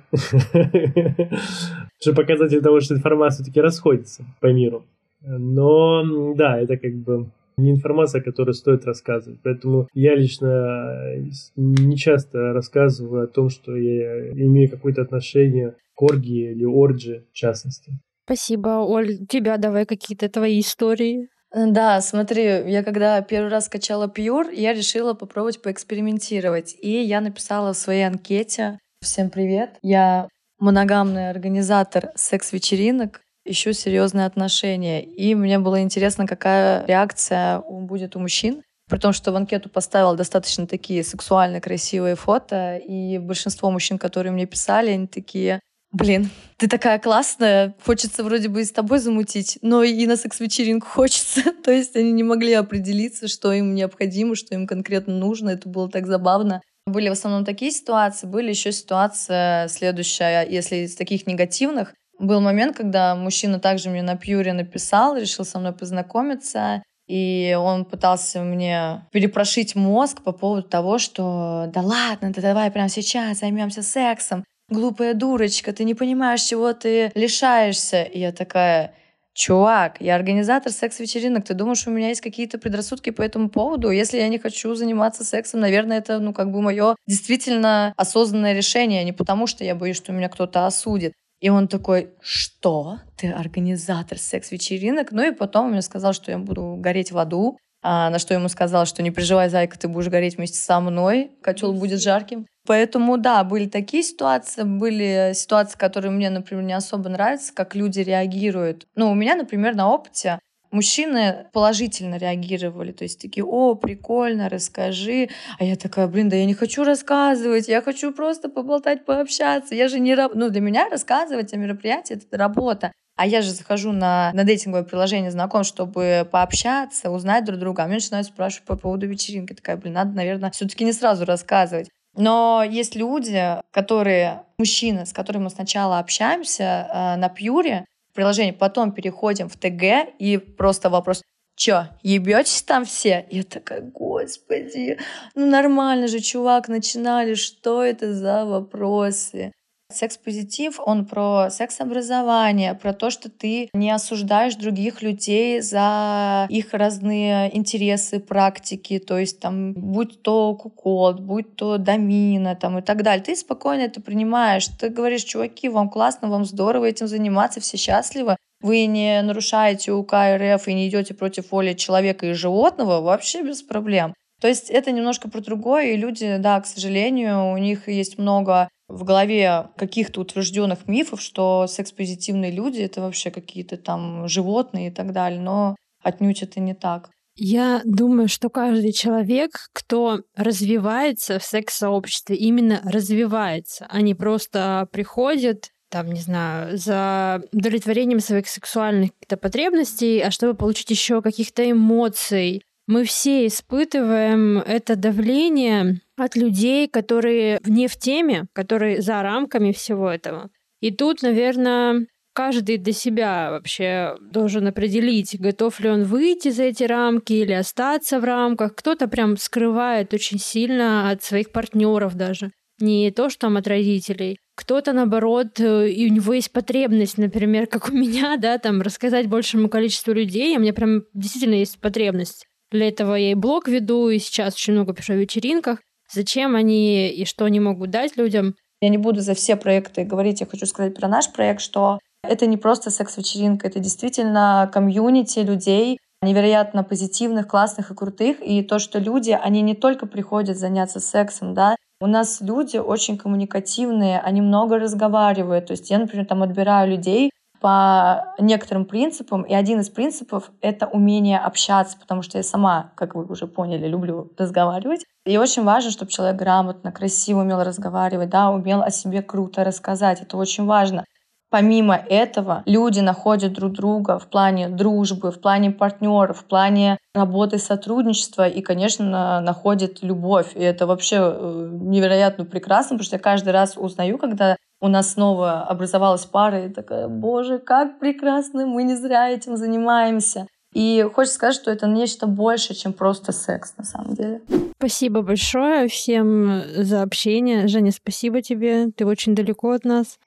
Что 2.00 2.14
показатель 2.14 2.62
того, 2.62 2.80
что 2.80 2.94
информация 2.94 3.44
таки 3.44 3.60
расходится 3.60 4.24
по 4.40 4.50
миру. 4.50 4.82
Но 5.20 6.34
да, 6.34 6.58
это 6.58 6.78
как 6.78 6.94
бы 6.94 7.30
не 7.58 7.72
информация, 7.72 8.22
которую 8.22 8.54
стоит 8.54 8.86
рассказывать. 8.86 9.40
Поэтому 9.44 9.88
я 9.92 10.14
лично 10.14 11.20
не 11.56 11.96
часто 11.98 12.54
рассказываю 12.54 13.24
о 13.24 13.28
том, 13.28 13.50
что 13.50 13.76
я 13.76 14.30
имею 14.30 14.70
какое-то 14.70 15.02
отношение 15.02 15.76
к 15.94 16.02
оргии 16.02 16.52
или 16.52 16.64
орджи 16.64 17.26
в 17.30 17.34
частности. 17.34 17.92
Спасибо, 18.24 18.80
Оль. 18.80 19.26
тебя 19.28 19.58
давай 19.58 19.84
какие-то 19.84 20.30
твои 20.30 20.60
истории. 20.60 21.28
Да, 21.54 22.00
смотри, 22.00 22.44
я 22.44 22.82
когда 22.82 23.20
первый 23.20 23.50
раз 23.50 23.66
скачала 23.66 24.06
Pure, 24.06 24.54
я 24.54 24.72
решила 24.72 25.12
попробовать 25.12 25.60
поэкспериментировать. 25.60 26.74
И 26.80 27.02
я 27.02 27.20
написала 27.20 27.74
в 27.74 27.76
своей 27.76 28.06
анкете 28.06 28.78
«Всем 29.02 29.28
привет, 29.28 29.76
я 29.82 30.28
моногамный 30.58 31.28
организатор 31.28 32.10
секс-вечеринок, 32.14 33.20
ищу 33.44 33.74
серьезные 33.74 34.24
отношения». 34.24 35.02
И 35.02 35.34
мне 35.34 35.58
было 35.58 35.82
интересно, 35.82 36.26
какая 36.26 36.86
реакция 36.86 37.58
будет 37.60 38.16
у 38.16 38.20
мужчин. 38.20 38.62
При 38.88 38.98
том, 38.98 39.12
что 39.12 39.30
в 39.30 39.36
анкету 39.36 39.68
поставила 39.68 40.16
достаточно 40.16 40.66
такие 40.66 41.04
сексуально 41.04 41.60
красивые 41.60 42.14
фото, 42.14 42.78
и 42.78 43.18
большинство 43.18 43.70
мужчин, 43.70 43.98
которые 43.98 44.32
мне 44.32 44.46
писали, 44.46 44.90
они 44.90 45.06
такие 45.06 45.60
блин, 45.92 46.30
ты 46.56 46.68
такая 46.68 46.98
классная, 46.98 47.74
хочется 47.84 48.24
вроде 48.24 48.48
бы 48.48 48.62
и 48.62 48.64
с 48.64 48.72
тобой 48.72 48.98
замутить, 48.98 49.58
но 49.62 49.82
и 49.82 50.06
на 50.06 50.16
секс-вечеринку 50.16 50.86
хочется. 50.88 51.42
То 51.64 51.70
есть 51.70 51.96
они 51.96 52.12
не 52.12 52.22
могли 52.22 52.54
определиться, 52.54 53.28
что 53.28 53.52
им 53.52 53.74
необходимо, 53.74 54.34
что 54.34 54.54
им 54.54 54.66
конкретно 54.66 55.14
нужно. 55.14 55.50
Это 55.50 55.68
было 55.68 55.88
так 55.88 56.06
забавно. 56.06 56.62
Были 56.86 57.08
в 57.08 57.12
основном 57.12 57.44
такие 57.44 57.70
ситуации, 57.70 58.26
были 58.26 58.48
еще 58.50 58.72
ситуация 58.72 59.68
следующая, 59.68 60.44
если 60.48 60.76
из 60.76 60.96
таких 60.96 61.28
негативных. 61.28 61.94
Был 62.18 62.40
момент, 62.40 62.76
когда 62.76 63.14
мужчина 63.14 63.60
также 63.60 63.88
мне 63.88 64.02
на 64.02 64.16
пьюре 64.16 64.52
написал, 64.52 65.16
решил 65.16 65.44
со 65.44 65.60
мной 65.60 65.72
познакомиться, 65.72 66.82
и 67.08 67.56
он 67.58 67.84
пытался 67.84 68.40
мне 68.42 69.06
перепрошить 69.12 69.74
мозг 69.76 70.22
по 70.22 70.32
поводу 70.32 70.62
того, 70.62 70.98
что 70.98 71.70
да 71.72 71.80
ладно, 71.82 72.32
да 72.32 72.42
давай 72.42 72.70
прямо 72.70 72.88
сейчас 72.88 73.38
займемся 73.38 73.82
сексом 73.82 74.44
глупая 74.72 75.14
дурочка, 75.14 75.72
ты 75.72 75.84
не 75.84 75.94
понимаешь, 75.94 76.42
чего 76.42 76.72
ты 76.72 77.12
лишаешься. 77.14 78.02
И 78.02 78.18
я 78.18 78.32
такая, 78.32 78.94
Чувак, 79.34 79.96
я 80.00 80.14
организатор 80.14 80.70
секс-вечеринок. 80.70 81.44
Ты 81.44 81.54
думаешь, 81.54 81.86
у 81.86 81.90
меня 81.90 82.08
есть 82.08 82.20
какие-то 82.20 82.58
предрассудки 82.58 83.08
по 83.10 83.22
этому 83.22 83.48
поводу? 83.48 83.90
Если 83.90 84.18
я 84.18 84.28
не 84.28 84.38
хочу 84.38 84.74
заниматься 84.74 85.24
сексом, 85.24 85.60
наверное, 85.60 85.98
это, 85.98 86.18
ну, 86.18 86.34
как 86.34 86.50
бы 86.50 86.60
мое 86.60 86.96
действительно 87.06 87.94
осознанное 87.96 88.52
решение, 88.52 89.00
а 89.00 89.04
не 89.04 89.12
потому, 89.12 89.46
что 89.46 89.64
я 89.64 89.74
боюсь, 89.74 89.96
что 89.96 90.12
меня 90.12 90.28
кто-то 90.28 90.66
осудит. 90.66 91.14
И 91.40 91.48
он 91.48 91.66
такой, 91.66 92.10
что? 92.20 92.98
Ты 93.16 93.28
организатор 93.28 94.18
секс-вечеринок? 94.18 95.12
Ну 95.12 95.26
и 95.26 95.34
потом 95.34 95.66
он 95.66 95.72
мне 95.72 95.82
сказал, 95.82 96.12
что 96.12 96.30
я 96.30 96.38
буду 96.38 96.76
гореть 96.78 97.10
в 97.10 97.18
аду. 97.18 97.58
А 97.82 98.10
на 98.10 98.18
что 98.18 98.34
ему 98.34 98.48
сказал, 98.48 98.86
что 98.86 99.02
не 99.02 99.10
переживай, 99.10 99.48
зайка, 99.48 99.78
ты 99.78 99.88
будешь 99.88 100.08
гореть 100.08 100.36
вместе 100.36 100.58
со 100.58 100.80
мной, 100.80 101.32
котел 101.42 101.72
будет 101.72 102.00
жарким. 102.00 102.46
Поэтому, 102.64 103.18
да, 103.18 103.42
были 103.42 103.66
такие 103.66 104.04
ситуации, 104.04 104.62
были 104.62 105.32
ситуации, 105.34 105.76
которые 105.76 106.12
мне, 106.12 106.30
например, 106.30 106.62
не 106.62 106.74
особо 106.74 107.08
нравятся, 107.08 107.52
как 107.52 107.74
люди 107.74 108.00
реагируют. 108.00 108.86
Ну, 108.94 109.10
у 109.10 109.14
меня, 109.14 109.34
например, 109.34 109.74
на 109.74 109.90
опыте 109.90 110.38
мужчины 110.70 111.46
положительно 111.52 112.16
реагировали, 112.16 112.92
то 112.92 113.04
есть 113.04 113.20
такие, 113.20 113.44
о, 113.44 113.74
прикольно, 113.74 114.48
расскажи. 114.48 115.28
А 115.58 115.64
я 115.64 115.76
такая, 115.76 116.08
блин, 116.08 116.28
да 116.28 116.36
я 116.36 116.46
не 116.46 116.54
хочу 116.54 116.82
рассказывать, 116.82 117.68
я 117.68 117.82
хочу 117.82 118.12
просто 118.12 118.48
поболтать, 118.48 119.04
пообщаться. 119.04 119.74
Я 119.74 119.88
же 119.88 120.00
не... 120.00 120.16
Ну, 120.16 120.48
для 120.48 120.60
меня 120.60 120.88
рассказывать 120.88 121.52
о 121.52 121.56
мероприятии— 121.56 122.14
это 122.30 122.38
работа. 122.38 122.92
А 123.22 123.24
я 123.24 123.40
же 123.40 123.52
захожу 123.52 123.92
на, 123.92 124.32
на 124.34 124.42
дейтинговое 124.42 124.82
приложение 124.82 125.30
знакомств, 125.30 125.72
чтобы 125.72 126.28
пообщаться, 126.28 127.08
узнать 127.08 127.44
друг 127.44 127.60
друга. 127.60 127.84
А 127.84 127.86
меня 127.86 127.98
начинают 127.98 128.26
спрашивать 128.26 128.66
по 128.66 128.76
поводу 128.76 129.06
вечеринки. 129.06 129.52
Такая, 129.52 129.76
блин, 129.76 129.92
надо, 129.92 130.10
наверное, 130.10 130.50
все-таки 130.50 130.84
не 130.84 130.92
сразу 130.92 131.24
рассказывать. 131.24 131.88
Но 132.16 132.64
есть 132.68 132.96
люди, 132.96 133.60
которые, 133.70 134.42
мужчины, 134.58 135.06
с 135.06 135.12
которыми 135.12 135.44
мы 135.44 135.50
сначала 135.50 136.00
общаемся 136.00 136.88
э, 136.92 137.16
на 137.16 137.28
пьюре, 137.28 137.84
в 138.10 138.16
приложении, 138.16 138.50
потом 138.50 138.90
переходим 138.90 139.48
в 139.48 139.56
ТГ, 139.56 140.16
и 140.18 140.38
просто 140.38 140.90
вопрос, 140.90 141.22
Чё, 141.54 141.84
ебетесь 142.02 142.62
там 142.62 142.84
все? 142.84 143.24
Я 143.30 143.44
такая, 143.44 143.82
господи, 143.82 144.98
ну 145.36 145.46
нормально 145.46 146.08
же, 146.08 146.18
чувак, 146.18 146.66
начинали, 146.66 147.34
что 147.34 147.84
это 147.84 148.14
за 148.14 148.44
вопросы? 148.46 149.52
Секс-позитив, 149.94 150.80
он 150.84 151.04
про 151.04 151.48
секс-образование, 151.50 152.74
про 152.74 152.92
то, 152.92 153.10
что 153.10 153.30
ты 153.30 153.68
не 153.72 153.90
осуждаешь 153.90 154.54
других 154.56 155.02
людей 155.02 155.60
за 155.60 156.46
их 156.48 156.74
разные 156.74 157.56
интересы, 157.56 158.20
практики, 158.20 158.98
то 158.98 159.18
есть 159.18 159.40
там, 159.40 159.72
будь 159.72 160.22
то 160.22 160.54
кукол, 160.54 161.14
будь 161.14 161.56
то 161.56 161.78
домина 161.78 162.54
там 162.54 162.78
и 162.78 162.82
так 162.82 163.02
далее. 163.02 163.24
Ты 163.24 163.36
спокойно 163.36 163.82
это 163.82 164.00
принимаешь. 164.00 164.68
Ты 164.68 164.88
говоришь, 164.88 165.24
чуваки, 165.24 165.68
вам 165.68 165.88
классно, 165.88 166.28
вам 166.28 166.44
здорово 166.44 166.86
этим 166.86 167.06
заниматься, 167.06 167.60
все 167.60 167.76
счастливы. 167.76 168.36
Вы 168.60 168.86
не 168.86 169.20
нарушаете 169.22 169.92
УК 169.92 170.12
РФ 170.36 170.68
и 170.68 170.74
не 170.74 170.88
идете 170.88 171.14
против 171.14 171.50
воли 171.50 171.72
человека 171.74 172.26
и 172.26 172.32
животного, 172.32 173.00
вообще 173.00 173.42
без 173.42 173.62
проблем. 173.62 174.14
То 174.40 174.48
есть 174.48 174.70
это 174.70 174.90
немножко 174.90 175.30
про 175.30 175.40
другое, 175.40 175.92
и 175.92 175.96
люди, 175.96 176.36
да, 176.38 176.60
к 176.60 176.66
сожалению, 176.66 177.52
у 177.52 177.58
них 177.58 177.88
есть 177.88 178.18
много 178.18 178.68
в 178.92 179.04
голове 179.04 179.70
каких-то 179.76 180.20
утвержденных 180.20 180.86
мифов, 180.86 181.20
что 181.20 181.66
секс-позитивные 181.66 182.50
люди— 182.50 182.80
это 182.82 183.00
вообще 183.00 183.30
какие-то 183.30 183.76
там 183.76 184.28
животные 184.28 184.88
и 184.88 184.90
так 184.90 185.12
далее, 185.12 185.40
но 185.40 185.76
отнюдь 186.02 186.42
это 186.42 186.60
не 186.60 186.74
так. 186.74 187.10
Я 187.34 187.80
думаю, 187.86 188.28
что 188.28 188.50
каждый 188.50 188.92
человек, 188.92 189.52
кто 189.72 190.20
развивается 190.36 191.38
в 191.38 191.44
секс-сообществе, 191.44 192.36
именно 192.36 192.82
развивается, 192.84 193.86
а 193.88 194.02
не 194.02 194.14
просто 194.14 194.86
приходит 194.92 195.70
там, 195.88 196.10
не 196.10 196.20
знаю, 196.20 196.78
за 196.78 197.42
удовлетворением 197.52 198.20
своих 198.20 198.48
сексуальных 198.48 199.10
потребностей, 199.28 200.20
а 200.20 200.30
чтобы 200.30 200.54
получить 200.54 200.88
еще 200.88 201.20
каких-то 201.20 201.70
эмоций, 201.70 202.62
мы 202.86 203.04
все 203.04 203.46
испытываем 203.46 204.58
это 204.58 204.96
давление 204.96 206.00
от 206.16 206.36
людей, 206.36 206.88
которые 206.88 207.58
вне 207.62 207.88
в 207.88 207.96
теме, 207.96 208.46
которые 208.52 209.00
за 209.00 209.22
рамками 209.22 209.72
всего 209.72 210.10
этого. 210.10 210.50
И 210.80 210.90
тут, 210.90 211.22
наверное, 211.22 212.06
каждый 212.34 212.78
для 212.78 212.92
себя 212.92 213.50
вообще 213.50 214.16
должен 214.20 214.66
определить, 214.66 215.38
готов 215.38 215.78
ли 215.80 215.90
он 215.90 216.04
выйти 216.04 216.50
за 216.50 216.64
эти 216.64 216.84
рамки 216.84 217.32
или 217.32 217.52
остаться 217.52 218.18
в 218.18 218.24
рамках. 218.24 218.74
Кто-то 218.74 219.06
прям 219.06 219.36
скрывает 219.36 220.12
очень 220.12 220.38
сильно 220.38 221.10
от 221.10 221.22
своих 221.22 221.52
партнеров 221.52 222.14
даже. 222.16 222.50
Не 222.80 223.12
то, 223.12 223.30
что 223.30 223.46
там 223.46 223.56
от 223.58 223.68
родителей. 223.68 224.38
Кто-то, 224.56 224.92
наоборот, 224.92 225.60
э, 225.60 225.88
и 225.90 226.10
у 226.10 226.12
него 226.12 226.32
есть 226.32 226.52
потребность, 226.52 227.16
например, 227.16 227.66
как 227.68 227.90
у 227.90 227.92
меня, 227.96 228.36
да, 228.38 228.58
там, 228.58 228.82
рассказать 228.82 229.28
большему 229.28 229.68
количеству 229.68 230.12
людей. 230.12 230.56
У 230.56 230.60
меня 230.60 230.72
прям 230.72 231.04
действительно 231.14 231.54
есть 231.54 231.80
потребность 231.80 232.46
для 232.72 232.88
этого 232.88 233.14
я 233.14 233.30
и 233.30 233.34
блог 233.34 233.68
веду, 233.68 234.08
и 234.08 234.18
сейчас 234.18 234.54
очень 234.54 234.74
много 234.74 234.94
пишу 234.94 235.12
о 235.12 235.16
вечеринках. 235.16 235.78
Зачем 236.12 236.56
они 236.56 237.08
и 237.08 237.24
что 237.24 237.44
они 237.44 237.60
могут 237.60 237.90
дать 237.90 238.16
людям? 238.16 238.54
Я 238.80 238.88
не 238.88 238.98
буду 238.98 239.20
за 239.20 239.34
все 239.34 239.56
проекты 239.56 240.04
говорить, 240.04 240.40
я 240.40 240.46
хочу 240.46 240.66
сказать 240.66 240.94
про 240.94 241.08
наш 241.08 241.32
проект, 241.32 241.60
что 241.60 241.98
это 242.24 242.46
не 242.46 242.56
просто 242.56 242.90
секс-вечеринка, 242.90 243.68
это 243.68 243.78
действительно 243.78 244.70
комьюнити 244.72 245.40
людей, 245.40 245.98
невероятно 246.22 246.84
позитивных, 246.84 247.48
классных 247.48 247.90
и 247.90 247.94
крутых. 247.94 248.36
И 248.44 248.62
то, 248.62 248.78
что 248.78 248.98
люди, 248.98 249.30
они 249.30 249.60
не 249.62 249.74
только 249.74 250.06
приходят 250.06 250.56
заняться 250.56 251.00
сексом, 251.00 251.54
да, 251.54 251.76
у 252.00 252.06
нас 252.06 252.40
люди 252.40 252.78
очень 252.78 253.16
коммуникативные, 253.16 254.20
они 254.20 254.40
много 254.40 254.78
разговаривают. 254.78 255.66
То 255.66 255.72
есть 255.72 255.90
я, 255.90 255.98
например, 255.98 256.26
там 256.26 256.42
отбираю 256.42 256.90
людей, 256.90 257.30
по 257.62 258.34
некоторым 258.40 258.84
принципам, 258.84 259.42
и 259.42 259.54
один 259.54 259.78
из 259.80 259.88
принципов— 259.88 260.50
это 260.60 260.88
умение 260.88 261.38
общаться, 261.38 261.96
потому 261.96 262.22
что 262.22 262.38
я 262.38 262.42
сама, 262.42 262.90
как 262.96 263.14
вы 263.14 263.24
уже 263.24 263.46
поняли, 263.46 263.86
люблю 263.86 264.32
разговаривать. 264.36 265.06
И 265.24 265.38
очень 265.38 265.62
важно, 265.62 265.92
чтобы 265.92 266.10
человек 266.10 266.36
грамотно, 266.36 266.90
красиво 266.90 267.42
умел 267.42 267.62
разговаривать, 267.62 268.30
да, 268.30 268.50
умел 268.50 268.82
о 268.82 268.90
себе 268.90 269.22
круто 269.22 269.62
рассказать. 269.62 270.20
Это 270.20 270.36
очень 270.36 270.66
важно. 270.66 271.04
Помимо 271.50 271.94
этого, 271.94 272.62
люди 272.66 272.98
находят 272.98 273.52
друг 273.52 273.72
друга 273.72 274.18
в 274.18 274.26
плане 274.26 274.68
дружбы, 274.68 275.30
в 275.30 275.40
плане 275.40 275.70
партнеров, 275.70 276.40
в 276.40 276.44
плане 276.44 276.98
работы, 277.14 277.58
сотрудничества 277.58 278.48
и, 278.48 278.60
конечно, 278.60 279.40
находят 279.40 280.02
любовь. 280.02 280.56
И 280.56 280.60
это 280.60 280.86
вообще 280.86 281.16
э, 281.20 281.68
невероятно 281.72 282.44
прекрасно, 282.44 282.96
потому 282.96 283.04
что 283.04 283.16
я 283.16 283.20
каждый 283.20 283.52
раз 283.52 283.76
узнаю, 283.76 284.18
когда 284.18 284.56
у 284.82 284.88
нас 284.88 285.12
снова 285.12 285.62
образовалась 285.62 286.26
пара, 286.26 286.66
и 286.66 286.68
такая, 286.68 287.06
боже, 287.06 287.60
как 287.60 288.00
прекрасно, 288.00 288.66
мы 288.66 288.82
не 288.82 288.96
зря 288.96 289.30
этим 289.30 289.56
занимаемся. 289.56 290.48
И 290.74 291.06
хочется 291.14 291.36
сказать, 291.36 291.54
что 291.54 291.70
это 291.70 291.86
нечто 291.86 292.26
больше, 292.26 292.74
чем 292.74 292.92
просто 292.92 293.30
секс, 293.30 293.74
на 293.78 293.84
самом 293.84 294.14
деле. 294.16 294.40
Спасибо 294.78 295.22
большое 295.22 295.86
всем 295.86 296.62
за 296.76 297.02
общение. 297.02 297.68
Женя, 297.68 297.92
спасибо 297.92 298.42
тебе. 298.42 298.88
Ты 298.90 299.06
очень 299.06 299.36
далеко 299.36 299.70
от 299.70 299.84
нас. 299.84 300.18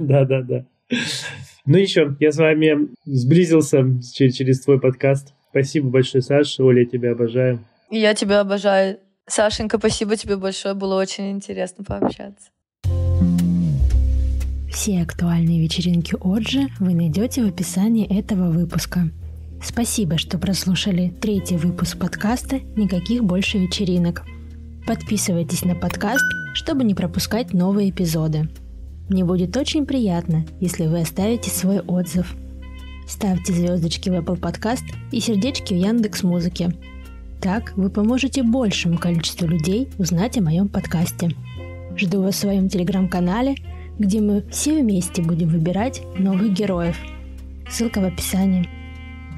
Да, 0.00 0.24
да, 0.24 0.42
да. 0.42 0.64
Ну 1.64 1.76
еще, 1.76 2.16
я 2.18 2.32
с 2.32 2.36
вами 2.36 2.88
сблизился 3.04 3.84
через 4.12 4.62
твой 4.62 4.80
подкаст. 4.80 5.34
Спасибо 5.50 5.88
большое, 5.90 6.22
Саша. 6.22 6.64
Оля, 6.64 6.80
я 6.80 6.86
тебя 6.86 7.12
обожаю. 7.12 7.60
Я 7.90 8.14
тебя 8.14 8.40
обожаю. 8.40 8.98
Сашенька, 9.26 9.78
спасибо 9.78 10.16
тебе 10.16 10.36
большое. 10.36 10.74
Было 10.74 11.00
очень 11.00 11.30
интересно 11.30 11.84
пообщаться. 11.84 12.50
Все 14.70 15.00
актуальные 15.00 15.62
вечеринки 15.62 16.14
Оджи 16.20 16.68
вы 16.78 16.94
найдете 16.94 17.42
в 17.42 17.48
описании 17.48 18.06
этого 18.06 18.50
выпуска. 18.50 19.08
Спасибо, 19.62 20.18
что 20.18 20.38
прослушали 20.38 21.12
третий 21.20 21.56
выпуск 21.56 21.98
подкаста 21.98 22.60
«Никаких 22.76 23.24
больше 23.24 23.58
вечеринок». 23.58 24.24
Подписывайтесь 24.86 25.64
на 25.64 25.74
подкаст, 25.74 26.24
чтобы 26.52 26.84
не 26.84 26.94
пропускать 26.94 27.54
новые 27.54 27.90
эпизоды. 27.90 28.50
Мне 29.08 29.24
будет 29.24 29.56
очень 29.56 29.86
приятно, 29.86 30.44
если 30.60 30.86
вы 30.86 31.00
оставите 31.00 31.50
свой 31.50 31.80
отзыв. 31.80 32.36
Ставьте 33.08 33.54
звездочки 33.54 34.10
в 34.10 34.12
Apple 34.12 34.38
Podcast 34.38 34.84
и 35.10 35.20
сердечки 35.20 35.72
в 35.72 35.78
Яндекс 35.78 36.22
Музыке. 36.22 36.76
Так 37.40 37.72
вы 37.76 37.88
поможете 37.88 38.42
большему 38.42 38.98
количеству 38.98 39.46
людей 39.46 39.88
узнать 39.96 40.36
о 40.36 40.42
моем 40.42 40.68
подкасте. 40.68 41.30
Жду 41.96 42.22
вас 42.22 42.34
в 42.34 42.38
своем 42.38 42.68
телеграм-канале– 42.68 43.56
где 43.98 44.20
мы 44.20 44.44
все 44.50 44.80
вместе 44.80 45.22
будем 45.22 45.48
выбирать 45.48 46.02
новых 46.18 46.52
героев. 46.52 46.96
Ссылка 47.68 48.00
в 48.00 48.04
описании. 48.04 48.68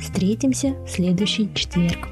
Встретимся 0.00 0.74
в 0.86 0.90
следующий 0.90 1.50
четверг. 1.54 2.08